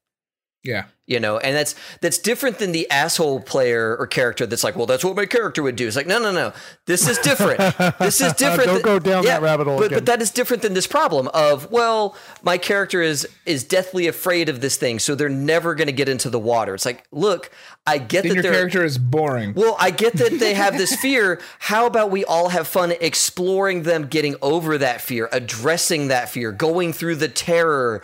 Yeah. 0.63 0.85
you 1.07 1.19
know 1.21 1.39
and 1.39 1.57
that's 1.57 1.75
that's 2.03 2.19
different 2.19 2.59
than 2.59 2.73
the 2.73 2.89
asshole 2.91 3.41
player 3.41 3.97
or 3.99 4.07
character 4.07 4.45
that's 4.45 4.63
like 4.63 4.77
well 4.77 4.85
that's 4.85 5.03
what 5.03 5.17
my 5.17 5.25
character 5.25 5.63
would 5.63 5.75
do 5.75 5.87
it's 5.87 5.97
like 5.97 6.07
no 6.07 6.19
no 6.19 6.33
no 6.33 6.53
this 6.87 7.09
is 7.09 7.17
different 7.19 7.59
this 7.99 8.21
is 8.21 8.33
uh, 8.33 8.35
different 8.35 8.67
Don't 8.67 8.75
th- 8.75 8.85
go 8.85 8.99
down 8.99 9.25
that 9.25 9.41
rabbit 9.41 9.67
hole 9.67 9.79
but, 9.79 9.87
again. 9.87 9.97
but 9.99 10.07
that 10.07 10.21
is 10.21 10.31
different 10.31 10.63
than 10.63 10.75
this 10.75 10.87
problem 10.87 11.29
of 11.29 11.71
well 11.71 12.15
my 12.43 12.59
character 12.59 13.01
is 13.01 13.27
is 13.47 13.65
deathly 13.65 14.07
afraid 14.07 14.51
of 14.51 14.61
this 14.61 14.77
thing 14.77 14.99
so 14.99 15.15
they're 15.15 15.31
never 15.31 15.75
going 15.75 15.87
to 15.87 15.93
get 15.95 16.11
into 16.11 16.29
the 16.29 16.39
water 16.39 16.75
it's 16.75 16.85
like 16.85 17.05
look 17.11 17.51
i 17.87 17.97
get 17.97 18.23
Then 18.25 18.37
that 18.37 18.45
your 18.45 18.53
character 18.53 18.85
is 18.85 18.99
boring. 18.99 19.55
well, 19.55 19.77
I 19.81 19.91
get 19.91 20.13
that 20.15 20.39
they 20.39 20.53
have 20.55 20.77
this 20.77 20.95
fear. 21.01 21.41
How 21.59 21.87
about 21.87 22.11
we 22.11 22.25
all 22.27 22.51
have 22.51 22.69
fun 22.69 22.93
exploring 23.01 23.83
them 23.85 24.07
getting 24.07 24.37
over 24.43 24.77
that 24.79 25.01
fear, 25.01 25.29
addressing 25.33 26.09
that 26.09 26.29
fear, 26.29 26.53
going 26.53 26.93
through 26.93 27.17
the 27.17 27.29
terror 27.29 28.03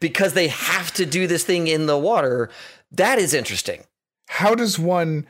because 0.00 0.34
they 0.34 0.48
have 0.48 0.92
to 0.94 1.06
do 1.06 1.26
this 1.26 1.44
thing 1.44 1.66
in 1.66 1.86
the 1.86 1.98
water? 1.98 2.50
That 2.92 3.18
is 3.18 3.34
interesting. 3.34 3.84
How 4.28 4.54
does 4.54 4.78
one 4.78 5.26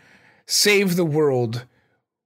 save 0.46 0.96
the 0.96 1.04
world 1.04 1.64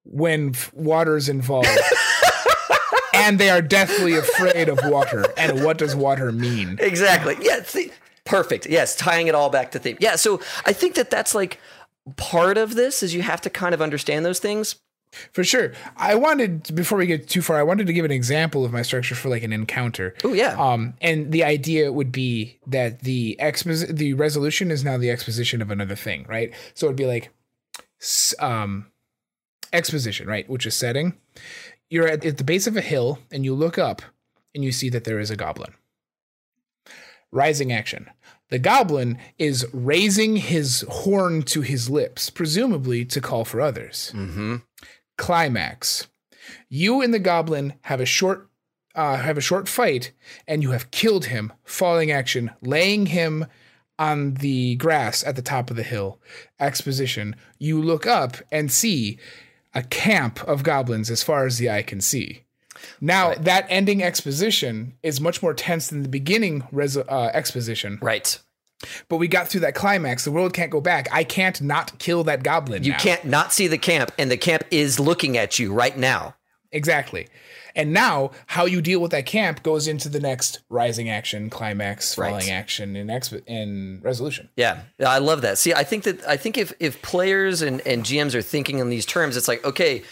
when 0.04 0.54
water 0.72 1.16
is 1.16 1.28
involved? 1.28 1.68
and 3.14 3.38
they 3.38 3.50
are 3.50 3.62
deathly 3.62 4.14
afraid 4.14 4.68
of 4.68 4.78
water. 4.84 5.24
And 5.36 5.64
what 5.64 5.78
does 5.78 5.94
water 5.94 6.32
mean? 6.32 6.78
Exactly. 6.80 7.36
Yeah. 7.40 7.64
Perfect. 8.24 8.66
Yes. 8.66 8.96
Tying 8.96 9.26
it 9.26 9.34
all 9.34 9.50
back 9.50 9.70
to 9.72 9.78
theme. 9.78 9.96
Yeah. 10.00 10.16
So 10.16 10.40
I 10.64 10.72
think 10.72 10.94
that 10.94 11.10
that's 11.10 11.34
like 11.34 11.58
part 12.16 12.58
of 12.58 12.74
this 12.74 13.02
is 13.02 13.14
you 13.14 13.22
have 13.22 13.40
to 13.42 13.50
kind 13.50 13.74
of 13.74 13.82
understand 13.82 14.24
those 14.24 14.38
things. 14.38 14.76
For 15.32 15.44
sure. 15.44 15.72
I 15.96 16.14
wanted 16.14 16.74
before 16.74 16.98
we 16.98 17.06
get 17.06 17.28
too 17.28 17.42
far, 17.42 17.58
I 17.58 17.62
wanted 17.62 17.86
to 17.86 17.92
give 17.92 18.04
an 18.04 18.10
example 18.10 18.64
of 18.64 18.72
my 18.72 18.82
structure 18.82 19.14
for 19.14 19.28
like 19.28 19.42
an 19.42 19.52
encounter. 19.52 20.14
Oh 20.24 20.32
yeah. 20.32 20.56
Um, 20.58 20.94
and 21.00 21.32
the 21.32 21.44
idea 21.44 21.92
would 21.92 22.12
be 22.12 22.58
that 22.66 23.00
the 23.00 23.36
expos- 23.40 23.94
the 23.94 24.14
resolution 24.14 24.70
is 24.70 24.84
now 24.84 24.96
the 24.96 25.10
exposition 25.10 25.60
of 25.60 25.70
another 25.70 25.96
thing, 25.96 26.24
right? 26.28 26.52
So 26.74 26.86
it'd 26.86 26.96
be 26.96 27.06
like, 27.06 27.30
um, 28.38 28.86
exposition, 29.72 30.26
right? 30.26 30.48
Which 30.48 30.66
is 30.66 30.74
setting. 30.74 31.14
You're 31.90 32.08
at, 32.08 32.24
at 32.24 32.38
the 32.38 32.44
base 32.44 32.66
of 32.66 32.76
a 32.76 32.80
hill 32.80 33.18
and 33.30 33.44
you 33.44 33.54
look 33.54 33.78
up 33.78 34.02
and 34.54 34.64
you 34.64 34.72
see 34.72 34.88
that 34.90 35.04
there 35.04 35.20
is 35.20 35.30
a 35.30 35.36
goblin. 35.36 35.74
Rising 37.30 37.72
action. 37.72 38.10
The 38.50 38.58
goblin 38.58 39.18
is 39.38 39.66
raising 39.72 40.36
his 40.36 40.84
horn 40.88 41.42
to 41.44 41.62
his 41.62 41.88
lips, 41.88 42.28
presumably 42.28 43.06
to 43.06 43.20
call 43.20 43.46
for 43.46 43.62
others 43.62 44.12
mm-hmm. 44.14 44.56
Climax. 45.22 46.08
You 46.68 47.00
and 47.00 47.14
the 47.14 47.20
goblin 47.20 47.74
have 47.82 48.00
a 48.00 48.04
short 48.04 48.48
uh, 48.96 49.18
have 49.18 49.38
a 49.38 49.40
short 49.40 49.68
fight, 49.68 50.10
and 50.48 50.62
you 50.62 50.72
have 50.72 50.90
killed 50.90 51.26
him. 51.26 51.52
Falling 51.64 52.10
action, 52.10 52.50
laying 52.60 53.06
him 53.06 53.46
on 54.00 54.34
the 54.34 54.74
grass 54.76 55.24
at 55.24 55.36
the 55.36 55.40
top 55.40 55.70
of 55.70 55.76
the 55.76 55.84
hill. 55.84 56.20
Exposition. 56.58 57.36
You 57.60 57.80
look 57.80 58.04
up 58.04 58.36
and 58.50 58.72
see 58.72 59.18
a 59.72 59.84
camp 59.84 60.42
of 60.42 60.64
goblins 60.64 61.08
as 61.08 61.22
far 61.22 61.46
as 61.46 61.56
the 61.56 61.70
eye 61.70 61.82
can 61.82 62.00
see. 62.00 62.42
Now 63.00 63.34
that 63.34 63.66
ending 63.68 64.02
exposition 64.02 64.94
is 65.04 65.20
much 65.20 65.40
more 65.40 65.54
tense 65.54 65.86
than 65.86 66.02
the 66.02 66.08
beginning 66.08 66.66
res- 66.72 66.96
uh, 66.96 67.30
exposition. 67.32 68.00
Right. 68.02 68.40
But 69.08 69.16
we 69.16 69.28
got 69.28 69.48
through 69.48 69.60
that 69.62 69.74
climax. 69.74 70.24
The 70.24 70.30
world 70.32 70.52
can't 70.54 70.70
go 70.70 70.80
back. 70.80 71.08
I 71.12 71.24
can't 71.24 71.60
not 71.60 71.98
kill 71.98 72.24
that 72.24 72.42
goblin. 72.42 72.82
You 72.84 72.92
now. 72.92 72.98
can't 72.98 73.24
not 73.24 73.52
see 73.52 73.66
the 73.66 73.78
camp, 73.78 74.10
and 74.18 74.30
the 74.30 74.36
camp 74.36 74.64
is 74.70 74.98
looking 75.00 75.36
at 75.36 75.58
you 75.58 75.72
right 75.72 75.96
now. 75.96 76.34
Exactly. 76.70 77.28
And 77.74 77.92
now, 77.92 78.32
how 78.46 78.66
you 78.66 78.82
deal 78.82 79.00
with 79.00 79.12
that 79.12 79.24
camp 79.24 79.62
goes 79.62 79.88
into 79.88 80.08
the 80.10 80.20
next 80.20 80.60
rising 80.68 81.08
action, 81.08 81.48
climax, 81.48 82.16
Right. 82.18 82.30
falling 82.30 82.50
action, 82.50 82.96
and 82.96 83.08
exp- 83.08 83.42
and 83.46 84.02
resolution. 84.04 84.50
Yeah, 84.56 84.82
I 85.04 85.18
love 85.18 85.40
that. 85.42 85.56
See, 85.58 85.72
I 85.72 85.82
think 85.84 86.04
that 86.04 86.26
I 86.26 86.36
think 86.36 86.58
if 86.58 86.72
if 86.80 87.00
players 87.02 87.62
and 87.62 87.80
and 87.86 88.04
GMs 88.04 88.34
are 88.34 88.42
thinking 88.42 88.78
in 88.78 88.90
these 88.90 89.06
terms, 89.06 89.36
it's 89.38 89.48
like 89.48 89.64
okay, 89.64 90.02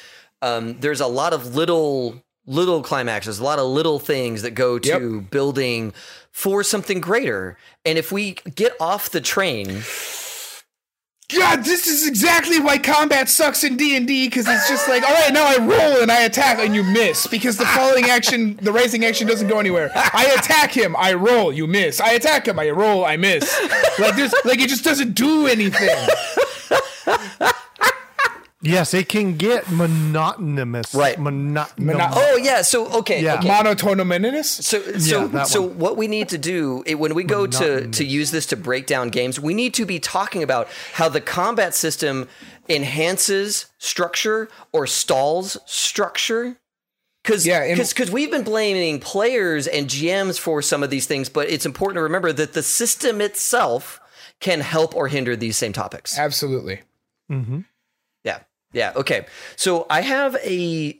um, 0.43 0.81
there's 0.81 1.01
a 1.01 1.07
lot 1.07 1.33
of 1.35 1.55
little 1.55 2.23
little 2.51 2.82
climaxes, 2.82 3.38
a 3.38 3.44
lot 3.44 3.59
of 3.59 3.66
little 3.66 3.98
things 3.98 4.42
that 4.42 4.53
go 4.53 4.78
to 4.78 5.20
building 5.22 5.92
for 6.32 6.62
something 6.62 7.01
greater. 7.01 7.57
And 7.84 7.96
if 7.96 8.11
we 8.11 8.32
get 8.55 8.72
off 8.80 9.11
the 9.11 9.20
train, 9.20 9.82
God, 11.32 11.64
this 11.64 11.86
is 11.86 12.09
exactly 12.09 12.59
why 12.59 12.78
combat 12.78 13.28
sucks 13.28 13.62
in 13.62 13.76
D 13.76 13.96
and 13.96 14.05
D 14.07 14.26
because 14.26 14.48
it's 14.48 14.68
just 14.68 14.88
like, 14.88 15.05
all 15.05 15.12
right, 15.12 15.32
now 15.32 15.46
I 15.46 15.59
roll 15.59 16.03
and 16.03 16.11
I 16.11 16.22
attack 16.22 16.59
and 16.59 16.74
you 16.74 16.82
miss 16.82 17.28
because 17.28 17.57
the 17.57 17.66
falling 17.66 18.07
action, 18.07 18.57
the 18.62 18.72
rising 18.72 19.05
action 19.05 19.28
doesn't 19.28 19.46
go 19.46 19.61
anywhere. 19.61 19.92
I 19.94 20.34
attack 20.36 20.72
him, 20.72 20.96
I 20.98 21.12
roll, 21.14 21.53
you 21.53 21.68
miss. 21.68 22.01
I 22.01 22.12
attack 22.12 22.48
him, 22.48 22.59
I 22.59 22.70
roll, 22.70 23.05
I 23.05 23.16
miss. 23.16 23.57
Like 23.98 24.16
this, 24.16 24.34
like 24.44 24.61
it 24.61 24.68
just 24.68 24.82
doesn't 24.82 25.12
do 25.12 25.46
anything. 25.46 26.09
Yes, 28.62 28.92
it 28.92 29.08
can 29.08 29.36
get 29.38 29.70
monotonous. 29.70 30.94
Right. 30.94 31.18
Monotonous. 31.18 31.78
Mono- 31.96 32.11
oh 32.12 32.36
yeah, 32.36 32.61
so 32.61 32.86
okay, 32.98 33.22
Yeah. 33.22 33.36
okay. 33.38 33.48
Monotonominous. 33.48 34.44
So 34.62 34.80
so 34.98 35.28
that 35.28 35.46
so 35.48 35.62
one. 35.62 35.78
what 35.78 35.96
we 35.96 36.06
need 36.08 36.28
to 36.28 36.38
do 36.38 36.82
it, 36.86 36.96
when 36.98 37.14
we 37.14 37.24
go 37.24 37.46
to 37.46 37.58
Monotonous. 37.58 37.96
to 37.96 38.04
use 38.04 38.30
this 38.32 38.44
to 38.46 38.56
break 38.56 38.86
down 38.86 39.08
games, 39.08 39.40
we 39.40 39.54
need 39.54 39.72
to 39.74 39.86
be 39.86 39.98
talking 39.98 40.42
about 40.42 40.68
how 40.94 41.08
the 41.08 41.22
combat 41.22 41.74
system 41.74 42.28
enhances 42.68 43.66
structure 43.78 44.48
or 44.72 44.86
stalls 44.86 45.56
structure. 45.66 46.56
Because 47.22 47.46
Yeah, 47.46 47.62
and- 47.62 47.76
because 47.78 48.11
we've 48.11 48.30
been 48.30 48.44
blaming 48.44 48.98
players 49.00 49.66
and 49.66 49.88
GMs 49.88 50.38
for 50.38 50.62
some 50.62 50.82
of 50.82 50.88
these 50.90 51.06
things, 51.06 51.28
but 51.28 51.50
it's 51.50 51.66
important 51.66 51.96
to 51.96 52.02
remember 52.02 52.32
that 52.32 52.54
the 52.54 52.62
system 52.62 53.20
itself 53.20 54.00
can 54.40 54.61
help 54.61 54.94
or 54.96 55.08
hinder 55.08 55.36
these 55.36 55.56
same 55.58 55.72
topics. 55.74 56.18
Absolutely. 56.18 56.80
Mhm. 57.30 57.64
Yeah. 58.73 58.93
Yeah. 58.95 59.01
Okay. 59.01 59.27
So 59.57 59.87
I 59.91 60.01
have 60.03 60.37
a 60.37 60.99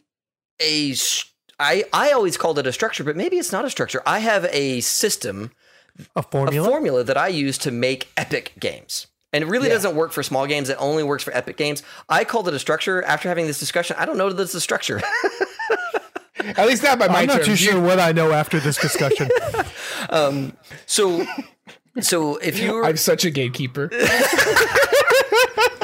a 0.61 0.91
s- 0.93 1.25
I 1.59 1.85
I 1.93 2.13
always 2.13 2.37
called 2.37 2.59
it 2.59 2.67
a 2.67 2.73
structure, 2.73 3.05
but 3.05 3.17
maybe 3.17 3.37
it's 3.39 3.53
not 3.53 3.65
a 3.65 3.71
structure. 3.71 4.03
I 4.07 4.19
have 4.21 4.47
a 4.51 4.81
system, 4.81 5.53
A 6.17 6.23
formula. 6.23 6.67
a 6.67 6.71
formula 6.71 7.05
that 7.05 7.17
I 7.17 7.29
use 7.29 7.59
to 7.59 7.71
make 7.71 8.09
epic 8.17 8.53
games. 8.59 9.07
And 9.33 9.45
it 9.45 9.47
really 9.47 9.69
Yeah. 9.69 9.75
doesn't 9.75 9.95
work 9.95 10.11
for 10.13 10.23
small 10.25 10.47
games. 10.47 10.69
It 10.71 10.77
only 10.81 11.05
works 11.05 11.23
for 11.23 11.33
epic 11.37 11.57
games. 11.57 11.83
I 12.09 12.25
called 12.25 12.49
it 12.49 12.55
a 12.55 12.59
structure. 12.59 13.03
After 13.05 13.29
having 13.29 13.47
this 13.47 13.61
discussion, 13.61 13.95
I 13.99 14.05
don't 14.07 14.17
know 14.19 14.29
that 14.33 14.43
it's 14.43 14.55
a 14.55 14.61
structure. 14.61 15.01
At 16.57 16.67
least 16.67 16.83
not 16.83 16.99
by 16.99 17.07
my 17.09 17.21
I'm 17.21 17.27
not 17.27 17.35
terms. 17.37 17.47
too 17.47 17.57
sure 17.57 17.81
what 17.81 18.01
I 18.01 18.11
know 18.13 18.33
after 18.33 18.59
this 18.59 18.77
discussion. 18.79 19.29
um, 20.11 20.57
so, 20.87 21.25
so 22.01 22.37
if 22.39 22.59
you're 22.59 22.85
I'm 22.85 22.97
such 22.97 23.25
a 23.25 23.31
gatekeeper. 23.31 23.91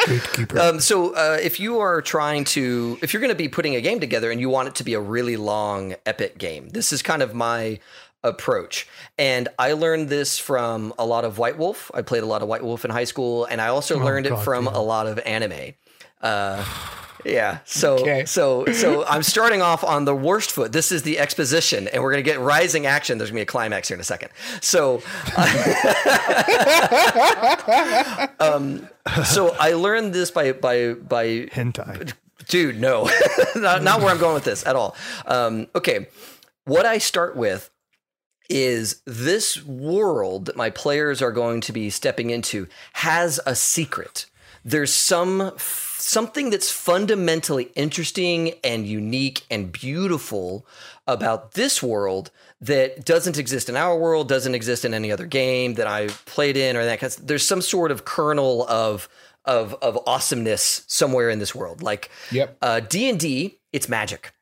Gatekeeper. 0.06 0.58
Um, 0.58 0.80
so 0.80 1.14
uh, 1.14 1.38
if 1.40 1.58
you 1.58 1.80
are 1.80 2.00
trying 2.02 2.44
to, 2.44 2.98
if 3.02 3.12
you're 3.12 3.20
going 3.20 3.32
to 3.32 3.36
be 3.36 3.48
putting 3.48 3.74
a 3.74 3.80
game 3.80 4.00
together 4.00 4.30
and 4.30 4.40
you 4.40 4.48
want 4.48 4.68
it 4.68 4.74
to 4.76 4.84
be 4.84 4.94
a 4.94 5.00
really 5.00 5.36
long, 5.36 5.94
epic 6.04 6.38
game, 6.38 6.68
this 6.70 6.92
is 6.92 7.02
kind 7.02 7.22
of 7.22 7.34
my 7.34 7.80
approach. 8.22 8.86
And 9.18 9.48
I 9.58 9.72
learned 9.72 10.08
this 10.08 10.38
from 10.38 10.92
a 10.98 11.06
lot 11.06 11.24
of 11.24 11.38
White 11.38 11.58
Wolf. 11.58 11.90
I 11.94 12.02
played 12.02 12.22
a 12.22 12.26
lot 12.26 12.42
of 12.42 12.48
White 12.48 12.62
Wolf 12.62 12.84
in 12.84 12.90
high 12.90 13.04
school, 13.04 13.44
and 13.44 13.60
I 13.60 13.68
also 13.68 13.98
learned 13.98 14.26
it 14.26 14.36
from 14.40 14.66
yeah. 14.66 14.72
a 14.74 14.80
lot 14.80 15.06
of 15.06 15.18
anime. 15.20 15.74
Uh, 16.20 16.64
yeah. 17.26 17.58
So 17.64 17.94
Okay. 17.98 18.24
so 18.24 18.66
so 18.66 19.04
I'm 19.06 19.22
starting 19.22 19.62
off 19.62 19.82
on 19.84 20.04
the 20.04 20.14
worst 20.14 20.52
foot. 20.52 20.72
This 20.72 20.92
is 20.92 21.02
the 21.02 21.18
exposition, 21.18 21.88
and 21.88 22.02
we're 22.02 22.10
gonna 22.12 22.22
get 22.22 22.40
rising 22.40 22.86
action. 22.86 23.18
There's 23.18 23.30
gonna 23.30 23.38
be 23.38 23.42
a 23.42 23.46
climax 23.46 23.88
here 23.88 23.96
in 23.96 24.00
a 24.00 24.04
second. 24.04 24.30
So 24.60 25.02
um, 28.40 28.88
so 29.24 29.54
I 29.58 29.72
learned 29.74 30.12
this 30.12 30.30
by 30.30 30.52
by 30.52 30.94
by 30.94 31.26
Hentai. 31.52 32.12
dude 32.48 32.80
no 32.80 33.08
not, 33.56 33.82
not 33.82 34.00
where 34.00 34.10
i'm 34.10 34.18
going 34.18 34.34
with 34.34 34.44
this 34.44 34.64
at 34.66 34.76
all 34.76 34.94
um, 35.26 35.66
okay 35.74 36.06
what 36.64 36.86
i 36.86 36.98
start 36.98 37.36
with 37.36 37.70
is 38.48 39.02
this 39.04 39.64
world 39.64 40.46
that 40.46 40.56
my 40.56 40.70
players 40.70 41.20
are 41.20 41.32
going 41.32 41.60
to 41.60 41.72
be 41.72 41.90
stepping 41.90 42.30
into 42.30 42.68
has 42.92 43.40
a 43.46 43.54
secret 43.56 44.26
there's 44.66 44.92
some 44.92 45.52
something 45.58 46.50
that's 46.50 46.70
fundamentally 46.70 47.70
interesting 47.76 48.52
and 48.64 48.86
unique 48.86 49.46
and 49.48 49.70
beautiful 49.70 50.66
about 51.06 51.52
this 51.52 51.80
world 51.82 52.32
that 52.60 53.04
doesn't 53.04 53.38
exist 53.38 53.68
in 53.68 53.76
our 53.76 53.96
world 53.96 54.28
doesn't 54.28 54.54
exist 54.56 54.84
in 54.84 54.92
any 54.92 55.12
other 55.12 55.24
game 55.24 55.74
that 55.74 55.86
I've 55.86 56.24
played 56.26 56.56
in 56.56 56.76
or 56.76 56.84
that 56.84 56.98
kind 56.98 57.12
of 57.12 57.26
there's 57.26 57.46
some 57.46 57.62
sort 57.62 57.92
of 57.92 58.04
kernel 58.04 58.66
of 58.68 59.08
of 59.44 59.74
of 59.74 59.96
awesomeness 60.04 60.82
somewhere 60.88 61.30
in 61.30 61.38
this 61.38 61.54
world 61.54 61.80
like 61.80 62.10
Yep. 62.32 62.58
uh, 62.60 62.80
D&D, 62.80 63.60
it's 63.72 63.88
magic, 63.88 64.32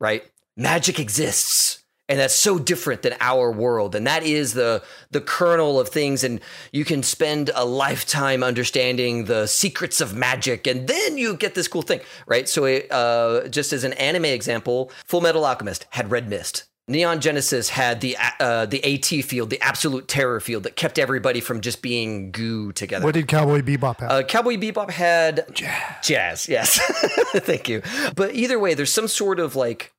right? 0.00 0.24
Magic 0.56 0.98
exists. 0.98 1.81
And 2.12 2.20
that's 2.20 2.34
so 2.34 2.58
different 2.58 3.00
than 3.00 3.14
our 3.20 3.50
world. 3.50 3.94
And 3.94 4.06
that 4.06 4.22
is 4.22 4.52
the 4.52 4.82
the 5.12 5.22
kernel 5.22 5.80
of 5.80 5.88
things. 5.88 6.22
And 6.22 6.42
you 6.70 6.84
can 6.84 7.02
spend 7.02 7.50
a 7.54 7.64
lifetime 7.64 8.42
understanding 8.42 9.24
the 9.24 9.46
secrets 9.46 9.98
of 10.02 10.14
magic. 10.14 10.66
And 10.66 10.86
then 10.86 11.16
you 11.16 11.34
get 11.34 11.54
this 11.54 11.68
cool 11.68 11.80
thing, 11.80 12.00
right? 12.26 12.46
So, 12.46 12.66
uh, 12.66 13.48
just 13.48 13.72
as 13.72 13.82
an 13.82 13.94
anime 13.94 14.26
example, 14.26 14.92
Full 15.06 15.22
Metal 15.22 15.46
Alchemist 15.46 15.86
had 15.88 16.10
red 16.10 16.28
mist. 16.28 16.64
Neon 16.86 17.22
Genesis 17.22 17.70
had 17.70 18.02
the 18.02 18.18
uh, 18.40 18.66
the 18.66 18.84
AT 18.84 19.24
field, 19.24 19.48
the 19.48 19.62
absolute 19.62 20.06
terror 20.06 20.38
field 20.38 20.64
that 20.64 20.76
kept 20.76 20.98
everybody 20.98 21.40
from 21.40 21.62
just 21.62 21.80
being 21.80 22.30
goo 22.30 22.72
together. 22.72 23.06
What 23.06 23.14
did 23.14 23.26
Cowboy 23.26 23.62
Bebop 23.62 24.00
have? 24.00 24.10
Uh, 24.10 24.22
Cowboy 24.24 24.56
Bebop 24.58 24.90
had 24.90 25.46
jazz. 25.54 25.94
Jazz, 26.02 26.46
yes. 26.46 26.78
Thank 27.36 27.70
you. 27.70 27.80
But 28.14 28.34
either 28.34 28.58
way, 28.58 28.74
there's 28.74 28.92
some 28.92 29.08
sort 29.08 29.40
of 29.40 29.56
like 29.56 29.94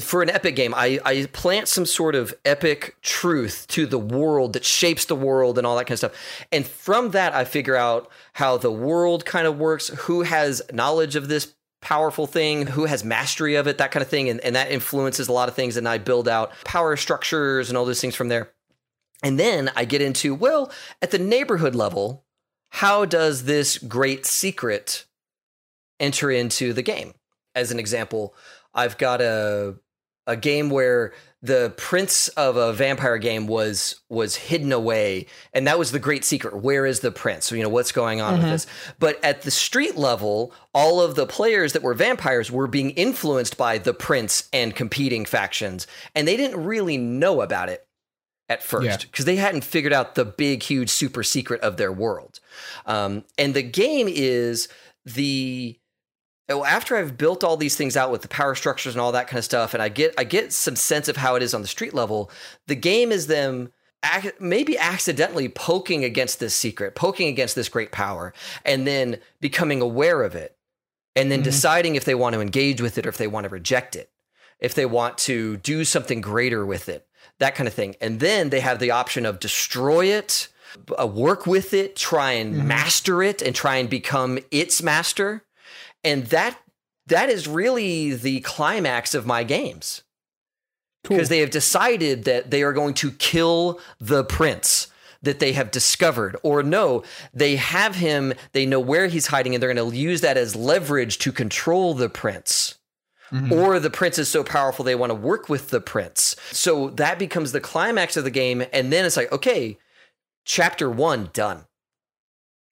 for 0.00 0.22
an 0.22 0.30
epic 0.30 0.56
game, 0.56 0.74
I, 0.74 0.98
I 1.04 1.26
plant 1.32 1.68
some 1.68 1.86
sort 1.86 2.14
of 2.14 2.34
epic 2.44 2.96
truth 3.02 3.66
to 3.68 3.86
the 3.86 3.98
world 3.98 4.54
that 4.54 4.64
shapes 4.64 5.04
the 5.04 5.14
world 5.14 5.56
and 5.56 5.66
all 5.66 5.76
that 5.76 5.84
kind 5.84 5.92
of 5.92 5.98
stuff. 5.98 6.46
And 6.50 6.66
from 6.66 7.10
that, 7.12 7.32
I 7.32 7.44
figure 7.44 7.76
out 7.76 8.10
how 8.32 8.56
the 8.56 8.72
world 8.72 9.24
kind 9.24 9.46
of 9.46 9.58
works, 9.58 9.88
who 9.88 10.22
has 10.22 10.62
knowledge 10.72 11.16
of 11.16 11.28
this 11.28 11.54
powerful 11.80 12.26
thing, 12.26 12.66
who 12.66 12.86
has 12.86 13.04
mastery 13.04 13.54
of 13.54 13.66
it, 13.66 13.78
that 13.78 13.92
kind 13.92 14.02
of 14.02 14.08
thing. 14.08 14.28
And, 14.28 14.40
and 14.40 14.56
that 14.56 14.70
influences 14.70 15.28
a 15.28 15.32
lot 15.32 15.48
of 15.48 15.54
things. 15.54 15.76
And 15.76 15.88
I 15.88 15.98
build 15.98 16.28
out 16.28 16.52
power 16.64 16.96
structures 16.96 17.68
and 17.68 17.78
all 17.78 17.84
those 17.84 18.00
things 18.00 18.16
from 18.16 18.28
there. 18.28 18.50
And 19.22 19.38
then 19.38 19.70
I 19.76 19.84
get 19.84 20.02
into, 20.02 20.34
well, 20.34 20.72
at 21.00 21.10
the 21.10 21.18
neighborhood 21.18 21.74
level, 21.74 22.24
how 22.70 23.04
does 23.04 23.44
this 23.44 23.78
great 23.78 24.26
secret 24.26 25.04
enter 26.00 26.30
into 26.30 26.72
the 26.72 26.82
game? 26.82 27.14
As 27.54 27.70
an 27.70 27.78
example, 27.78 28.34
I've 28.74 28.98
got 28.98 29.20
a 29.20 29.76
a 30.26 30.36
game 30.36 30.70
where 30.70 31.12
the 31.42 31.74
prince 31.76 32.28
of 32.28 32.56
a 32.56 32.72
vampire 32.72 33.18
game 33.18 33.46
was 33.46 34.00
was 34.08 34.36
hidden 34.36 34.72
away 34.72 35.26
and 35.52 35.66
that 35.66 35.78
was 35.78 35.92
the 35.92 35.98
great 35.98 36.24
secret 36.24 36.56
where 36.56 36.86
is 36.86 37.00
the 37.00 37.10
prince 37.10 37.44
so 37.44 37.54
you 37.54 37.62
know 37.62 37.68
what's 37.68 37.92
going 37.92 38.20
on 38.20 38.34
mm-hmm. 38.34 38.42
with 38.44 38.52
this 38.52 38.66
but 38.98 39.22
at 39.22 39.42
the 39.42 39.50
street 39.50 39.96
level 39.96 40.52
all 40.72 41.02
of 41.02 41.14
the 41.14 41.26
players 41.26 41.74
that 41.74 41.82
were 41.82 41.92
vampires 41.92 42.50
were 42.50 42.66
being 42.66 42.90
influenced 42.92 43.58
by 43.58 43.76
the 43.76 43.92
prince 43.92 44.48
and 44.52 44.74
competing 44.74 45.26
factions 45.26 45.86
and 46.14 46.26
they 46.26 46.36
didn't 46.36 46.64
really 46.64 46.96
know 46.96 47.42
about 47.42 47.68
it 47.68 47.86
at 48.48 48.62
first 48.62 49.02
because 49.02 49.26
yeah. 49.26 49.34
they 49.34 49.36
hadn't 49.36 49.64
figured 49.64 49.92
out 49.92 50.14
the 50.14 50.24
big 50.24 50.62
huge 50.62 50.88
super 50.88 51.22
secret 51.22 51.60
of 51.60 51.76
their 51.76 51.92
world 51.92 52.40
um, 52.86 53.22
and 53.36 53.52
the 53.52 53.62
game 53.62 54.06
is 54.08 54.68
the 55.04 55.78
after 56.48 56.96
I've 56.96 57.16
built 57.16 57.42
all 57.42 57.56
these 57.56 57.76
things 57.76 57.96
out 57.96 58.10
with 58.10 58.22
the 58.22 58.28
power 58.28 58.54
structures 58.54 58.94
and 58.94 59.00
all 59.00 59.12
that 59.12 59.28
kind 59.28 59.38
of 59.38 59.44
stuff, 59.44 59.74
and 59.74 59.82
I 59.82 59.88
get 59.88 60.14
I 60.18 60.24
get 60.24 60.52
some 60.52 60.76
sense 60.76 61.08
of 61.08 61.16
how 61.16 61.34
it 61.36 61.42
is 61.42 61.54
on 61.54 61.62
the 61.62 61.68
street 61.68 61.94
level, 61.94 62.30
the 62.66 62.74
game 62.74 63.12
is 63.12 63.26
them 63.26 63.72
maybe 64.38 64.76
accidentally 64.78 65.48
poking 65.48 66.04
against 66.04 66.40
this 66.40 66.54
secret, 66.54 66.94
poking 66.94 67.28
against 67.28 67.54
this 67.54 67.68
great 67.68 67.92
power, 67.92 68.34
and 68.64 68.86
then 68.86 69.18
becoming 69.40 69.80
aware 69.80 70.22
of 70.22 70.34
it, 70.34 70.56
and 71.16 71.30
then 71.30 71.38
mm-hmm. 71.38 71.44
deciding 71.44 71.94
if 71.94 72.04
they 72.04 72.14
want 72.14 72.34
to 72.34 72.40
engage 72.40 72.80
with 72.80 72.98
it 72.98 73.06
or 73.06 73.08
if 73.08 73.16
they 73.16 73.26
want 73.26 73.44
to 73.44 73.50
reject 73.50 73.96
it, 73.96 74.10
if 74.60 74.74
they 74.74 74.86
want 74.86 75.16
to 75.18 75.56
do 75.58 75.84
something 75.84 76.20
greater 76.20 76.66
with 76.66 76.88
it, 76.88 77.06
that 77.38 77.54
kind 77.54 77.66
of 77.66 77.74
thing. 77.74 77.96
And 78.00 78.20
then 78.20 78.50
they 78.50 78.60
have 78.60 78.78
the 78.78 78.90
option 78.90 79.24
of 79.24 79.40
destroy 79.40 80.06
it, 80.06 80.48
uh, 81.00 81.06
work 81.06 81.46
with 81.46 81.72
it, 81.72 81.96
try 81.96 82.32
and 82.32 82.54
mm-hmm. 82.54 82.68
master 82.68 83.22
it, 83.22 83.40
and 83.40 83.54
try 83.54 83.76
and 83.76 83.88
become 83.88 84.38
its 84.50 84.82
master 84.82 85.44
and 86.04 86.26
that 86.26 86.58
that 87.06 87.28
is 87.28 87.46
really 87.46 88.14
the 88.14 88.40
climax 88.40 89.14
of 89.14 89.26
my 89.26 89.44
games. 89.44 90.02
Because 91.02 91.28
cool. 91.28 91.28
they 91.28 91.40
have 91.40 91.50
decided 91.50 92.24
that 92.24 92.50
they 92.50 92.62
are 92.62 92.72
going 92.72 92.94
to 92.94 93.10
kill 93.12 93.78
the 93.98 94.24
prince 94.24 94.86
that 95.20 95.38
they 95.38 95.52
have 95.52 95.70
discovered. 95.70 96.36
Or 96.42 96.62
no 96.62 97.02
they 97.32 97.56
have 97.56 97.96
him 97.96 98.32
they 98.52 98.66
know 98.66 98.80
where 98.80 99.08
he's 99.08 99.26
hiding 99.26 99.54
and 99.54 99.62
they're 99.62 99.72
going 99.72 99.90
to 99.90 99.96
use 99.96 100.20
that 100.22 100.36
as 100.36 100.56
leverage 100.56 101.18
to 101.18 101.32
control 101.32 101.94
the 101.94 102.08
prince. 102.08 102.78
Mm-hmm. 103.32 103.52
or 103.52 103.80
the 103.80 103.90
prince 103.90 104.18
is 104.18 104.28
so 104.28 104.44
powerful 104.44 104.84
they 104.84 104.94
want 104.94 105.10
to 105.10 105.14
work 105.14 105.48
with 105.48 105.70
the 105.70 105.80
prince. 105.80 106.36
So 106.52 106.90
that 106.90 107.18
becomes 107.18 107.52
the 107.52 107.60
climax 107.60 108.18
of 108.18 108.24
the 108.24 108.30
game 108.30 108.64
and 108.72 108.92
then 108.92 109.04
it's 109.04 109.16
like 109.16 109.32
okay 109.32 109.78
chapter 110.44 110.90
1 110.90 111.30
done. 111.32 111.64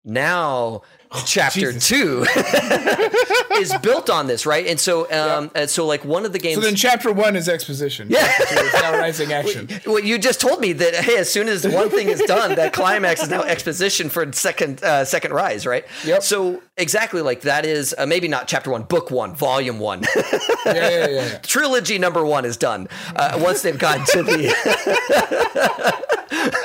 Now 0.04 0.82
chapter 1.26 1.72
Jesus. 1.72 1.88
two 1.88 2.26
is 3.56 3.74
built 3.82 4.08
on 4.08 4.26
this, 4.26 4.46
right? 4.46 4.66
And 4.66 4.78
so, 4.78 5.04
um, 5.04 5.10
yeah. 5.10 5.48
and 5.62 5.70
so 5.70 5.86
like 5.86 6.04
one 6.04 6.24
of 6.24 6.32
the 6.32 6.38
games. 6.38 6.56
So 6.56 6.60
then, 6.60 6.74
chapter 6.76 7.12
one 7.12 7.36
is 7.36 7.48
exposition. 7.48 8.08
Yeah, 8.10 8.26
it's 8.26 8.74
now 8.74 8.98
rising 8.98 9.32
action. 9.32 9.68
Well, 9.86 10.00
you 10.00 10.18
just 10.18 10.40
told 10.40 10.60
me 10.60 10.72
that 10.74 10.94
hey, 10.94 11.18
as 11.18 11.30
soon 11.30 11.48
as 11.48 11.66
one 11.66 11.90
thing 11.90 12.08
is 12.08 12.20
done, 12.22 12.54
that 12.56 12.72
climax 12.72 13.22
is 13.22 13.28
now 13.28 13.42
exposition 13.42 14.08
for 14.08 14.32
second 14.32 14.82
uh, 14.82 15.04
second 15.04 15.32
rise, 15.32 15.66
right? 15.66 15.84
Yep. 16.04 16.22
So 16.22 16.62
exactly 16.76 17.20
like 17.22 17.42
that 17.42 17.64
is 17.66 17.94
uh, 17.96 18.06
maybe 18.06 18.28
not 18.28 18.48
chapter 18.48 18.70
one, 18.70 18.82
book 18.84 19.10
one, 19.10 19.34
volume 19.34 19.78
one. 19.78 20.02
yeah, 20.66 20.72
yeah, 20.90 21.08
yeah, 21.08 21.38
Trilogy 21.42 21.98
number 21.98 22.24
one 22.24 22.44
is 22.44 22.56
done 22.56 22.88
uh, 23.16 23.38
once 23.42 23.62
they've 23.62 23.78
gotten 23.78 24.04
to 24.06 24.22
the. 24.22 24.52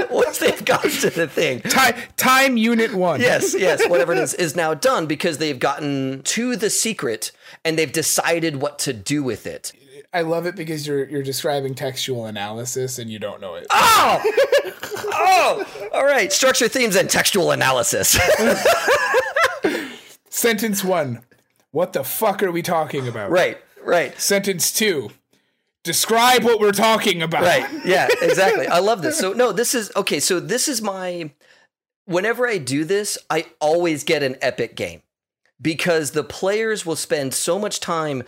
once 0.10 0.40
they've 0.40 0.66
gotten 0.66 0.92
to 0.92 1.10
the 1.10 1.28
thing. 1.28 1.62
Time, 1.62 1.96
time 2.16 2.58
unit 2.58 2.94
one. 2.94 3.22
Yes, 3.22 3.56
yes, 3.58 3.88
whatever 3.88 4.14
it 4.14 4.20
is, 4.20 4.34
is 4.34 4.56
now 4.56 4.74
done 4.74 5.06
because 5.06 5.38
they've 5.38 5.60
gotten 5.60 6.22
to 6.24 6.56
the 6.56 6.70
secret 6.70 7.32
and 7.64 7.78
they've 7.78 7.92
decided 7.92 8.58
what 8.58 8.80
to 8.80 8.94
do 8.94 9.24
with 9.24 9.46
it. 9.46 9.74
I 10.14 10.22
love 10.22 10.46
it 10.46 10.56
because 10.56 10.88
you're 10.88 11.08
you're 11.10 11.22
describing 11.24 11.76
textual 11.76 12.28
analysis 12.28 12.98
and 12.98 13.10
you 13.10 13.20
don't 13.20 13.42
know 13.42 13.56
it. 13.56 13.68
Oh, 13.72 14.22
oh, 14.96 15.90
all 15.94 16.06
right. 16.06 16.32
Structure, 16.32 16.70
themes, 16.70 16.96
and 16.96 17.10
textual 17.10 17.52
analysis. 17.52 18.18
Sentence 20.38 20.84
one. 20.84 21.22
What 21.72 21.94
the 21.94 22.04
fuck 22.04 22.44
are 22.44 22.52
we 22.52 22.62
talking 22.62 23.08
about? 23.08 23.32
Right, 23.32 23.58
right. 23.84 24.20
Sentence 24.20 24.72
two 24.72 25.10
describe 25.84 26.44
what 26.44 26.60
we're 26.60 26.72
talking 26.72 27.24
about. 27.24 27.42
Right. 27.42 27.66
Yeah, 27.86 28.08
exactly. 28.22 28.68
I 28.68 28.80
love 28.80 29.02
this. 29.02 29.18
So 29.18 29.34
no, 29.34 29.52
this 29.52 29.74
is 29.74 29.92
okay, 29.96 30.20
so 30.20 30.40
this 30.40 30.68
is 30.68 30.82
my 30.82 31.32
whenever 32.06 32.48
I 32.48 32.60
do 32.60 32.84
this, 32.84 33.18
I 33.32 33.48
always 33.60 34.04
get 34.04 34.22
an 34.22 34.36
epic 34.42 34.76
game 34.76 35.02
because 35.60 36.12
the 36.12 36.24
players 36.24 36.86
will 36.86 36.96
spend 36.96 37.34
so 37.34 37.58
much 37.58 37.80
time 37.80 38.24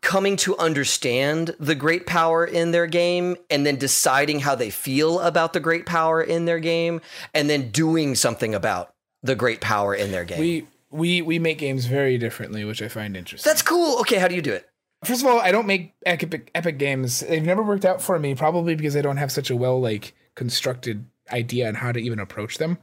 coming 0.00 0.34
to 0.38 0.56
understand 0.56 1.54
the 1.60 1.74
great 1.74 2.06
power 2.06 2.44
in 2.44 2.72
their 2.72 2.86
game 2.86 3.36
and 3.50 3.64
then 3.64 3.76
deciding 3.76 4.40
how 4.40 4.54
they 4.54 4.70
feel 4.70 5.20
about 5.20 5.52
the 5.52 5.60
great 5.60 5.86
power 5.86 6.22
in 6.22 6.46
their 6.46 6.58
game 6.58 7.00
and 7.34 7.48
then 7.48 7.70
doing 7.70 8.14
something 8.14 8.54
about 8.54 8.94
the 9.22 9.34
great 9.34 9.60
power 9.60 9.94
in 9.94 10.10
their 10.10 10.24
game. 10.24 10.40
We 10.40 10.66
we 10.94 11.22
we 11.22 11.38
make 11.40 11.58
games 11.58 11.86
very 11.86 12.16
differently, 12.16 12.64
which 12.64 12.80
I 12.80 12.88
find 12.88 13.16
interesting. 13.16 13.50
That's 13.50 13.62
cool. 13.62 13.98
Okay, 14.00 14.16
how 14.16 14.28
do 14.28 14.34
you 14.36 14.42
do 14.42 14.52
it? 14.52 14.68
First 15.04 15.22
of 15.22 15.26
all, 15.26 15.40
I 15.40 15.50
don't 15.50 15.66
make 15.66 15.92
epic 16.06 16.50
epic 16.54 16.78
games. 16.78 17.20
They've 17.20 17.44
never 17.44 17.62
worked 17.62 17.84
out 17.84 18.00
for 18.00 18.18
me, 18.18 18.34
probably 18.34 18.76
because 18.76 18.96
I 18.96 19.02
don't 19.02 19.16
have 19.16 19.32
such 19.32 19.50
a 19.50 19.56
well 19.56 19.80
like 19.80 20.14
constructed 20.36 21.04
idea 21.32 21.66
on 21.68 21.74
how 21.74 21.90
to 21.90 21.98
even 21.98 22.20
approach 22.20 22.58
them. 22.58 22.78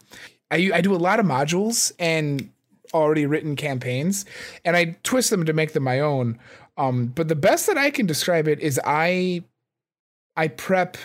I 0.51 0.71
I 0.73 0.81
do 0.81 0.93
a 0.93 0.97
lot 0.97 1.21
of 1.21 1.25
modules 1.25 1.93
and 1.99 2.51
already 2.93 3.25
written 3.25 3.55
campaigns, 3.55 4.25
and 4.65 4.75
I 4.75 4.97
twist 5.03 5.29
them 5.29 5.45
to 5.45 5.53
make 5.53 5.71
them 5.71 5.83
my 5.83 6.01
own. 6.01 6.37
Um, 6.77 7.07
but 7.07 7.29
the 7.29 7.35
best 7.35 7.65
that 7.67 7.77
I 7.77 7.91
can 7.91 8.05
describe 8.05 8.49
it 8.49 8.59
is 8.59 8.79
I 8.83 9.43
I 10.35 10.49
prep 10.49 10.97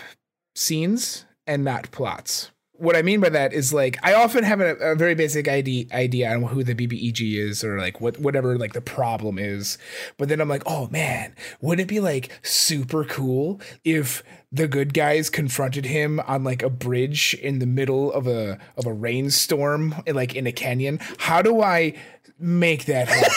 scenes 0.55 1.23
and 1.45 1.63
not 1.63 1.89
plots 1.91 2.51
what 2.79 2.95
I 2.95 3.01
mean 3.01 3.19
by 3.19 3.29
that 3.29 3.53
is 3.53 3.73
like 3.73 3.97
I 4.03 4.13
often 4.13 4.43
have 4.43 4.61
a, 4.61 4.75
a, 4.75 4.95
very 4.95 5.15
basic 5.15 5.47
idea 5.47 5.85
idea 5.91 6.33
on 6.33 6.43
who 6.43 6.63
the 6.63 6.75
BBEG 6.75 7.37
is 7.37 7.63
or 7.63 7.79
like 7.79 7.99
what 7.99 8.19
whatever 8.19 8.57
like 8.57 8.73
the 8.73 8.81
problem 8.81 9.39
is, 9.39 9.77
but 10.17 10.29
then 10.29 10.39
I'm 10.39 10.49
like, 10.49 10.63
oh 10.65 10.87
man, 10.89 11.35
wouldn't 11.61 11.89
it 11.89 11.93
be 11.93 11.99
like 11.99 12.29
super 12.43 13.03
cool 13.03 13.59
if 13.83 14.23
the 14.51 14.67
good 14.67 14.93
guys 14.93 15.29
confronted 15.29 15.85
him 15.85 16.19
on 16.21 16.43
like 16.43 16.63
a 16.63 16.69
bridge 16.69 17.33
in 17.35 17.59
the 17.59 17.65
middle 17.65 18.11
of 18.11 18.27
a 18.27 18.59
of 18.77 18.85
a 18.85 18.93
rainstorm, 18.93 19.95
like 20.07 20.35
in 20.35 20.47
a 20.47 20.51
canyon? 20.51 20.99
How 21.17 21.41
do 21.41 21.61
I 21.61 21.93
make 22.39 22.85
that 22.85 23.07
happen? 23.07 23.31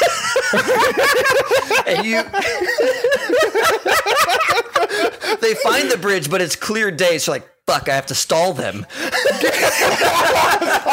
and 1.97 2.07
you. 2.07 2.23
they 5.41 5.55
find 5.55 5.91
the 5.91 5.99
bridge, 5.99 6.31
but 6.31 6.41
it's 6.41 6.57
clear 6.57 6.91
day. 6.91 7.19
So 7.19 7.33
like, 7.33 7.49
fuck, 7.71 7.89
I 7.89 7.95
have 7.95 8.07
to 8.07 8.15
stall 8.15 8.53
them. 8.53 8.85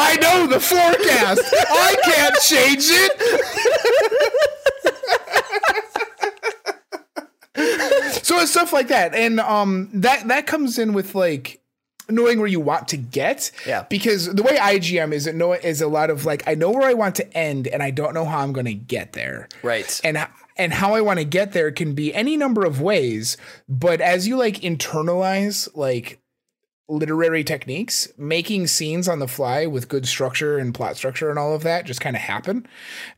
I 0.00 0.16
know 0.20 0.46
the 0.46 0.60
forecast. 0.60 1.42
I 1.52 1.96
can't 2.04 2.36
change 2.42 2.84
it. 2.86 3.12
so 8.24 8.38
it's 8.38 8.52
stuff 8.52 8.72
like 8.72 8.88
that. 8.88 9.14
And 9.14 9.40
um 9.40 9.90
that 9.92 10.28
that 10.28 10.46
comes 10.46 10.78
in 10.78 10.92
with 10.92 11.16
like 11.16 11.60
knowing 12.08 12.38
where 12.38 12.46
you 12.46 12.60
want 12.60 12.86
to 12.88 12.96
get. 12.96 13.50
Yeah. 13.66 13.84
Because 13.90 14.32
the 14.32 14.42
way 14.42 14.56
I 14.58 14.78
GM 14.78 15.12
is, 15.12 15.26
it 15.26 15.34
know 15.34 15.52
is 15.52 15.80
a 15.82 15.88
lot 15.88 16.10
of 16.10 16.24
like 16.24 16.44
I 16.46 16.54
know 16.54 16.70
where 16.70 16.88
I 16.88 16.94
want 16.94 17.16
to 17.16 17.36
end, 17.36 17.66
and 17.66 17.82
I 17.82 17.90
don't 17.90 18.14
know 18.14 18.24
how 18.24 18.38
I'm 18.38 18.52
going 18.52 18.66
to 18.66 18.74
get 18.74 19.14
there. 19.14 19.48
Right. 19.62 20.00
And 20.04 20.24
and 20.56 20.72
how 20.72 20.94
I 20.94 21.00
want 21.00 21.18
to 21.18 21.24
get 21.24 21.52
there 21.52 21.72
can 21.72 21.94
be 21.94 22.14
any 22.14 22.36
number 22.36 22.64
of 22.64 22.80
ways. 22.80 23.36
But 23.68 24.00
as 24.00 24.28
you 24.28 24.36
like 24.36 24.60
internalize 24.60 25.68
like 25.74 26.20
literary 26.88 27.44
techniques, 27.44 28.08
making 28.16 28.66
scenes 28.66 29.08
on 29.08 29.18
the 29.18 29.28
fly 29.28 29.66
with 29.66 29.88
good 29.88 30.06
structure 30.08 30.56
and 30.58 30.74
plot 30.74 30.96
structure 30.96 31.28
and 31.30 31.38
all 31.38 31.54
of 31.54 31.62
that 31.62 31.84
just 31.84 32.00
kind 32.00 32.16
of 32.16 32.22
happen. 32.22 32.66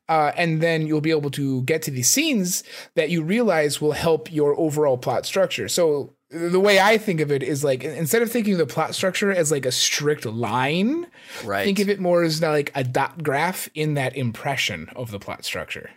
Uh, 0.09 0.33
and 0.37 0.61
then 0.61 0.87
you'll 0.87 1.01
be 1.01 1.11
able 1.13 1.31
to 1.31 1.63
get 1.63 1.81
to 1.83 1.91
these 1.91 2.11
scenes 2.11 2.65
that 2.97 3.11
you 3.11 3.23
realize 3.23 3.81
will 3.81 3.93
help 3.93 4.33
your 4.33 4.59
overall 4.59 4.99
plot 4.99 5.25
structure. 5.25 5.69
So 5.69 6.15
the 6.31 6.61
way 6.61 6.79
I 6.81 6.99
think 6.99 7.21
of 7.21 7.31
it 7.33 7.43
is 7.43 7.63
like 7.65 7.83
instead 7.85 8.23
of 8.23 8.31
thinking 8.31 8.55
of 8.55 8.59
the 8.59 8.67
plot 8.67 8.95
structure 8.95 9.33
as 9.33 9.51
like 9.51 9.67
a 9.67 9.73
strict 9.73 10.25
line, 10.25 11.07
Right. 11.45 11.65
think 11.65 11.79
of 11.79 11.89
it 11.89 12.01
more 12.01 12.23
as 12.23 12.43
like 12.43 12.73
a 12.75 12.83
dot 12.85 13.23
graph 13.23 13.69
in 13.75 13.95
that 13.95 14.17
impression 14.17 14.89
of 14.97 15.11
the 15.11 15.19
plot 15.21 15.45
structure. 15.45 15.91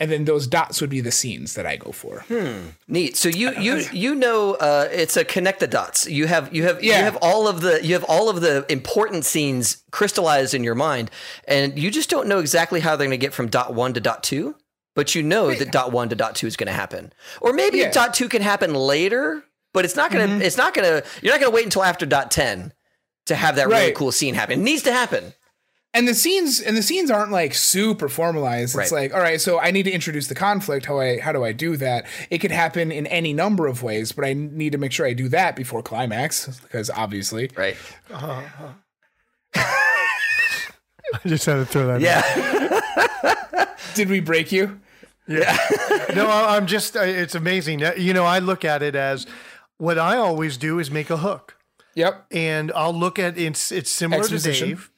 And 0.00 0.10
then 0.10 0.24
those 0.24 0.46
dots 0.46 0.80
would 0.80 0.88
be 0.88 1.02
the 1.02 1.12
scenes 1.12 1.54
that 1.54 1.66
I 1.66 1.76
go 1.76 1.92
for. 1.92 2.24
Neat. 2.88 3.16
So 3.18 3.28
you 3.28 3.52
you 3.60 3.84
you 3.92 4.14
know 4.14 4.54
uh, 4.54 4.88
it's 4.90 5.16
a 5.16 5.24
connect 5.26 5.60
the 5.60 5.66
dots. 5.66 6.08
You 6.08 6.26
have 6.26 6.54
you 6.54 6.62
have 6.64 6.82
yeah. 6.82 6.98
you 6.98 7.04
have 7.04 7.18
all 7.20 7.46
of 7.46 7.60
the 7.60 7.84
you 7.84 7.92
have 7.92 8.04
all 8.04 8.30
of 8.30 8.40
the 8.40 8.64
important 8.72 9.26
scenes 9.26 9.84
crystallized 9.90 10.54
in 10.54 10.64
your 10.64 10.74
mind, 10.74 11.10
and 11.46 11.78
you 11.78 11.90
just 11.90 12.08
don't 12.08 12.26
know 12.28 12.38
exactly 12.38 12.80
how 12.80 12.96
they're 12.96 13.06
going 13.06 13.10
to 13.20 13.26
get 13.26 13.34
from 13.34 13.48
dot 13.48 13.74
one 13.74 13.92
to 13.92 14.00
dot 14.00 14.22
two. 14.22 14.56
But 14.96 15.14
you 15.14 15.22
know 15.22 15.54
that 15.54 15.70
dot 15.70 15.92
one 15.92 16.08
to 16.08 16.16
dot 16.16 16.34
two 16.34 16.46
is 16.46 16.56
going 16.56 16.66
to 16.66 16.72
happen, 16.72 17.12
or 17.42 17.52
maybe 17.52 17.78
Yeah. 17.78 17.92
dot 17.92 18.14
two 18.14 18.28
can 18.28 18.42
happen 18.42 18.74
later. 18.74 19.44
But 19.72 19.84
it's 19.84 19.94
not 19.94 20.10
gonna. 20.10 20.38
It's 20.38 20.56
not 20.56 20.74
gonna. 20.74 21.02
You're 21.22 21.32
not 21.32 21.40
gonna 21.40 21.54
wait 21.54 21.64
until 21.64 21.84
after 21.84 22.06
dot 22.06 22.30
ten 22.30 22.72
to 23.26 23.36
have 23.36 23.56
that 23.56 23.68
really 23.68 23.92
cool 23.92 24.10
scene 24.12 24.34
happen. 24.34 24.60
It 24.60 24.62
needs 24.64 24.82
to 24.82 24.92
happen. 24.92 25.32
And 25.92 26.06
the 26.06 26.14
scenes 26.14 26.60
and 26.60 26.76
the 26.76 26.82
scenes 26.82 27.10
aren't 27.10 27.32
like 27.32 27.52
super 27.54 28.08
formalized 28.08 28.76
it's 28.78 28.92
Right. 28.92 29.02
like 29.02 29.14
all 29.14 29.20
right 29.20 29.40
so 29.40 29.58
i 29.58 29.70
need 29.72 29.82
to 29.84 29.90
introduce 29.90 30.28
the 30.28 30.34
conflict 30.34 30.86
how 30.86 31.00
i 31.00 31.18
how 31.18 31.32
do 31.32 31.44
i 31.44 31.52
do 31.52 31.76
that 31.78 32.06
it 32.30 32.38
could 32.38 32.52
happen 32.52 32.92
in 32.92 33.06
any 33.08 33.32
number 33.32 33.66
of 33.66 33.82
ways 33.82 34.12
but 34.12 34.24
i 34.24 34.32
need 34.32 34.70
to 34.72 34.78
make 34.78 34.92
sure 34.92 35.06
i 35.06 35.12
do 35.12 35.28
that 35.30 35.56
before 35.56 35.82
climax 35.82 36.60
because 36.60 36.90
obviously 36.90 37.50
Right. 37.56 37.76
I 41.12 41.18
just 41.26 41.44
had 41.46 41.54
to 41.56 41.64
throw 41.66 41.86
that. 41.88 42.00
Yeah. 42.00 43.74
did 43.94 44.08
we 44.08 44.20
break 44.20 44.52
you 44.52 44.80
yeah 45.26 45.56
No, 46.14 46.26
I- 46.28 46.56
I'm 46.56 46.66
just, 46.66 46.94
it's 46.96 47.34
amazing. 47.34 47.82
Uh, 47.84 47.92
You 47.96 48.14
know, 48.14 48.24
I 48.24 48.38
look 48.38 48.64
at 48.64 48.82
it 48.82 48.94
as 48.94 49.26
what 49.76 49.98
I 49.98 50.16
always 50.16 50.56
do 50.56 50.78
is 50.78 50.90
make 50.90 51.10
a 51.10 51.16
hook. 51.16 51.56
yep 51.96 52.26
And 52.30 52.70
I'll 52.76 52.94
look 52.96 53.18
at 53.18 53.36
it's 53.38 53.72
it's 53.72 53.90
similar 53.90 54.20
Exposition. 54.22 54.68
to 54.68 54.74
Dave. 54.74 54.90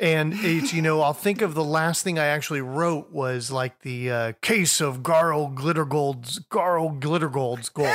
And 0.00 0.32
it's, 0.34 0.72
you 0.72 0.80
know, 0.80 1.02
I'll 1.02 1.12
think 1.12 1.42
of 1.42 1.52
the 1.52 1.64
last 1.64 2.02
thing 2.02 2.18
I 2.18 2.24
actually 2.24 2.62
wrote 2.62 3.12
was 3.12 3.50
like 3.50 3.80
the 3.82 4.10
uh, 4.10 4.32
case 4.40 4.80
of 4.80 5.02
Garl 5.02 5.54
Glittergold's 5.54 6.38
Garl 6.50 6.98
Glittergold's 6.98 7.68
gold. 7.68 7.94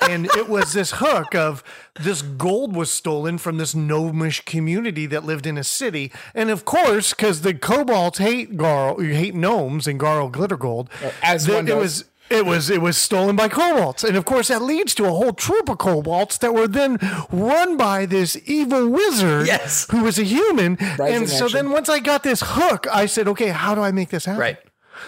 and 0.10 0.26
it 0.36 0.48
was 0.48 0.72
this 0.72 0.92
hook 0.96 1.34
of 1.34 1.62
this 2.00 2.22
gold 2.22 2.74
was 2.74 2.90
stolen 2.90 3.36
from 3.36 3.58
this 3.58 3.74
gnomish 3.74 4.40
community 4.46 5.04
that 5.06 5.24
lived 5.24 5.46
in 5.46 5.58
a 5.58 5.64
city. 5.64 6.10
And 6.34 6.48
of 6.48 6.64
course, 6.64 7.12
because 7.12 7.42
the 7.42 7.52
kobolds 7.52 8.18
hate 8.18 8.56
Garl, 8.56 9.12
hate 9.12 9.34
gnomes 9.34 9.86
and 9.86 10.00
Garl 10.00 10.30
Glittergold, 10.32 10.88
as 11.22 11.44
that 11.46 11.54
one 11.54 11.64
it 11.66 11.68
does. 11.68 11.82
was 11.82 12.04
it 12.30 12.46
was 12.46 12.70
it 12.70 12.80
was 12.80 12.96
stolen 12.96 13.36
by 13.36 13.48
kobolds, 13.48 14.04
and 14.04 14.16
of 14.16 14.24
course 14.24 14.48
that 14.48 14.62
leads 14.62 14.94
to 14.94 15.04
a 15.04 15.10
whole 15.10 15.32
troop 15.32 15.68
of 15.68 15.78
kobolds 15.78 16.38
that 16.38 16.54
were 16.54 16.68
then 16.68 16.98
run 17.30 17.76
by 17.76 18.06
this 18.06 18.36
evil 18.46 18.88
wizard, 18.88 19.46
Yes. 19.46 19.86
who 19.90 20.02
was 20.04 20.18
a 20.18 20.24
human. 20.24 20.76
And 20.80 21.28
so 21.28 21.44
action. 21.46 21.48
then 21.52 21.70
once 21.70 21.88
I 21.88 21.98
got 22.00 22.22
this 22.22 22.42
hook, 22.44 22.86
I 22.92 23.06
said, 23.06 23.28
okay, 23.28 23.48
how 23.48 23.74
do 23.74 23.80
I 23.80 23.90
make 23.92 24.08
this 24.10 24.24
happen? 24.24 24.40
Right. 24.40 24.58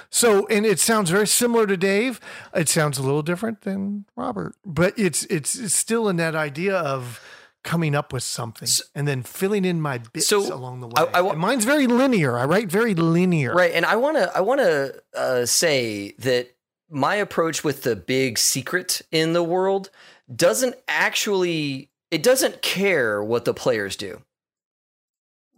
So, 0.09 0.47
and 0.47 0.64
it 0.64 0.81
sounds 0.81 1.11
very 1.11 1.27
similar 1.27 1.66
to 1.66 1.77
Dave. 1.77 2.18
It 2.55 2.68
sounds 2.68 2.99
a 2.99 3.03
little 3.03 3.23
different 3.23 3.61
than 3.62 4.07
Robert, 4.16 4.55
but 4.64 4.95
it's 4.99 5.25
it's, 5.25 5.55
it's 5.55 5.75
still 5.75 6.09
in 6.09 6.16
that 6.16 6.35
idea 6.35 6.77
of 6.77 7.20
coming 7.62 7.95
up 7.95 8.12
with 8.12 8.23
something 8.25 8.66
and 8.95 9.07
then 9.07 9.23
filling 9.23 9.64
in 9.64 9.81
my 9.81 9.99
bits 9.99 10.27
So, 10.29 10.41
along 10.53 10.81
the 10.81 10.87
way. 10.89 10.95
I- 10.97 11.18
I 11.18 11.20
wa- 11.20 11.35
mine's 11.35 11.64
very 11.64 11.87
linear. 11.87 12.37
I 12.39 12.45
write 12.47 12.68
very 12.68 12.95
linear. 12.95 13.55
Right, 13.55 13.73
and 13.73 13.85
I 13.87 13.97
want 13.97 14.16
to 14.16 14.35
I 14.37 14.41
want 14.41 14.61
to 14.61 15.01
uh, 15.14 15.47
say 15.47 16.14
that 16.18 16.51
my 16.93 17.14
approach 17.16 17.64
with 17.64 17.82
the 17.82 17.97
big 17.97 18.38
secret 18.38 19.03
in 19.11 19.32
the 19.32 19.43
world 19.43 19.90
doesn't 20.34 20.76
actually 20.86 21.90
it 22.11 22.22
doesn't 22.22 22.61
care 22.61 23.24
what 23.24 23.47
the 23.47 23.55
players 23.55 23.97
do. 23.97 24.20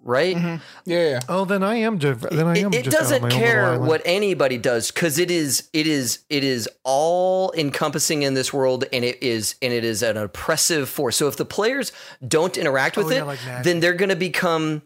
Right? 0.07 0.37
Mm-hmm. 0.37 0.63
yeah 0.85 1.09
yeah 1.09 1.21
Oh, 1.31 1.47
then 1.47 1.63
I 1.63 1.77
am 1.77 1.97
different. 1.97 2.37
Then 2.37 2.47
I 2.47 2.59
am. 2.59 2.75
It, 2.75 2.81
it 2.81 2.85
just 2.85 2.97
doesn't 2.97 3.23
my 3.23 3.29
own 3.29 3.33
little 3.33 3.47
care 3.47 3.81
what 3.81 4.03
anybody 4.05 4.59
does 4.59 4.91
because 4.91 5.19
it 5.19 5.31
is 5.31 5.71
it 5.73 5.87
is 5.87 6.21
it 6.29 6.45
is 6.45 6.69
all 6.85 7.53
encompassing 7.57 8.23
in 8.23 8.35
this 8.35 8.53
world 8.53 8.85
and 8.93 9.03
it 9.03 9.23
is 9.23 9.55
and 9.63 9.73
it 9.73 9.83
is 9.83 10.03
an 10.03 10.19
oppressive 10.19 10.91
force. 10.91 11.17
So 11.17 11.27
if 11.27 11.37
the 11.37 11.47
players 11.47 11.91
don't 12.27 12.57
interact 12.59 12.99
oh, 12.99 13.05
with 13.05 13.13
Oh, 13.13 13.17
yeah, 13.17 13.23
it, 13.23 13.27
like 13.27 13.65
then 13.65 13.81
they're 13.81 13.95
going 13.95 14.11
to 14.11 14.17
become 14.17 14.83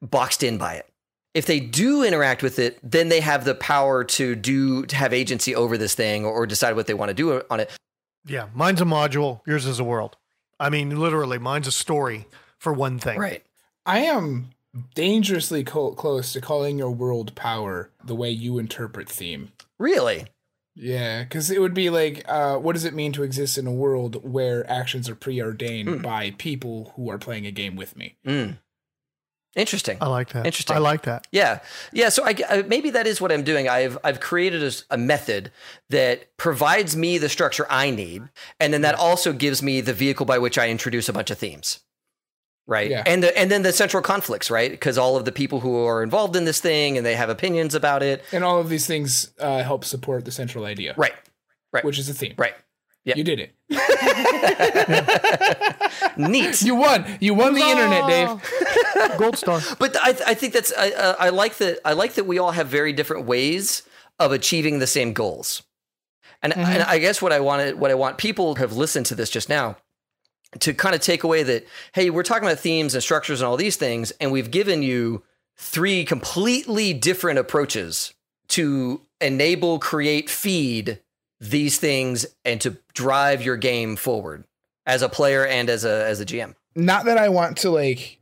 boxed 0.00 0.42
in 0.42 0.56
by 0.56 0.74
it. 0.74 0.88
If 1.34 1.46
they 1.46 1.58
do 1.60 2.04
interact 2.04 2.42
with 2.42 2.58
it, 2.58 2.78
then 2.82 3.08
they 3.08 3.20
have 3.20 3.44
the 3.44 3.54
power 3.54 4.04
to 4.04 4.34
do 4.36 4.86
to 4.86 4.96
have 4.96 5.12
agency 5.12 5.54
over 5.54 5.76
this 5.76 5.94
thing 5.94 6.24
or, 6.24 6.32
or 6.32 6.46
decide 6.46 6.76
what 6.76 6.86
they 6.86 6.94
want 6.94 7.10
to 7.10 7.14
do 7.14 7.42
on 7.50 7.60
it. 7.60 7.70
Yeah, 8.24 8.48
mine's 8.54 8.80
a 8.80 8.84
module. 8.84 9.40
Yours 9.46 9.66
is 9.66 9.80
a 9.80 9.84
world. 9.84 10.16
I 10.58 10.70
mean, 10.70 10.98
literally, 10.98 11.38
mine's 11.38 11.66
a 11.66 11.72
story 11.72 12.26
for 12.58 12.72
one 12.72 12.98
thing. 12.98 13.18
Right. 13.18 13.44
i 13.84 13.98
am 13.98 14.50
dangerously 14.94 15.62
co- 15.62 15.92
close 15.92 16.32
to 16.32 16.40
calling 16.40 16.78
your 16.78 16.90
world 16.90 17.34
power 17.34 17.90
the 18.02 18.14
way 18.14 18.30
you 18.30 18.58
interpret 18.58 19.08
theme 19.08 19.52
Really? 19.78 20.26
Yeah, 20.76 21.22
because 21.22 21.50
it 21.50 21.60
would 21.60 21.74
be 21.74 21.88
like, 21.90 22.24
uh, 22.26 22.56
what 22.56 22.72
does 22.72 22.84
it 22.84 22.94
mean 22.94 23.12
to 23.12 23.22
exist 23.22 23.58
in 23.58 23.66
a 23.66 23.72
world 23.72 24.24
where 24.24 24.68
actions 24.68 25.08
are 25.08 25.14
preordained 25.14 26.02
by 26.02 26.32
people 26.32 26.92
who 26.96 27.08
are 27.10 27.18
playing 27.18 27.46
a 27.46 27.52
game 27.52 27.76
with 27.76 27.96
me? 27.96 28.16
Mm. 28.26 28.58
Interesting. 29.56 29.98
I 30.00 30.06
like 30.08 30.30
that. 30.30 30.46
Interesting. 30.46 30.76
I 30.76 30.80
like 30.80 31.02
that. 31.02 31.26
Yeah, 31.30 31.60
yeah. 31.92 32.08
So 32.08 32.24
I, 32.24 32.34
I- 32.50 32.62
maybe 32.62 32.90
that 32.90 33.06
is 33.06 33.20
what 33.20 33.30
I'm 33.30 33.44
doing. 33.44 33.68
I've 33.68 33.96
I've 34.02 34.20
created 34.20 34.62
a 34.90 34.98
method 34.98 35.52
that 35.90 36.36
provides 36.36 36.96
me 36.96 37.18
the 37.18 37.28
structure 37.28 37.66
I 37.70 37.90
need, 37.90 38.22
and 38.58 38.72
then 38.72 38.82
that 38.82 38.94
also 38.96 39.32
gives 39.32 39.62
me 39.62 39.80
the 39.80 39.92
vehicle 39.92 40.26
by 40.26 40.38
which 40.38 40.58
I 40.58 40.68
introduce 40.70 41.08
a 41.08 41.12
bunch 41.12 41.30
of 41.30 41.38
themes, 41.38 41.80
right? 42.66 42.90
Yeah. 42.90 43.04
And 43.06 43.22
the, 43.22 43.38
and 43.38 43.50
then 43.50 43.62
the 43.62 43.72
central 43.72 44.02
conflicts, 44.02 44.50
right? 44.50 44.70
Because 44.70 44.98
all 44.98 45.16
of 45.16 45.24
the 45.24 45.32
people 45.32 45.60
who 45.60 45.84
are 45.86 46.02
involved 46.02 46.34
in 46.34 46.44
this 46.44 46.60
thing 46.60 46.96
and 46.96 47.06
they 47.06 47.14
have 47.14 47.30
opinions 47.30 47.74
about 47.76 48.02
it, 48.02 48.24
And 48.32 48.42
all 48.42 48.58
of 48.58 48.68
these 48.68 48.86
things 48.86 49.32
uh, 49.38 49.62
help 49.62 49.84
support 49.84 50.24
the 50.24 50.32
central 50.32 50.64
idea, 50.64 50.94
right? 50.96 51.14
Right. 51.72 51.84
which 51.84 51.98
is 51.98 52.06
the 52.08 52.14
theme. 52.14 52.34
right. 52.36 52.54
Yeah. 53.04 53.16
You 53.16 53.24
did 53.24 53.40
it. 53.40 53.54
Neat. 56.16 56.62
You 56.62 56.74
won. 56.74 57.04
You 57.20 57.34
won 57.34 57.52
the 57.54 57.60
internet, 57.60 58.08
Dave. 58.08 59.18
Gold 59.18 59.36
star. 59.36 59.60
But 59.78 59.94
I, 59.96 60.16
I 60.26 60.34
think 60.34 60.54
that's 60.54 60.72
I, 60.76 60.90
uh, 60.90 61.14
I 61.18 61.28
like 61.28 61.58
that 61.58 61.80
I 61.84 61.92
like 61.92 62.14
that 62.14 62.24
we 62.24 62.38
all 62.38 62.52
have 62.52 62.68
very 62.68 62.94
different 62.94 63.26
ways 63.26 63.82
of 64.18 64.32
achieving 64.32 64.78
the 64.78 64.86
same 64.86 65.12
goals. 65.12 65.62
And, 66.42 66.56
and 66.56 66.82
I 66.82 66.98
guess 66.98 67.20
what 67.22 67.32
I 67.32 67.40
wanted, 67.40 67.78
what 67.78 67.90
I 67.90 67.94
want 67.94 68.18
people 68.18 68.54
who 68.54 68.60
have 68.60 68.74
listened 68.74 69.06
to 69.06 69.14
this 69.14 69.30
just 69.30 69.48
now 69.48 69.78
to 70.60 70.74
kind 70.74 70.94
of 70.94 71.00
take 71.00 71.24
away 71.24 71.42
that 71.42 71.66
hey, 71.92 72.10
we're 72.10 72.22
talking 72.22 72.46
about 72.46 72.60
themes 72.60 72.94
and 72.94 73.02
structures 73.02 73.40
and 73.40 73.48
all 73.48 73.56
these 73.56 73.76
things, 73.76 74.10
and 74.20 74.30
we've 74.30 74.50
given 74.50 74.82
you 74.82 75.22
three 75.56 76.04
completely 76.04 76.92
different 76.92 77.38
approaches 77.38 78.12
to 78.48 79.00
enable, 79.20 79.78
create, 79.78 80.28
feed 80.28 81.00
these 81.40 81.78
things, 81.78 82.26
and 82.44 82.60
to 82.62 82.78
drive 82.94 83.42
your 83.42 83.56
game 83.56 83.96
forward 83.96 84.44
as 84.86 85.02
a 85.02 85.08
player 85.08 85.46
and 85.46 85.68
as 85.68 85.84
a 85.84 86.06
as 86.06 86.20
a 86.20 86.26
GM. 86.26 86.54
Not 86.76 87.04
that 87.04 87.18
I 87.18 87.28
want 87.28 87.58
to 87.58 87.70
like 87.70 88.20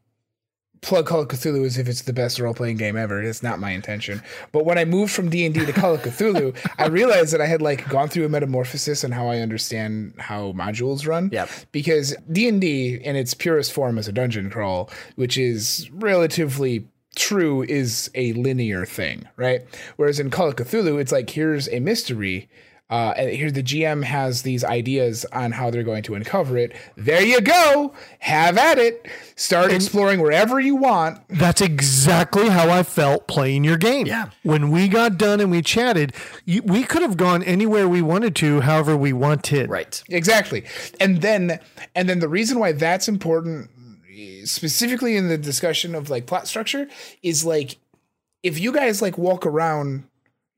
plug 0.82 1.06
Call 1.06 1.20
of 1.20 1.28
Cthulhu 1.28 1.64
as 1.64 1.78
if 1.78 1.88
it's 1.88 2.02
the 2.02 2.12
best 2.12 2.38
role 2.38 2.52
playing 2.52 2.76
game 2.76 2.96
ever. 2.96 3.22
It's 3.22 3.42
not 3.42 3.60
my 3.60 3.70
intention. 3.70 4.20
But 4.50 4.66
when 4.66 4.78
I 4.78 4.84
moved 4.84 5.12
from 5.12 5.30
D 5.30 5.46
and 5.46 5.54
D 5.54 5.64
to 5.64 5.72
Call 5.72 5.94
of 5.94 6.02
Cthulhu, 6.02 6.54
I 6.78 6.88
realized 6.88 7.32
that 7.32 7.40
I 7.40 7.46
had 7.46 7.62
like 7.62 7.88
gone 7.88 8.08
through 8.08 8.26
a 8.26 8.28
metamorphosis 8.28 9.04
on 9.04 9.12
how 9.12 9.28
I 9.28 9.38
understand 9.38 10.14
how 10.18 10.52
modules 10.52 11.06
run. 11.06 11.30
Yep. 11.32 11.48
Because 11.70 12.14
D 12.30 12.48
and 12.48 12.60
D 12.60 12.96
in 12.96 13.16
its 13.16 13.32
purest 13.32 13.72
form 13.72 13.96
as 13.96 14.08
a 14.08 14.12
dungeon 14.12 14.50
crawl, 14.50 14.90
which 15.14 15.38
is 15.38 15.88
relatively 15.92 16.86
true, 17.14 17.62
is 17.62 18.10
a 18.14 18.32
linear 18.32 18.84
thing, 18.84 19.28
right? 19.36 19.62
Whereas 19.96 20.18
in 20.18 20.30
Call 20.30 20.48
of 20.48 20.56
Cthulhu, 20.56 21.00
it's 21.00 21.12
like 21.12 21.30
here's 21.30 21.68
a 21.68 21.80
mystery. 21.80 22.50
Uh, 22.92 23.14
and 23.16 23.30
here 23.30 23.50
the 23.50 23.62
GM 23.62 24.04
has 24.04 24.42
these 24.42 24.62
ideas 24.62 25.24
on 25.32 25.50
how 25.50 25.70
they're 25.70 25.82
going 25.82 26.02
to 26.02 26.14
uncover 26.14 26.58
it. 26.58 26.76
There 26.94 27.22
you 27.22 27.40
go. 27.40 27.94
Have 28.18 28.58
at 28.58 28.76
it. 28.76 29.08
Start 29.34 29.72
exploring 29.72 30.20
wherever 30.20 30.60
you 30.60 30.76
want. 30.76 31.26
That's 31.30 31.62
exactly 31.62 32.50
how 32.50 32.68
I 32.68 32.82
felt 32.82 33.26
playing 33.26 33.64
your 33.64 33.78
game. 33.78 34.06
Yeah. 34.06 34.28
When 34.42 34.70
we 34.70 34.88
got 34.88 35.16
done 35.16 35.40
and 35.40 35.50
we 35.50 35.62
chatted, 35.62 36.12
you, 36.44 36.60
we 36.64 36.84
could 36.84 37.00
have 37.00 37.16
gone 37.16 37.42
anywhere 37.44 37.88
we 37.88 38.02
wanted 38.02 38.36
to, 38.36 38.60
however 38.60 38.94
we 38.94 39.14
wanted. 39.14 39.70
Right. 39.70 40.02
Exactly. 40.10 40.66
And 41.00 41.22
then 41.22 41.60
and 41.94 42.10
then 42.10 42.18
the 42.18 42.28
reason 42.28 42.58
why 42.58 42.72
that's 42.72 43.08
important 43.08 43.70
specifically 44.44 45.16
in 45.16 45.28
the 45.28 45.38
discussion 45.38 45.94
of 45.94 46.10
like 46.10 46.26
plot 46.26 46.46
structure 46.46 46.88
is 47.22 47.42
like 47.42 47.78
if 48.42 48.60
you 48.60 48.70
guys 48.70 49.00
like 49.00 49.16
walk 49.16 49.46
around, 49.46 50.04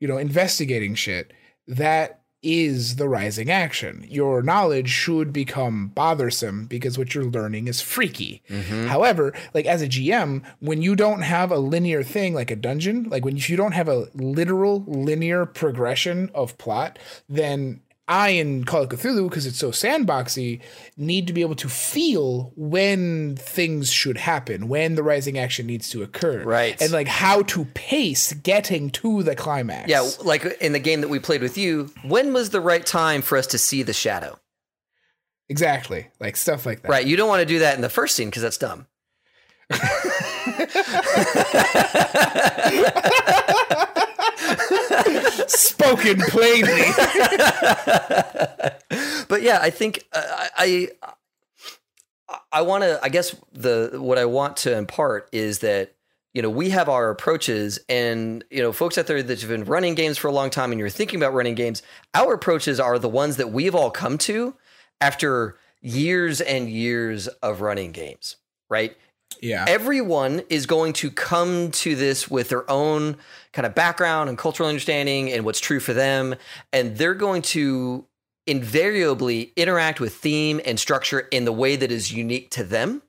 you 0.01 0.07
know, 0.09 0.17
investigating 0.17 0.95
shit, 0.95 1.31
that 1.65 2.19
is 2.45 2.97
the 2.97 3.09
rising 3.09 3.49
action. 3.49 4.05
Your 4.07 4.43
knowledge 4.43 4.89
should 4.89 5.33
become 5.33 5.87
bothersome 5.89 6.67
because 6.67 6.95
what 6.97 7.15
you're 7.15 7.25
learning 7.25 7.67
is 7.67 7.81
freaky. 7.81 8.43
Mm-hmm. 8.49 8.87
However, 8.87 9.33
like 9.55 9.65
as 9.65 9.81
a 9.81 9.87
GM, 9.87 10.43
when 10.59 10.83
you 10.83 10.95
don't 10.95 11.23
have 11.23 11.51
a 11.51 11.57
linear 11.57 12.03
thing 12.03 12.35
like 12.35 12.51
a 12.51 12.55
dungeon, 12.55 13.09
like 13.09 13.25
when 13.25 13.37
you 13.37 13.57
don't 13.57 13.71
have 13.71 13.89
a 13.89 14.07
literal 14.13 14.83
linear 14.85 15.47
progression 15.47 16.29
of 16.35 16.57
plot, 16.59 16.99
then 17.27 17.81
I 18.07 18.29
in 18.29 18.65
Call 18.65 18.83
of 18.83 18.89
Cthulhu, 18.89 19.29
because 19.29 19.47
it's 19.47 19.57
so 19.57 19.71
sandboxy, 19.71 20.61
need 20.95 21.25
to 21.27 21.33
be 21.33 21.41
able 21.41 21.55
to 21.55 21.67
feel 21.67 22.53
when 22.55 23.35
things 23.35 23.91
should 23.91 24.17
happen, 24.17 24.67
when 24.67 24.95
the 24.95 25.01
rising 25.01 25.39
action 25.39 25.65
needs 25.65 25.89
to 25.89 26.03
occur. 26.03 26.43
Right. 26.43 26.79
And 26.79 26.91
like 26.91 27.07
how 27.07 27.41
to 27.43 27.65
pace 27.65 28.33
getting 28.33 28.91
to 28.91 29.23
the 29.23 29.35
climax. 29.35 29.89
Yeah, 29.89 30.07
like 30.23 30.45
in 30.61 30.73
the 30.73 30.79
game 30.79 31.01
that 31.01 31.07
we 31.07 31.17
played 31.17 31.41
with 31.41 31.57
you, 31.57 31.91
when 32.03 32.31
was 32.31 32.51
the 32.51 32.61
right 32.61 32.85
time 32.85 33.23
for 33.23 33.37
us 33.37 33.47
to 33.47 33.57
see 33.57 33.81
the 33.81 33.93
shadow? 33.93 34.37
Exactly. 35.49 36.07
Like 36.19 36.35
stuff 36.35 36.65
like 36.65 36.83
that. 36.83 36.89
Right. 36.89 37.05
You 37.05 37.17
don't 37.17 37.29
want 37.29 37.41
to 37.41 37.45
do 37.45 37.59
that 37.59 37.75
in 37.75 37.81
the 37.81 37.89
first 37.89 38.15
scene 38.15 38.29
because 38.29 38.43
that's 38.43 38.57
dumb. 38.57 38.87
Spoken 45.47 46.19
plainly. 46.21 46.71
but 49.27 49.41
yeah, 49.41 49.59
I 49.61 49.69
think 49.69 50.05
uh, 50.13 50.47
I 50.57 50.89
I, 52.29 52.39
I 52.51 52.61
want 52.61 52.83
to. 52.83 52.99
I 53.01 53.09
guess 53.09 53.35
the 53.53 53.91
what 53.93 54.17
I 54.17 54.25
want 54.25 54.57
to 54.57 54.75
impart 54.75 55.29
is 55.31 55.59
that 55.59 55.93
you 56.33 56.41
know 56.41 56.49
we 56.49 56.71
have 56.71 56.89
our 56.89 57.09
approaches, 57.09 57.79
and 57.87 58.43
you 58.49 58.61
know 58.61 58.71
folks 58.71 58.97
out 58.97 59.07
there 59.07 59.23
that 59.23 59.41
have 59.41 59.49
been 59.49 59.65
running 59.65 59.95
games 59.95 60.17
for 60.17 60.27
a 60.27 60.33
long 60.33 60.49
time, 60.49 60.71
and 60.71 60.79
you're 60.79 60.89
thinking 60.89 61.19
about 61.19 61.33
running 61.33 61.55
games. 61.55 61.81
Our 62.13 62.33
approaches 62.33 62.79
are 62.79 62.99
the 62.99 63.09
ones 63.09 63.37
that 63.37 63.51
we've 63.51 63.75
all 63.75 63.91
come 63.91 64.17
to 64.19 64.55
after 64.99 65.57
years 65.81 66.41
and 66.41 66.69
years 66.69 67.27
of 67.27 67.61
running 67.61 67.91
games, 67.91 68.37
right? 68.69 68.97
Yeah. 69.41 69.65
everyone 69.67 70.41
is 70.49 70.65
going 70.65 70.93
to 70.93 71.09
come 71.11 71.71
to 71.71 71.95
this 71.95 72.29
with 72.29 72.49
their 72.49 72.69
own 72.69 73.17
kind 73.53 73.65
of 73.65 73.73
background 73.75 74.29
and 74.29 74.37
cultural 74.37 74.67
understanding 74.69 75.31
and 75.31 75.45
what's 75.45 75.59
true 75.59 75.79
for 75.79 75.93
them 75.93 76.35
and 76.73 76.97
they're 76.97 77.13
going 77.13 77.41
to 77.41 78.05
invariably 78.47 79.51
interact 79.55 79.99
with 79.99 80.13
theme 80.15 80.59
and 80.65 80.79
structure 80.79 81.19
in 81.31 81.45
the 81.45 81.51
way 81.51 81.75
that 81.75 81.91
is 81.91 82.11
unique 82.13 82.49
to 82.51 82.63
them 82.63 83.01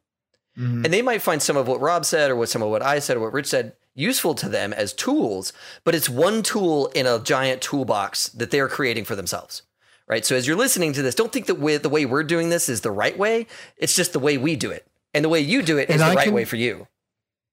Mhm. 0.58 0.84
and 0.86 0.94
they 0.94 1.02
might 1.02 1.20
find 1.20 1.42
some 1.42 1.56
of 1.58 1.68
what 1.68 1.80
rob 1.82 2.06
said 2.06 2.30
or 2.30 2.36
what 2.36 2.48
some 2.48 2.62
of 2.62 2.70
what 2.70 2.80
i 2.82 2.98
said 2.98 3.18
or 3.18 3.20
what 3.20 3.32
rich 3.34 3.46
said 3.46 3.74
useful 3.94 4.34
to 4.34 4.48
them 4.48 4.72
as 4.72 4.94
tools 4.94 5.52
but 5.84 5.94
it's 5.94 6.08
one 6.08 6.42
tool 6.42 6.86
in 6.94 7.06
a 7.06 7.18
giant 7.18 7.60
toolbox 7.60 8.28
that 8.30 8.50
they're 8.50 8.68
creating 8.68 9.04
for 9.04 9.14
themselves 9.14 9.62
right 10.08 10.24
so 10.24 10.34
as 10.34 10.46
you're 10.46 10.56
listening 10.56 10.94
to 10.94 11.02
this 11.02 11.14
don't 11.14 11.30
think 11.30 11.44
that 11.46 11.60
the 11.82 11.88
way 11.90 12.06
we're 12.06 12.22
doing 12.22 12.48
this 12.48 12.70
is 12.70 12.80
the 12.80 12.90
right 12.90 13.18
way 13.18 13.46
it's 13.76 13.94
just 13.94 14.14
the 14.14 14.18
way 14.18 14.38
we 14.38 14.56
do 14.56 14.70
it 14.70 14.86
and 15.16 15.24
the 15.24 15.28
way 15.28 15.40
you 15.40 15.62
do 15.62 15.78
it 15.78 15.88
is 15.88 15.94
And 15.94 16.00
the 16.00 16.04
I 16.06 16.14
right 16.14 16.24
can- 16.24 16.34
way 16.34 16.44
for 16.44 16.56
you 16.56 16.86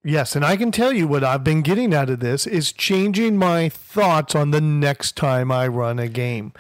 Yes, 0.05 0.36
and 0.36 0.43
I 0.43 0.57
can 0.57 0.70
tell 0.72 0.91
you 0.91 1.07
what 1.07 1.24
I've 1.24 1.45
been 1.45 1.61
getting 1.61 1.93
out 1.93 2.09
of 2.09 2.20
this 2.20 2.45
is 2.45 2.74
changing 2.74 3.38
my 3.38 3.70
thoughts 3.70 4.36
on 4.36 4.51
the 4.51 4.59
next 4.59 5.16
time 5.16 5.49
I 5.49 5.66
run 5.66 5.97
a 5.97 6.09
game. 6.09 6.51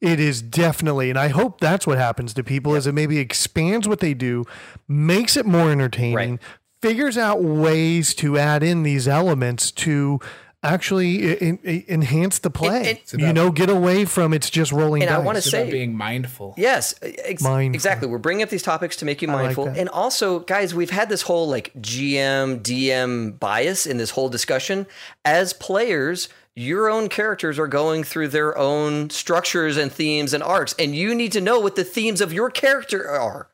It 0.00 0.18
is 0.18 0.42
definitely, 0.42 1.08
and 1.08 1.16
I 1.16 1.28
hope 1.28 1.60
that's 1.60 1.86
what 1.86 1.96
happens 1.98 2.34
to 2.34 2.42
people, 2.42 2.74
is 2.74 2.88
it 2.88 2.94
maybe 2.96 3.18
expands 3.18 3.86
what 3.86 4.00
they 4.00 4.14
do, 4.14 4.46
makes 4.88 5.36
it 5.36 5.46
more 5.46 5.70
entertaining, 5.70 6.14
Right. 6.32 6.40
figures 6.82 7.16
out 7.16 7.40
ways 7.40 8.14
to 8.14 8.36
add 8.36 8.64
in 8.64 8.82
these 8.82 9.06
elements 9.06 9.70
to 9.86 10.18
actually 10.62 11.38
en- 11.40 11.58
en- 11.64 11.84
enhance 11.88 12.38
the 12.40 12.50
play. 12.50 12.98
and- 13.12 13.20
you 13.20 13.32
know, 13.32 13.50
get 13.50 13.70
away 13.70 14.04
from 14.04 14.32
it's 14.32 14.50
just 14.50 14.72
rolling 14.72 15.02
And 15.02 15.10
I 15.10 15.18
wanna 15.18 15.40
say- 15.42 15.70
being 15.70 15.96
mindful. 15.96 16.54
Yes, 16.56 16.94
ex- 17.02 17.42
Mindful. 17.42 17.74
exactly. 17.74 18.08
We're 18.08 18.18
bringing 18.18 18.42
up 18.42 18.48
these 18.50 18.62
topics 18.62 18.96
to 18.96 19.04
make 19.04 19.22
you 19.22 19.28
mindful. 19.28 19.66
that. 19.66 19.76
and 19.78 19.88
also, 19.88 20.40
guys, 20.40 20.74
we've 20.74 20.90
had 20.90 21.08
this 21.08 21.22
whole 21.22 21.48
like 21.48 21.72
GM, 21.80 22.60
DM 22.62 23.38
bias 23.38 23.86
in 23.86 23.98
this 23.98 24.10
whole 24.10 24.28
discussion. 24.28 24.86
As 25.24 25.52
players, 25.52 26.28
your 26.56 26.88
own 26.90 27.08
characters 27.08 27.56
are 27.58 27.68
going 27.68 28.02
through 28.02 28.28
their 28.28 28.56
own 28.58 29.10
structures 29.10 29.76
and 29.76 29.92
themes 29.92 30.32
and 30.34 30.42
arcs, 30.42 30.74
and 30.78 30.94
you 30.94 31.14
need 31.14 31.30
to 31.32 31.40
know 31.40 31.60
what 31.60 31.76
the 31.76 31.84
themes 31.84 32.20
of 32.20 32.32
your 32.32 32.50
character 32.50 33.08
are. 33.08 33.48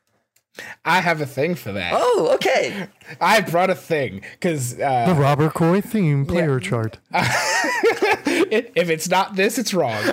I 0.83 1.01
have 1.01 1.21
a 1.21 1.25
thing 1.25 1.55
for 1.55 1.71
that. 1.73 1.93
Oh, 1.95 2.31
okay. 2.35 2.87
I 3.21 3.41
brought 3.41 3.69
a 3.69 3.75
thing 3.75 4.21
because 4.33 4.77
the 4.77 5.11
uh, 5.11 5.13
Robert 5.13 5.53
Coy 5.53 5.81
theme 5.81 6.25
player 6.25 6.59
chart. 6.59 6.97
if 7.13 8.89
it's 8.89 9.09
not 9.09 9.35
this, 9.35 9.57
it's 9.57 9.73
wrong. 9.73 10.01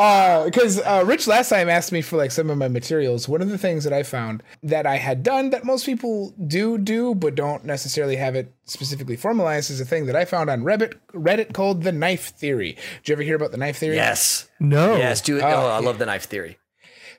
Because 0.00 0.80
uh, 0.80 1.02
Rich 1.06 1.26
last 1.26 1.50
time 1.50 1.68
asked 1.68 1.92
me 1.92 2.00
for 2.00 2.16
like 2.16 2.30
some 2.30 2.48
of 2.48 2.56
my 2.56 2.68
materials. 2.68 3.28
One 3.28 3.42
of 3.42 3.50
the 3.50 3.58
things 3.58 3.84
that 3.84 3.92
I 3.92 4.02
found 4.02 4.42
that 4.62 4.86
I 4.86 4.96
had 4.96 5.22
done 5.22 5.50
that 5.50 5.64
most 5.64 5.84
people 5.84 6.32
do 6.46 6.78
do, 6.78 7.14
but 7.14 7.34
don't 7.34 7.64
necessarily 7.64 8.16
have 8.16 8.34
it 8.34 8.54
specifically 8.64 9.16
formalized, 9.16 9.70
is 9.70 9.80
a 9.80 9.84
thing 9.84 10.06
that 10.06 10.16
I 10.16 10.24
found 10.24 10.48
on 10.48 10.62
Reddit. 10.62 10.94
Reddit 11.12 11.52
called 11.52 11.82
the 11.82 11.92
knife 11.92 12.34
theory. 12.34 12.78
Did 13.02 13.08
you 13.08 13.12
ever 13.12 13.22
hear 13.22 13.36
about 13.36 13.50
the 13.50 13.58
knife 13.58 13.78
theory? 13.78 13.96
Yes. 13.96 14.48
No. 14.58 14.96
Yes. 14.96 15.20
Do 15.20 15.36
it. 15.36 15.42
Oh, 15.42 15.68
I 15.68 15.80
love 15.80 15.98
the 15.98 16.06
knife 16.06 16.24
theory. 16.24 16.58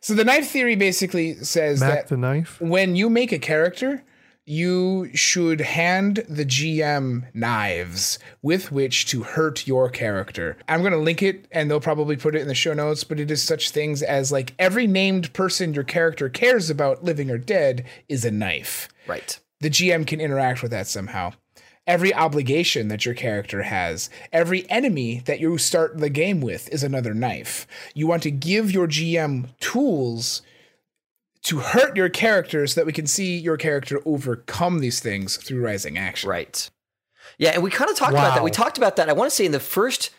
So 0.01 0.13
the 0.15 0.25
knife 0.25 0.49
theory 0.49 0.75
basically 0.75 1.35
says 1.35 1.79
Mac 1.79 1.89
that 1.89 2.07
the 2.07 2.17
knife. 2.17 2.59
when 2.59 2.95
you 2.95 3.09
make 3.09 3.31
a 3.31 3.39
character, 3.39 4.03
you 4.45 5.09
should 5.13 5.61
hand 5.61 6.25
the 6.27 6.45
GM 6.45 7.27
knives 7.35 8.17
with 8.41 8.71
which 8.71 9.05
to 9.07 9.21
hurt 9.21 9.67
your 9.67 9.89
character. 9.89 10.57
I'm 10.67 10.81
going 10.81 10.93
to 10.93 10.97
link 10.97 11.21
it 11.21 11.45
and 11.51 11.69
they'll 11.69 11.79
probably 11.79 12.17
put 12.17 12.35
it 12.35 12.41
in 12.41 12.47
the 12.47 12.55
show 12.55 12.73
notes, 12.73 13.03
but 13.03 13.19
it 13.19 13.29
is 13.29 13.43
such 13.43 13.69
things 13.69 14.01
as 14.01 14.31
like 14.31 14.55
every 14.57 14.87
named 14.87 15.31
person 15.33 15.73
your 15.75 15.83
character 15.83 16.29
cares 16.29 16.71
about, 16.71 17.03
living 17.03 17.29
or 17.29 17.37
dead, 17.37 17.85
is 18.09 18.25
a 18.25 18.31
knife. 18.31 18.89
Right. 19.07 19.39
The 19.59 19.69
GM 19.69 20.07
can 20.07 20.19
interact 20.19 20.63
with 20.63 20.71
that 20.71 20.87
somehow. 20.87 21.33
Every 21.87 22.13
obligation 22.13 22.89
that 22.89 23.05
your 23.05 23.15
character 23.15 23.63
has, 23.63 24.09
every 24.31 24.69
enemy 24.69 25.21
that 25.25 25.39
you 25.39 25.57
start 25.57 25.97
the 25.97 26.09
game 26.09 26.39
with 26.39 26.69
is 26.69 26.83
another 26.83 27.13
knife. 27.13 27.65
You 27.95 28.05
want 28.07 28.21
to 28.23 28.31
give 28.31 28.71
your 28.71 28.87
GM 28.87 29.47
tools 29.59 30.43
to 31.43 31.57
hurt 31.59 31.97
your 31.97 32.07
character 32.09 32.67
so 32.67 32.79
that 32.79 32.85
we 32.85 32.93
can 32.93 33.07
see 33.07 33.35
your 33.37 33.57
character 33.57 33.99
overcome 34.05 34.79
these 34.79 34.99
things 34.99 35.37
through 35.37 35.63
rising 35.63 35.97
action. 35.97 36.29
Right. 36.29 36.69
Yeah, 37.39 37.49
and 37.51 37.63
we 37.63 37.71
kind 37.71 37.89
of 37.89 37.97
talked 37.97 38.11
about 38.11 38.35
that. 38.35 38.43
We 38.43 38.51
talked 38.51 38.77
about 38.77 38.95
that. 38.97 39.09
I 39.09 39.13
want 39.13 39.31
to 39.31 39.35
say 39.35 39.45
in 39.45 39.51
the 39.51 39.59
first 39.59 40.11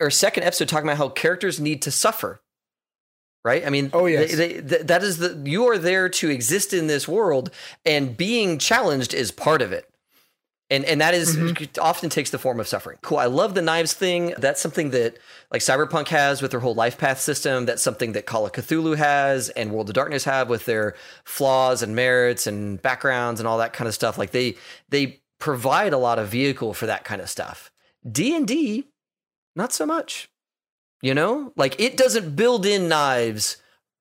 or 0.00 0.10
second 0.10 0.44
episode, 0.44 0.68
talking 0.68 0.88
about 0.88 0.96
how 0.96 1.10
characters 1.10 1.60
need 1.60 1.82
to 1.82 1.90
suffer. 1.90 2.40
Right. 3.44 3.66
I 3.66 3.70
mean, 3.70 3.90
Oh, 3.92 4.06
yes. 4.06 4.34
they, 4.34 4.54
they, 4.60 4.68
th- 4.76 4.86
that 4.86 5.02
is 5.02 5.18
the 5.18 5.42
you 5.44 5.66
are 5.66 5.76
there 5.78 6.08
to 6.08 6.30
exist 6.30 6.72
in 6.72 6.86
this 6.86 7.06
world, 7.06 7.50
and 7.84 8.16
being 8.16 8.58
challenged 8.58 9.12
is 9.12 9.30
part 9.30 9.60
of 9.60 9.72
it. 9.72 9.86
And 10.70 10.84
and 10.84 11.00
that 11.00 11.14
is- 11.14 11.36
Mm-hmm. 11.36 11.80
often 11.80 12.10
takes 12.10 12.30
the 12.30 12.38
form 12.38 12.60
of 12.60 12.68
suffering. 12.68 12.98
Cool. 13.02 13.18
I 13.18 13.26
love 13.26 13.54
the 13.54 13.62
knives 13.62 13.92
thing. 13.92 14.34
That's 14.38 14.60
something 14.60 14.90
that 14.90 15.18
like 15.52 15.62
Cyberpunk 15.62 16.08
has 16.08 16.40
with 16.42 16.52
their 16.52 16.60
whole 16.60 16.74
life 16.74 16.96
path 16.96 17.20
system. 17.20 17.66
That's 17.66 17.82
something 17.82 18.12
that 18.12 18.26
Call 18.26 18.46
of 18.46 18.52
Cthulhu 18.52 18.96
has 18.96 19.48
and 19.50 19.72
World 19.72 19.88
of 19.90 19.94
Darkness 19.94 20.24
have 20.24 20.48
with 20.48 20.66
their 20.66 20.94
flaws 21.24 21.82
and 21.82 21.96
merits 21.96 22.46
and 22.46 22.80
backgrounds 22.80 23.40
and 23.40 23.48
all 23.48 23.58
that 23.58 23.72
kind 23.72 23.88
of 23.88 23.94
stuff. 23.94 24.16
Like 24.16 24.30
they 24.30 24.56
they 24.90 25.20
provide 25.40 25.92
a 25.92 25.98
lot 25.98 26.18
of 26.18 26.28
vehicle 26.28 26.72
for 26.74 26.86
that 26.86 27.02
kind 27.04 27.20
of 27.20 27.28
stuff. 27.28 27.70
D 28.10 28.36
and 28.36 28.46
D, 28.46 28.86
not 29.56 29.72
so 29.72 29.86
much. 29.86 30.28
You 31.02 31.14
know, 31.14 31.52
like 31.56 31.80
it 31.80 31.96
doesn't 31.96 32.36
build 32.36 32.66
in 32.66 32.86
knives 32.88 33.56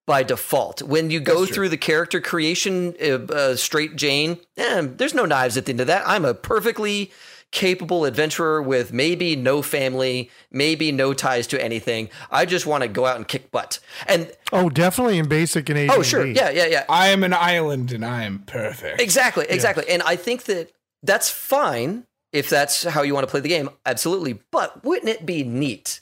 by 0.09 0.23
default. 0.23 0.81
When 0.81 1.11
you 1.11 1.19
go 1.19 1.45
through 1.45 1.69
the 1.69 1.77
character 1.77 2.19
creation, 2.19 2.95
uh, 2.99 3.31
uh, 3.31 3.55
straight 3.55 3.95
Jane, 3.95 4.39
eh, 4.57 4.87
there's 4.97 5.13
no 5.13 5.25
knives 5.25 5.55
at 5.55 5.65
the 5.67 5.71
end 5.71 5.81
of 5.81 5.85
that. 5.85 6.01
I'm 6.07 6.25
a 6.25 6.33
perfectly 6.33 7.11
capable 7.51 8.05
adventurer 8.05 8.59
with 8.59 8.91
maybe 8.91 9.35
no 9.35 9.61
family, 9.61 10.31
maybe 10.51 10.91
no 10.91 11.13
ties 11.13 11.45
to 11.45 11.63
anything. 11.63 12.09
I 12.31 12.47
just 12.47 12.65
want 12.65 12.81
to 12.81 12.87
go 12.87 13.05
out 13.05 13.17
and 13.17 13.27
kick 13.27 13.51
butt. 13.51 13.79
And 14.07 14.31
Oh, 14.51 14.71
definitely 14.71 15.19
in 15.19 15.27
basic 15.27 15.69
and 15.69 15.77
AD&D. 15.77 15.93
oh, 15.95 16.01
sure, 16.01 16.25
yeah, 16.25 16.49
yeah, 16.49 16.65
yeah. 16.65 16.85
I 16.89 17.09
am 17.09 17.23
an 17.23 17.33
island 17.33 17.91
and 17.91 18.03
I 18.03 18.23
am 18.23 18.39
perfect. 18.47 18.99
Exactly, 18.99 19.45
exactly. 19.47 19.85
And 19.87 20.01
I 20.01 20.15
think 20.15 20.45
that 20.45 20.71
that's 21.03 21.29
fine 21.29 22.05
if 22.33 22.49
that's 22.49 22.81
how 22.83 23.03
you 23.03 23.13
want 23.13 23.27
to 23.27 23.31
play 23.31 23.41
the 23.41 23.49
game. 23.49 23.69
Absolutely. 23.85 24.39
But 24.51 24.83
wouldn't 24.83 25.09
it 25.09 25.23
be 25.23 25.43
neat 25.43 26.01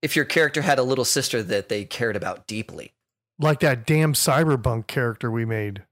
if 0.00 0.14
your 0.14 0.24
character 0.24 0.62
had 0.62 0.78
a 0.78 0.84
little 0.84 1.04
sister 1.04 1.42
that 1.42 1.68
they 1.68 1.84
cared 1.84 2.14
about 2.14 2.46
deeply? 2.46 2.92
Like 3.40 3.60
that 3.60 3.86
damn 3.86 4.12
cyberpunk 4.12 4.86
character 4.86 5.30
we 5.30 5.44
made. 5.44 5.84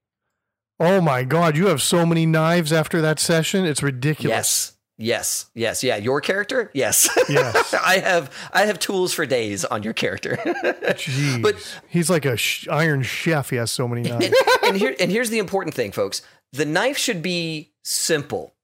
Oh 0.80 1.00
my 1.00 1.24
god, 1.24 1.56
you 1.56 1.66
have 1.68 1.82
so 1.82 2.06
many 2.06 2.24
knives 2.26 2.72
after 2.72 3.00
that 3.00 3.18
session. 3.18 3.64
It's 3.64 3.82
ridiculous. 3.82 4.30
Yes. 4.36 4.72
Yes. 5.00 5.46
Yes. 5.54 5.84
Yeah. 5.84 5.96
Your 5.96 6.20
character? 6.20 6.70
Yes. 6.74 7.08
Yes. 7.28 7.72
I 7.84 7.98
have 7.98 8.32
I 8.52 8.66
have 8.66 8.78
tools 8.78 9.12
for 9.14 9.26
days 9.26 9.64
on 9.64 9.82
your 9.82 9.92
character. 9.92 10.36
Jeez. 10.44 11.42
But- 11.42 11.56
he's 11.88 12.10
like 12.10 12.24
a 12.24 12.36
sh- 12.36 12.66
iron 12.68 13.02
chef. 13.02 13.50
He 13.50 13.56
has 13.56 13.70
so 13.70 13.86
many 13.88 14.08
knives. 14.08 14.34
and 14.64 14.76
here 14.76 14.94
and 14.98 15.10
here's 15.10 15.30
the 15.30 15.38
important 15.38 15.74
thing, 15.74 15.92
folks. 15.92 16.22
The 16.52 16.64
knife 16.64 16.96
should 16.96 17.22
be 17.22 17.72
simple. 17.84 18.54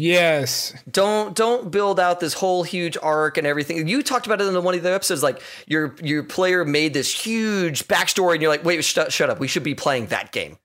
Yes. 0.00 0.74
Don't 0.88 1.34
don't 1.34 1.72
build 1.72 1.98
out 1.98 2.20
this 2.20 2.32
whole 2.32 2.62
huge 2.62 2.96
arc 3.02 3.36
and 3.36 3.44
everything. 3.48 3.88
You 3.88 4.00
talked 4.00 4.26
about 4.26 4.40
it 4.40 4.44
in 4.44 4.62
one 4.62 4.76
of 4.76 4.82
the 4.84 4.92
episodes. 4.94 5.24
Like 5.24 5.42
your 5.66 5.96
your 6.00 6.22
player 6.22 6.64
made 6.64 6.94
this 6.94 7.12
huge 7.12 7.88
backstory, 7.88 8.34
and 8.34 8.42
you're 8.42 8.50
like, 8.50 8.64
wait, 8.64 8.84
shut, 8.84 9.12
shut 9.12 9.28
up. 9.28 9.40
We 9.40 9.48
should 9.48 9.64
be 9.64 9.74
playing 9.74 10.06
that 10.06 10.30
game 10.30 10.56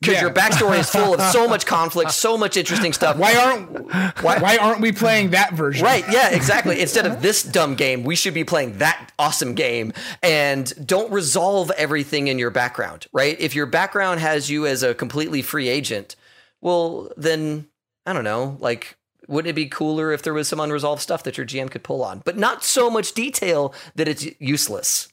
because 0.00 0.14
Yeah. 0.14 0.20
your 0.20 0.30
backstory 0.34 0.78
is 0.78 0.88
full 0.88 1.14
of 1.14 1.20
so 1.32 1.48
much 1.48 1.66
conflict, 1.66 2.12
so 2.12 2.38
much 2.38 2.56
interesting 2.56 2.92
stuff. 2.92 3.16
Why 3.16 3.34
aren't 3.34 3.92
why, 4.22 4.38
why 4.38 4.56
aren't 4.58 4.80
we 4.80 4.92
playing 4.92 5.30
that 5.30 5.52
version? 5.54 5.84
Right, 5.84 6.04
yeah, 6.08 6.30
exactly. 6.30 6.80
Instead 6.80 7.06
of 7.06 7.22
this 7.22 7.42
dumb 7.42 7.74
game, 7.74 8.04
we 8.04 8.14
should 8.14 8.34
be 8.34 8.44
playing 8.44 8.78
that 8.78 9.10
awesome 9.18 9.54
game. 9.56 9.92
And 10.22 10.72
don't 10.86 11.10
resolve 11.10 11.72
everything 11.72 12.28
in 12.28 12.38
your 12.38 12.50
background, 12.50 13.08
right? 13.12 13.34
If 13.40 13.56
your 13.56 13.66
background 13.66 14.20
has 14.20 14.48
you 14.48 14.64
as 14.64 14.84
a 14.84 14.94
completely 14.94 15.42
free 15.42 15.68
agent, 15.68 16.14
well, 16.60 17.10
then 17.16 17.66
I 18.06 18.12
don't 18.12 18.24
know, 18.24 18.56
like 18.60 18.96
wouldn't 19.28 19.50
it 19.50 19.54
be 19.54 19.66
cooler 19.66 20.12
if 20.12 20.22
there 20.22 20.34
was 20.34 20.48
some 20.48 20.60
unresolved 20.60 21.02
stuff 21.02 21.22
that 21.22 21.36
your 21.36 21.46
GM 21.46 21.70
could 21.70 21.84
pull 21.84 22.02
on, 22.02 22.22
but 22.24 22.36
not 22.36 22.64
so 22.64 22.90
much 22.90 23.12
detail 23.12 23.74
that 23.94 24.08
it's 24.08 24.26
useless? 24.40 25.08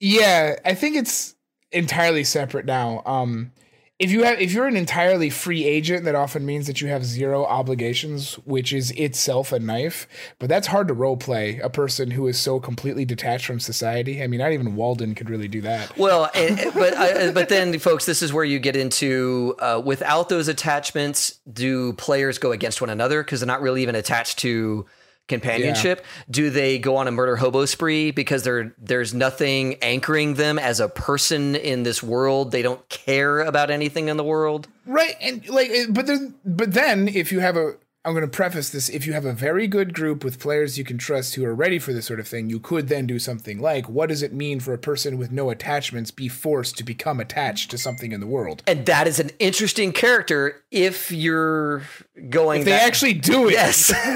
Yeah, 0.00 0.56
I 0.64 0.74
think 0.74 0.96
it's 0.96 1.34
entirely 1.72 2.24
separate 2.24 2.66
now. 2.66 3.02
Um 3.06 3.52
if 3.98 4.10
you 4.10 4.24
have 4.24 4.38
if 4.38 4.52
you're 4.52 4.66
an 4.66 4.76
entirely 4.76 5.30
free 5.30 5.64
agent, 5.64 6.04
that 6.04 6.14
often 6.14 6.44
means 6.44 6.66
that 6.66 6.82
you 6.82 6.88
have 6.88 7.02
zero 7.02 7.46
obligations, 7.46 8.34
which 8.44 8.72
is 8.72 8.90
itself 8.90 9.52
a 9.52 9.58
knife. 9.58 10.06
But 10.38 10.50
that's 10.50 10.66
hard 10.66 10.88
to 10.88 10.94
role 10.94 11.16
play 11.16 11.58
a 11.60 11.70
person 11.70 12.10
who 12.10 12.26
is 12.26 12.38
so 12.38 12.60
completely 12.60 13.06
detached 13.06 13.46
from 13.46 13.58
society. 13.58 14.22
I 14.22 14.26
mean, 14.26 14.38
not 14.38 14.52
even 14.52 14.76
Walden 14.76 15.14
could 15.14 15.30
really 15.30 15.48
do 15.48 15.62
that. 15.62 15.96
Well, 15.96 16.30
and, 16.34 16.60
but 16.74 16.92
uh, 16.92 17.32
but 17.32 17.48
then, 17.48 17.78
folks, 17.78 18.04
this 18.04 18.20
is 18.20 18.34
where 18.34 18.44
you 18.44 18.58
get 18.58 18.76
into 18.76 19.56
uh, 19.60 19.80
without 19.82 20.28
those 20.28 20.48
attachments, 20.48 21.38
do 21.50 21.94
players 21.94 22.38
go 22.38 22.52
against 22.52 22.82
one 22.82 22.90
another 22.90 23.22
because 23.22 23.40
they're 23.40 23.46
not 23.46 23.62
really 23.62 23.80
even 23.80 23.94
attached 23.94 24.38
to 24.40 24.84
companionship? 25.28 26.04
Do 26.30 26.50
they 26.50 26.78
go 26.78 26.96
on 26.96 27.08
a 27.08 27.10
murder 27.10 27.36
hobo 27.36 27.64
spree 27.64 28.10
because 28.10 28.42
there 28.42 28.74
there's 28.78 29.14
nothing 29.14 29.76
anchoring 29.82 30.34
them 30.34 30.58
as 30.58 30.80
a 30.80 30.88
person 30.88 31.54
in 31.56 31.82
this 31.82 32.02
world? 32.02 32.50
They 32.50 32.62
don't 32.62 32.86
care 32.88 33.40
about 33.40 33.70
anything 33.70 34.08
in 34.08 34.16
the 34.16 34.24
world. 34.24 34.68
Right, 34.86 35.16
and 35.20 35.48
like, 35.48 35.70
but 35.90 36.06
then, 36.06 36.34
but 36.44 36.72
then, 36.72 37.08
if 37.08 37.32
you 37.32 37.40
have 37.40 37.56
a, 37.56 37.74
I'm 38.06 38.12
going 38.12 38.22
to 38.22 38.28
preface 38.30 38.70
this. 38.70 38.88
If 38.88 39.04
you 39.04 39.14
have 39.14 39.24
a 39.24 39.32
very 39.32 39.66
good 39.66 39.92
group 39.92 40.22
with 40.22 40.38
players 40.38 40.78
you 40.78 40.84
can 40.84 40.96
trust 40.96 41.34
who 41.34 41.44
are 41.44 41.54
ready 41.56 41.80
for 41.80 41.92
this 41.92 42.06
sort 42.06 42.20
of 42.20 42.28
thing, 42.28 42.48
you 42.48 42.60
could 42.60 42.86
then 42.86 43.04
do 43.04 43.18
something 43.18 43.60
like, 43.60 43.88
what 43.88 44.10
does 44.10 44.22
it 44.22 44.32
mean 44.32 44.60
for 44.60 44.72
a 44.72 44.78
person 44.78 45.18
with 45.18 45.32
no 45.32 45.50
attachments 45.50 46.12
be 46.12 46.28
forced 46.28 46.78
to 46.78 46.84
become 46.84 47.18
attached 47.18 47.68
to 47.72 47.78
something 47.78 48.12
in 48.12 48.20
the 48.20 48.26
world? 48.28 48.62
And 48.64 48.86
that 48.86 49.08
is 49.08 49.18
an 49.18 49.30
interesting 49.40 49.92
character 49.92 50.62
if 50.70 51.10
you're 51.10 51.82
going. 52.30 52.60
If 52.60 52.66
they 52.66 52.70
that- 52.70 52.86
actually 52.86 53.14
do 53.14 53.48
it, 53.48 53.54
Yes, 53.54 53.90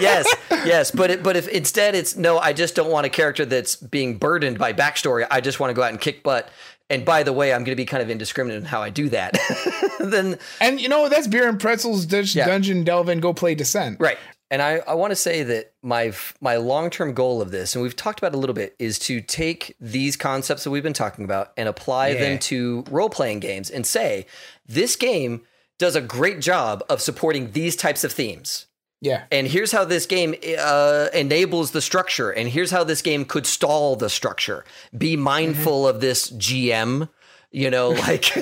yes, 0.00 0.34
yes. 0.50 0.90
But 0.90 1.12
it, 1.12 1.22
but 1.22 1.36
if 1.36 1.46
instead 1.46 1.94
it's 1.94 2.16
no, 2.16 2.38
I 2.38 2.52
just 2.52 2.74
don't 2.74 2.90
want 2.90 3.06
a 3.06 3.10
character 3.10 3.44
that's 3.44 3.76
being 3.76 4.18
burdened 4.18 4.58
by 4.58 4.72
backstory. 4.72 5.24
I 5.30 5.40
just 5.40 5.60
want 5.60 5.70
to 5.70 5.74
go 5.74 5.84
out 5.84 5.90
and 5.90 6.00
kick 6.00 6.24
butt. 6.24 6.50
And 6.88 7.04
by 7.04 7.22
the 7.24 7.32
way, 7.32 7.52
I'm 7.52 7.60
going 7.64 7.72
to 7.72 7.80
be 7.82 7.84
kind 7.86 8.02
of 8.02 8.10
indiscriminate 8.10 8.58
in 8.58 8.64
how 8.64 8.80
I 8.82 8.90
do 8.90 9.08
that. 9.08 9.36
then 10.00 10.38
and 10.60 10.80
you 10.80 10.88
know 10.88 11.08
that's 11.08 11.26
beer 11.26 11.48
and 11.48 11.58
pretzels. 11.60 12.06
Dutch 12.06 12.34
Yeah. 12.34 12.46
dungeon 12.46 12.84
delve 12.84 13.08
and 13.08 13.20
go 13.20 13.32
play 13.34 13.54
Descent. 13.54 13.98
right. 14.00 14.18
And 14.48 14.62
I, 14.62 14.76
I 14.86 14.94
want 14.94 15.10
to 15.10 15.16
say 15.16 15.42
that 15.42 15.72
my 15.82 16.12
my 16.40 16.56
long 16.56 16.88
term 16.90 17.14
goal 17.14 17.42
of 17.42 17.50
this, 17.50 17.74
and 17.74 17.82
we've 17.82 17.96
talked 17.96 18.20
about 18.20 18.32
it 18.32 18.36
a 18.36 18.38
little 18.38 18.54
bit, 18.54 18.76
is 18.78 18.96
to 19.00 19.20
take 19.20 19.74
these 19.80 20.16
concepts 20.16 20.62
that 20.62 20.70
we've 20.70 20.84
been 20.84 20.92
talking 20.92 21.24
about 21.24 21.52
and 21.56 21.68
apply 21.68 22.10
Yeah. 22.10 22.20
them 22.20 22.38
to 22.40 22.84
role 22.88 23.10
playing 23.10 23.40
games 23.40 23.68
and 23.70 23.84
say 23.84 24.26
this 24.66 24.94
game 24.94 25.42
does 25.78 25.96
a 25.96 26.00
great 26.00 26.38
job 26.40 26.84
of 26.88 27.02
supporting 27.02 27.50
these 27.50 27.74
types 27.74 28.04
of 28.04 28.12
themes. 28.12 28.66
Yeah, 29.00 29.24
and 29.30 29.46
here's 29.46 29.72
how 29.72 29.84
this 29.84 30.06
game 30.06 30.34
uh, 30.58 31.08
enables 31.12 31.72
the 31.72 31.82
structure 31.82 32.30
and 32.30 32.48
here's 32.48 32.70
how 32.70 32.82
this 32.82 33.02
game 33.02 33.24
could 33.24 33.46
stall 33.46 33.94
the 33.94 34.08
structure 34.08 34.64
be 34.96 35.16
mindful 35.16 35.86
of 35.86 36.00
this 36.00 36.30
gm 36.30 37.08
you 37.50 37.70
know 37.70 37.88
like 38.06 38.34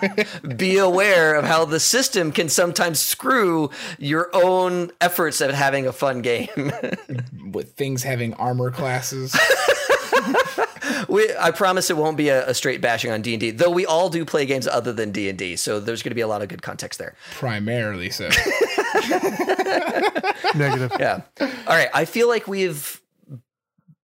be 0.56 0.78
aware 0.78 1.34
of 1.34 1.44
how 1.44 1.64
the 1.64 1.80
system 1.80 2.32
can 2.32 2.48
sometimes 2.48 3.00
screw 3.00 3.70
your 3.98 4.30
own 4.34 4.90
efforts 5.00 5.40
at 5.40 5.52
having 5.52 5.86
a 5.86 5.92
fun 5.92 6.22
game 6.22 6.48
with 7.52 7.72
things 7.74 8.02
having 8.02 8.34
armor 8.34 8.70
classes. 8.70 9.36
we, 11.08 11.34
i 11.38 11.50
promise 11.50 11.90
it 11.90 11.96
won't 11.96 12.16
be 12.16 12.28
a, 12.28 12.48
a 12.48 12.54
straight 12.54 12.80
bashing 12.80 13.10
on 13.10 13.20
d&d 13.22 13.50
though 13.52 13.70
we 13.70 13.84
all 13.84 14.08
do 14.08 14.24
play 14.24 14.46
games 14.46 14.66
other 14.66 14.92
than 14.92 15.10
d&d 15.10 15.56
so 15.56 15.80
there's 15.80 16.02
going 16.02 16.10
to 16.10 16.14
be 16.14 16.20
a 16.20 16.28
lot 16.28 16.42
of 16.42 16.48
good 16.48 16.62
context 16.62 16.98
there 16.98 17.14
primarily 17.32 18.10
so. 18.10 18.28
Negative. 20.54 20.92
yeah 20.98 21.22
all 21.40 21.76
right 21.76 21.88
i 21.94 22.04
feel 22.04 22.28
like 22.28 22.46
we've 22.46 23.00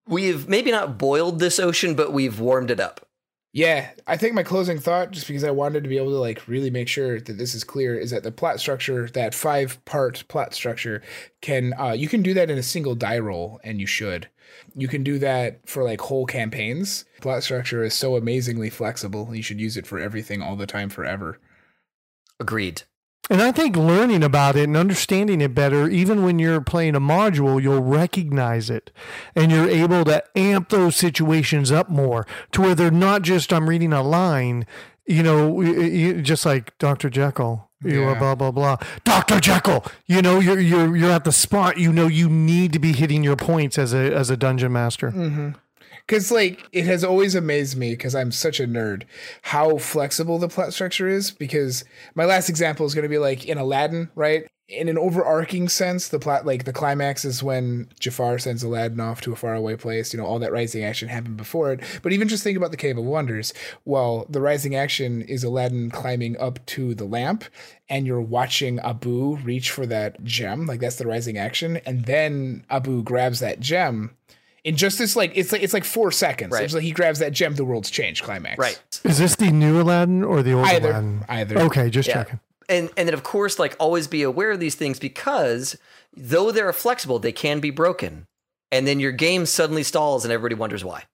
we've 0.07 0.48
maybe 0.48 0.70
not 0.70 0.98
boiled 0.98 1.38
this 1.38 1.59
ocean 1.59 1.94
but 1.94 2.12
we've 2.12 2.40
warmed 2.40 2.70
it 2.70 2.80
up 2.80 3.07
Yeah, 3.53 3.90
I 4.07 4.16
think 4.16 4.34
my 4.34 4.44
closing 4.44 4.78
thought, 4.78 5.11
just 5.11 5.26
because 5.26 5.42
I 5.42 5.51
wanted 5.51 5.82
to 5.82 5.88
be 5.88 5.96
able 5.98 6.12
to 6.12 6.20
like 6.20 6.46
really 6.46 6.70
make 6.70 6.86
sure 6.86 7.20
that 7.20 7.36
this 7.36 7.53
is 7.53 7.64
clear, 7.64 7.98
is 7.98 8.12
that 8.12 8.22
the 8.22 8.30
plot 8.30 8.61
structure, 8.61 9.09
that 9.11 9.34
five 9.34 9.84
part 9.84 10.22
plot 10.28 10.55
structure, 10.55 11.03
can 11.40 11.74
uh, 11.76 11.90
you 11.90 12.07
can 12.09 12.22
do 12.22 12.32
that 12.34 12.48
in 12.48 12.59
a 12.59 12.62
single 12.62 12.94
die 12.94 13.18
roll, 13.18 13.59
and 13.64 13.80
you 13.80 13.86
should. 13.88 14.28
You 14.76 14.86
can 14.86 15.03
do 15.03 15.18
that 15.18 15.68
for 15.68 15.82
like 15.82 16.01
whole 16.01 16.26
campaigns. 16.26 17.05
Plot 17.20 17.42
structure 17.42 17.82
is 17.82 17.92
so 17.94 18.14
amazingly 18.16 18.70
flexible. 18.70 19.34
You 19.34 19.42
should 19.42 19.61
use 19.61 19.76
it 19.76 19.86
for 19.86 19.98
everything 19.98 20.40
all 20.42 20.55
the 20.55 20.66
time, 20.66 20.88
forever. 20.88 21.40
agreed 22.38 22.82
And 23.28 23.40
I 23.40 23.52
think 23.52 23.76
learning 23.76 24.24
about 24.24 24.56
it 24.56 24.64
and 24.64 24.76
understanding 24.76 25.40
it 25.40 25.54
better, 25.54 25.88
even 25.88 26.24
when 26.24 26.38
you're 26.40 26.60
playing 26.60 26.96
a 26.96 27.00
module, 27.00 27.62
you'll 27.62 27.82
recognize 27.82 28.70
it 28.70 28.90
and 29.36 29.52
you're 29.52 29.68
able 29.68 30.04
to 30.06 30.22
amp 30.36 30.70
those 30.70 30.96
situations 30.96 31.70
up 31.70 31.88
more 31.88 32.26
to 32.52 32.60
where 32.62 32.74
they're 32.74 32.90
not 32.90 33.22
just, 33.22 33.52
I'm 33.52 33.68
reading 33.68 33.92
a 33.92 34.02
line, 34.02 34.66
you 35.06 35.22
know, 35.22 35.62
just 36.22 36.44
like 36.44 36.76
Dr. 36.78 37.08
Jekyll. 37.10 37.68
You 37.82 38.02
are 38.04 38.12
Yeah. 38.12 38.18
blah 38.18 38.34
blah 38.34 38.50
blah. 38.50 38.76
Dr. 39.04 39.40
Jekyll, 39.40 39.86
you 40.06 40.20
know 40.20 40.38
you're 40.38 40.60
you're 40.60 40.94
you're 40.94 41.10
at 41.10 41.24
the 41.24 41.32
spot. 41.32 41.78
You 41.78 41.94
know 41.94 42.08
you 42.08 42.28
need 42.28 42.74
to 42.74 42.78
be 42.78 42.92
hitting 42.92 43.24
your 43.24 43.36
points 43.36 43.78
as 43.78 43.94
a 43.94 44.14
as 44.14 44.28
a 44.28 44.36
dungeon 44.36 44.72
master. 44.72 45.10
Mm-hmm. 45.10 45.50
Because 46.11 46.32
like 46.32 46.68
it 46.72 46.86
has 46.86 47.04
always 47.04 47.36
amazed 47.36 47.76
me 47.76 47.90
because 47.92 48.16
I'm 48.16 48.32
such 48.32 48.58
a 48.58 48.66
nerd 48.66 49.04
how 49.42 49.78
flexible 49.78 50.40
the 50.40 50.48
plot 50.48 50.72
structure 50.72 51.06
is. 51.06 51.30
Because 51.30 51.84
my 52.16 52.24
last 52.24 52.48
example 52.48 52.84
is 52.84 52.94
going 52.94 53.04
to 53.04 53.08
be 53.08 53.18
like 53.18 53.46
in 53.46 53.58
Aladdin, 53.58 54.11
right? 54.16 54.48
In 54.68 54.88
an 54.88 54.98
overarching 54.98 55.68
sense, 55.68 56.08
the 56.08 56.18
plot 56.18 56.44
like 56.44 56.64
the 56.64 56.72
climax 56.72 57.24
is 57.24 57.44
when 57.44 57.88
Jafar 58.00 58.40
sends 58.40 58.64
Aladdin 58.64 58.98
off 58.98 59.20
to 59.20 59.32
a 59.32 59.36
faraway 59.36 59.76
place. 59.76 60.12
You 60.12 60.18
know, 60.18 60.26
all 60.26 60.40
that 60.40 60.50
rising 60.50 60.82
action 60.82 61.08
happened 61.08 61.36
before 61.36 61.72
it. 61.72 61.80
But 62.02 62.12
even 62.12 62.26
just 62.26 62.42
think 62.42 62.56
about 62.56 62.72
the 62.72 62.76
Cave 62.76 62.98
of 62.98 63.04
Wonders. 63.04 63.54
Well, 63.84 64.26
the 64.28 64.40
rising 64.40 64.74
action 64.74 65.22
is 65.22 65.44
Aladdin 65.44 65.90
climbing 65.90 66.36
up 66.40 66.64
to 66.66 66.92
the 66.92 67.04
lamp, 67.04 67.44
and 67.88 68.04
you're 68.04 68.20
watching 68.20 68.80
Abu 68.80 69.36
reach 69.36 69.70
for 69.70 69.86
that 69.86 70.24
gem. 70.24 70.66
Like 70.66 70.80
that's 70.80 70.96
the 70.96 71.06
rising 71.06 71.38
action, 71.38 71.76
and 71.86 72.04
then 72.04 72.64
Abu 72.68 73.04
grabs 73.04 73.38
that 73.38 73.61
gem 73.61 74.16
in 74.64 74.76
just 74.76 74.98
this 74.98 75.16
like 75.16 75.32
it's 75.34 75.52
like 75.52 75.62
it's 75.62 75.72
like 75.74 75.84
four 75.84 76.11
seconds. 76.12 76.52
Right. 76.52 76.64
It's 76.64 76.74
like 76.74 76.82
he 76.82 76.92
grabs 76.92 77.18
that 77.20 77.32
gem, 77.32 77.54
the 77.54 77.64
world's 77.64 77.90
changed 77.90 78.22
climax. 78.24 78.58
right 78.58 78.80
Is 79.04 79.18
this 79.18 79.36
the 79.36 79.50
new 79.50 79.80
Aladdin 79.80 80.22
or 80.24 80.42
the 80.42 80.52
old 80.52 80.66
Either. 80.66 80.90
Aladdin? 80.90 81.24
Either. 81.28 81.58
Okay, 81.61 81.90
just 81.90 82.08
Yeah. 82.08 82.14
checking. 82.24 82.40
and 82.68 82.90
and 82.96 83.08
then 83.08 83.14
of 83.14 83.22
course 83.22 83.58
like 83.58 83.74
always 83.78 84.06
be 84.06 84.22
aware 84.22 84.50
of 84.52 84.61
these 84.61 84.74
things 84.74 84.98
because 84.98 85.76
though 86.16 86.50
they're 86.52 86.72
flexible 86.72 87.18
they 87.18 87.32
can 87.32 87.61
be 87.61 87.70
broken 87.70 88.26
and 88.72 88.86
then 88.86 89.00
your 89.00 89.12
game 89.12 89.46
suddenly 89.46 89.82
stalls 89.82 90.24
and 90.24 90.32
everybody 90.32 90.54
wonders 90.54 90.84
why 90.84 91.04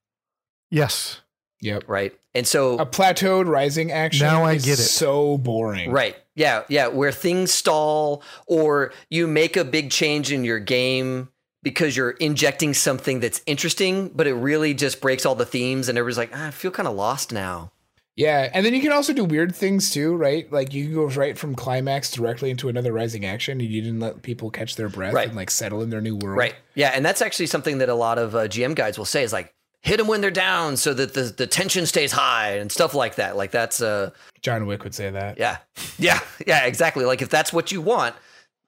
Yes. 0.70 1.20
Yep. 1.62 1.84
right 1.86 2.12
and 2.34 2.47
so 2.47 2.78
A 2.78 2.84
plateaued 2.84 3.47
rising 3.47 3.90
action. 3.90 4.26
Now 4.26 4.44
I 4.44 4.55
is 4.55 4.64
get 4.66 4.78
it. 4.78 4.82
So 4.82 5.38
boring. 5.38 5.90
right 5.90 6.16
yeah 6.34 6.64
yeah 6.68 6.88
where 6.88 7.12
things 7.12 7.51
stall 7.53 8.22
or 8.47 8.92
you 9.09 9.26
make 9.26 9.57
a 9.57 9.64
big 9.64 9.90
change 9.90 10.30
in 10.32 10.44
your 10.44 10.59
game 10.59 11.28
because 11.67 11.97
you're 11.97 12.12
injecting 12.29 12.73
something 12.75 13.19
that's 13.21 13.41
interesting 13.47 14.09
but 14.14 14.27
it 14.27 14.35
really 14.35 14.73
just 14.75 15.01
breaks 15.01 15.27
all 15.27 15.35
the 15.35 15.45
themes 15.57 15.89
and 15.89 15.99
everybody's 15.99 16.17
like 16.19 16.31
ah, 16.33 16.47
i 16.47 16.51
feel 16.53 16.71
kind 16.71 16.87
of 16.89 16.95
lost 16.95 17.33
now 17.33 17.71
Yeah, 18.17 18.49
and 18.55 18.64
then 18.64 18.73
you 18.73 18.81
can 18.81 18.93
also 18.93 19.12
do 19.12 19.25
weird 19.27 19.53
things 19.55 19.91
too, 19.91 20.17
right? 20.17 20.51
Like 20.51 20.73
you 20.73 20.85
can 20.87 20.95
go 20.95 21.05
right 21.23 21.37
from 21.37 21.55
climax 21.55 22.11
directly 22.11 22.49
into 22.49 22.71
another 22.71 22.91
rising 23.01 23.27
action, 23.27 23.61
and 23.61 23.69
you 23.69 23.83
didn't 23.83 24.01
let 24.01 24.23
people 24.23 24.49
catch 24.51 24.77
their 24.77 24.89
breath 24.89 25.12
Right. 25.12 25.29
and 25.29 25.37
like 25.37 25.51
settle 25.51 25.83
in 25.83 25.91
their 25.91 26.01
new 26.01 26.17
world. 26.17 26.39
Right. 26.39 26.55
Yeah, 26.75 26.93
and 26.95 27.05
that's 27.05 27.21
actually 27.21 27.49
something 27.49 27.77
that 27.81 27.91
a 27.91 27.95
lot 28.07 28.17
of 28.19 28.35
uh, 28.35 28.49
GM 28.49 28.75
guides 28.75 28.97
will 28.97 29.05
say 29.05 29.23
is 29.23 29.35
like 29.35 29.53
hit 29.83 29.99
them 29.99 30.07
when 30.09 30.23
they're 30.23 30.31
down 30.49 30.79
so 30.79 30.95
that 30.95 31.12
the, 31.12 31.25
the 31.25 31.47
tension 31.47 31.85
stays 31.85 32.11
high 32.12 32.53
and 32.57 32.73
stuff 32.73 32.95
like 32.95 33.17
that. 33.17 33.37
Like 33.37 33.51
that's 33.51 33.83
uh 33.83 34.09
John 34.41 34.64
Wick 34.67 34.83
would 34.85 34.95
say 34.95 35.11
that. 35.11 35.37
yeah. 35.39 35.59
Yeah, 35.99 36.21
yeah, 36.47 36.64
exactly. 36.64 37.05
Like 37.05 37.21
if 37.21 37.29
that's 37.29 37.53
what 37.53 37.71
you 37.71 37.83
want, 37.83 38.14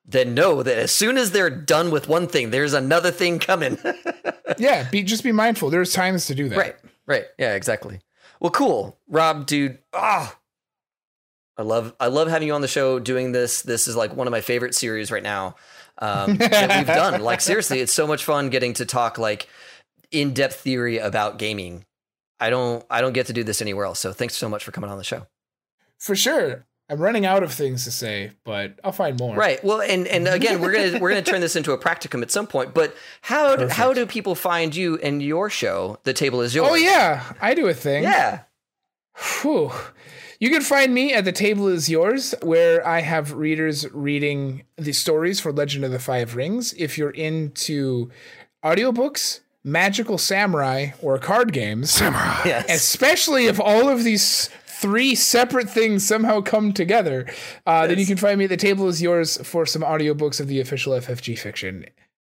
then 0.09 0.35
know 0.35 0.63
that 0.63 0.79
as 0.79 0.91
soon 0.91 1.19
as 1.19 1.31
they're 1.33 1.51
done 1.51 1.91
with 1.91 2.09
one 2.09 2.27
thing, 2.27 2.51
there's 2.51 2.73
another 2.73 3.11
thing 3.11 3.39
coming. 3.39 3.79
yeah. 4.59 4.89
Be 4.91 5.03
just 5.03 5.23
be 5.23 5.33
mindful. 5.33 5.69
There's 5.69 5.93
times 5.93 6.27
to 6.27 6.35
do 6.35 6.49
that. 6.49 6.59
right. 6.59 6.77
Right. 7.07 7.25
Yeah, 7.39 7.55
exactly. 7.55 8.01
Well, 8.41 8.51
cool. 8.51 8.99
Rob, 9.09 9.47
dude. 9.47 9.79
Oh. 9.93 10.35
I 11.59 11.63
love 11.63 11.95
I 11.99 12.07
love 12.07 12.29
having 12.29 12.49
you 12.49 12.55
on 12.55 12.61
the 12.61 12.69
show 12.69 12.99
doing 12.99 13.33
this. 13.33 13.63
This 13.63 13.89
is 13.89 13.97
like 13.97 14.15
one 14.15 14.27
of 14.27 14.31
my 14.31 14.41
favorite 14.41 14.75
series 14.75 15.11
right 15.11 15.23
now 15.23 15.57
um, 15.99 16.37
that 16.37 16.77
we've 16.77 16.87
done. 16.87 17.21
Like 17.29 17.41
seriously, 17.41 17.81
it's 17.81 17.93
so 17.93 18.07
much 18.07 18.25
fun 18.25 18.49
getting 18.49 18.75
to 18.75 18.87
talk 18.87 19.19
like 19.19 19.49
in 20.11 20.33
depth 20.35 20.61
theory 20.61 20.99
about 20.99 21.39
gaming. 21.39 21.85
I 22.39 22.51
don't 22.51 22.85
I 22.89 23.01
don't 23.01 23.13
get 23.13 23.27
to 23.27 23.33
do 23.33 23.43
this 23.43 23.61
anywhere 23.61 23.85
else. 23.87 23.99
So 23.99 24.13
thanks 24.13 24.37
so 24.37 24.49
much 24.49 24.65
for 24.65 24.71
coming 24.71 24.89
on 24.89 24.99
the 24.99 25.05
show. 25.05 25.27
For 25.99 26.15
sure. 26.15 26.65
I'm 26.91 26.99
running 26.99 27.26
out 27.26 27.43
of 27.43 27.53
things 27.53 27.84
to 27.84 27.91
say, 27.91 28.32
but 28.45 28.78
I'll 28.82 28.93
find 28.93 29.18
more. 29.18 29.36
Right. 29.36 29.62
Well, 29.62 29.82
and 29.82 30.07
and 30.07 30.26
again, 30.26 30.61
we're 30.61 30.72
gonna 30.72 30.99
we're 30.99 31.11
gonna 31.11 31.22
turn 31.22 31.43
this 31.43 31.55
into 31.55 31.72
a 31.72 31.78
practicum 31.78 32.22
at 32.22 32.30
some 32.30 32.47
point. 32.47 32.72
But 32.72 32.97
how 33.20 33.57
do, 33.57 33.68
how 33.68 33.93
do 33.93 34.07
people 34.07 34.34
find 34.34 34.74
you 34.74 34.97
and 34.99 35.22
your 35.22 35.51
show? 35.51 35.99
The 36.05 36.14
table 36.14 36.41
is 36.41 36.57
oh, 36.57 36.61
yours. 36.61 36.70
Oh 36.70 36.74
yeah, 36.76 37.32
I 37.43 37.55
do 37.55 37.68
a 37.68 37.74
thing. 37.74 38.05
Yeah. 38.05 38.43
Whew. 39.43 39.70
You 40.41 40.51
can 40.51 40.62
find 40.62 40.95
me 40.95 41.12
at 41.12 41.24
the 41.24 41.32
table 41.32 41.66
is 41.66 41.91
yours, 41.91 42.34
where 42.43 42.86
I 42.86 43.01
have 43.01 43.32
readers 43.32 43.91
reading 43.93 44.62
the 44.76 44.93
stories 44.93 45.41
for 45.41 45.53
Legend 45.53 45.84
of 45.84 45.91
the 45.91 45.99
Five 45.99 46.36
Rings. 46.36 46.72
If 46.74 46.97
you're 46.97 47.11
into 47.11 48.11
audiobooks, 48.64 49.41
magical 49.64 50.16
samurai, 50.16 50.91
or 51.03 51.18
card 51.18 51.53
games, 51.53 51.91
Samurai. 51.91 52.43
Yes. 52.45 52.66
especially 52.70 53.47
if 53.47 53.59
all 53.59 53.89
of 53.89 54.05
these 54.05 54.49
three 54.81 55.14
separate 55.14 55.68
things 55.68 56.07
somehow 56.07 56.41
come 56.41 56.72
together, 56.72 57.26
uh, 57.66 57.87
then 57.87 57.99
you 57.99 58.07
can 58.07 58.16
find 58.16 58.39
me 58.39 58.45
at 58.45 58.51
the 58.51 58.57
table 58.57 58.89
is 58.89 59.03
yours 59.03 59.37
for 59.47 59.66
some 59.66 59.83
audiobooks 59.83 60.41
of 60.41 60.47
the 60.49 60.61
official 60.61 60.93
FFG 60.95 61.39
fiction. 61.39 61.85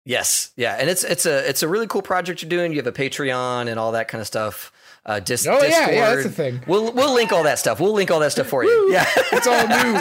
Yes, 0.05 0.51
yeah, 0.57 0.76
and 0.80 0.90
it's 0.90 1.05
it's 1.05 1.26
a 1.26 1.49
it's 1.49 1.62
a 1.62 1.68
really 1.68 1.86
cool 1.86 2.03
project 2.03 2.43
you're 2.43 2.49
doing. 2.49 2.72
You 2.72 2.78
have 2.78 2.86
a 2.88 2.93
Patreon 2.93 3.68
and 3.68 3.78
all 3.78 3.93
that 3.93 4.09
kind 4.09 4.20
of 4.20 4.26
stuff. 4.26 4.72
Uh, 5.07 5.18
dis- 5.20 5.47
Oh, 5.49 5.55
yeah, 5.62 5.68
Discord. 5.68 5.95
yeah, 5.95 6.11
that's 6.14 6.22
the 6.24 6.30
thing. 6.30 6.61
We'll 6.66 6.93
we'll 6.93 7.14
link 7.14 7.32
all 7.32 7.45
that 7.45 7.59
stuff. 7.61 7.78
We'll 7.80 7.93
link 7.93 8.11
all 8.11 8.18
that 8.20 8.32
stuff 8.32 8.49
for 8.49 8.64
you. 8.64 8.93
Yeah, 8.93 9.07
It's 9.32 9.47
all 9.47 9.66
new. 9.68 9.97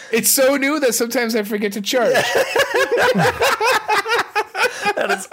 it's 0.12 0.30
so 0.30 0.56
new 0.56 0.78
that 0.80 0.94
sometimes 0.94 1.34
I 1.34 1.42
forget 1.42 1.72
to 1.72 1.80
charge. 1.80 2.14
that 5.10 5.18
is 5.18 5.28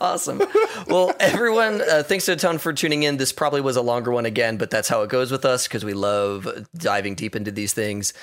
awesome, 0.00 0.38
awesome. 0.38 0.42
Well, 0.88 1.14
everyone, 1.20 1.80
uh, 1.80 2.02
thanks 2.02 2.28
a 2.28 2.36
ton 2.36 2.58
for 2.58 2.72
tuning 2.72 3.02
in. 3.02 3.16
This 3.16 3.32
probably 3.32 3.60
was 3.60 3.76
a 3.76 3.82
longer 3.82 4.10
one 4.10 4.26
again, 4.26 4.56
but 4.56 4.70
that's 4.70 4.88
how 4.88 5.02
it 5.02 5.10
goes 5.10 5.30
with 5.30 5.44
us 5.44 5.66
because 5.66 5.84
we 5.84 5.94
love 5.94 6.66
diving 6.76 7.14
deep 7.14 7.36
into 7.36 7.50
these 7.50 7.72
things. 7.72 8.12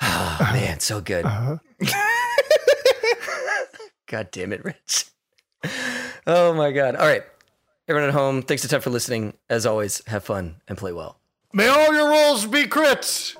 Oh, 0.00 0.50
man, 0.52 0.80
so 0.80 1.00
good. 1.00 1.24
Uh-huh. 1.24 1.56
God 4.06 4.28
damn 4.32 4.52
it, 4.52 4.64
Rich. 4.64 5.06
Oh 6.26 6.52
my 6.52 6.72
God. 6.72 6.96
All 6.96 7.06
right. 7.06 7.22
Everyone 7.88 8.08
at 8.08 8.14
home, 8.14 8.42
thanks 8.42 8.64
a 8.64 8.68
ton 8.68 8.80
for 8.80 8.90
listening. 8.90 9.34
As 9.48 9.66
always, 9.66 10.04
have 10.06 10.24
fun 10.24 10.56
and 10.68 10.76
play 10.76 10.92
well. 10.92 11.18
May 11.52 11.68
all 11.68 11.94
your 11.94 12.10
rolls 12.10 12.46
be 12.46 12.64
crits. 12.64 13.36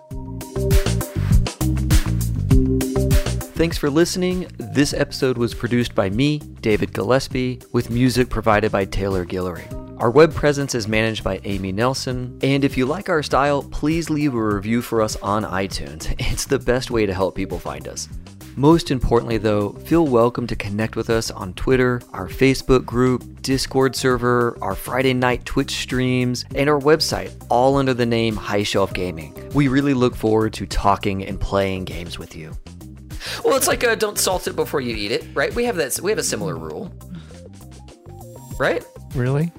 Thanks 3.54 3.78
for 3.78 3.88
listening. 3.88 4.48
This 4.58 4.92
episode 4.92 5.38
was 5.38 5.54
produced 5.54 5.94
by 5.94 6.10
me, 6.10 6.40
David 6.60 6.92
Gillespie, 6.92 7.62
with 7.70 7.88
music 7.88 8.28
provided 8.28 8.72
by 8.72 8.84
Taylor 8.84 9.24
Guillory. 9.24 9.64
Our 10.00 10.10
web 10.10 10.34
presence 10.34 10.74
is 10.74 10.88
managed 10.88 11.22
by 11.22 11.40
Amy 11.44 11.70
Nelson. 11.70 12.36
And 12.42 12.64
if 12.64 12.76
you 12.76 12.84
like 12.84 13.08
our 13.08 13.22
style, 13.22 13.62
please 13.62 14.10
leave 14.10 14.34
a 14.34 14.44
review 14.44 14.82
for 14.82 15.00
us 15.00 15.14
on 15.22 15.44
iTunes. 15.44 16.12
It's 16.32 16.46
the 16.46 16.58
best 16.58 16.90
way 16.90 17.06
to 17.06 17.14
help 17.14 17.36
people 17.36 17.60
find 17.60 17.86
us. 17.86 18.08
Most 18.56 18.90
importantly, 18.90 19.38
though, 19.38 19.70
feel 19.70 20.04
welcome 20.04 20.48
to 20.48 20.56
connect 20.56 20.96
with 20.96 21.08
us 21.08 21.30
on 21.30 21.54
Twitter, 21.54 22.02
our 22.12 22.28
Facebook 22.28 22.84
group, 22.84 23.40
Discord 23.40 23.94
server, 23.94 24.58
our 24.62 24.74
Friday 24.74 25.14
night 25.14 25.44
Twitch 25.44 25.70
streams, 25.70 26.44
and 26.56 26.68
our 26.68 26.80
website, 26.80 27.32
all 27.50 27.76
under 27.76 27.94
the 27.94 28.04
name 28.04 28.34
High 28.34 28.64
Shelf 28.64 28.92
Gaming. 28.92 29.32
We 29.54 29.68
really 29.68 29.94
look 29.94 30.16
forward 30.16 30.54
to 30.54 30.66
talking 30.66 31.24
and 31.24 31.40
playing 31.40 31.84
games 31.84 32.18
with 32.18 32.34
you. 32.34 32.52
Well, 33.44 33.56
it's 33.56 33.68
like 33.68 33.84
uh, 33.84 33.94
don't 33.94 34.18
salt 34.18 34.46
it 34.46 34.56
before 34.56 34.80
you 34.80 34.94
eat 34.94 35.12
it, 35.12 35.26
right? 35.34 35.54
We 35.54 35.64
have 35.64 35.76
that. 35.76 35.98
We 36.00 36.10
have 36.10 36.18
a 36.18 36.24
similar 36.24 36.56
rule, 36.56 36.92
right? 38.58 38.84
Really? 39.14 39.52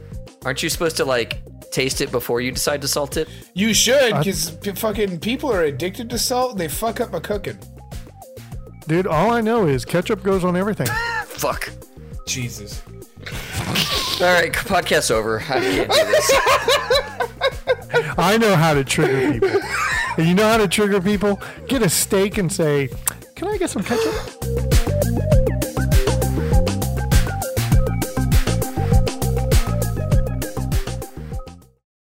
Aren't 0.44 0.62
you 0.64 0.70
supposed 0.70 0.98
to 0.98 1.06
like 1.06 1.42
taste 1.72 2.02
it 2.02 2.12
before 2.12 2.42
you 2.42 2.52
decide 2.52 2.82
to 2.82 2.88
salt 2.88 3.18
it? 3.18 3.28
You 3.54 3.74
should, 3.74 4.18
because 4.18 4.52
fucking 4.78 5.20
people 5.20 5.52
are 5.52 5.64
addicted 5.64 6.10
to 6.12 6.18
salt. 6.18 6.58
They 6.58 6.68
fuck 6.68 7.02
up 7.02 7.12
my 7.12 7.20
cooking. 7.20 7.58
Dude, 8.88 9.08
all 9.08 9.32
I 9.32 9.42
know 9.42 9.66
is 9.66 9.84
ketchup 9.84 10.22
goes 10.22 10.44
on 10.44 10.56
everything. 10.56 10.88
Fuck. 11.26 11.72
Jesus. 12.28 12.84
All 14.22 14.32
right, 14.32 14.54
podcast 14.54 15.10
over. 15.10 15.40
I 15.40 15.60
can't 15.60 15.92
do 15.92 16.06
this. 16.06 16.32
I 18.18 18.38
know 18.38 18.56
how 18.56 18.76
to 18.76 18.84
trigger 18.84 19.34
people. 19.34 19.62
And 20.18 20.28
you 20.28 20.36
know 20.36 20.48
how 20.48 20.58
to 20.58 20.68
trigger 20.68 21.02
people? 21.02 21.42
Get 21.68 21.82
a 21.82 21.90
steak 21.90 22.38
and 22.38 22.52
say, 22.52 22.90
Can 23.36 23.50
I 23.50 23.58
get 23.58 23.70
some 23.70 23.84
ketchup? 23.84 24.45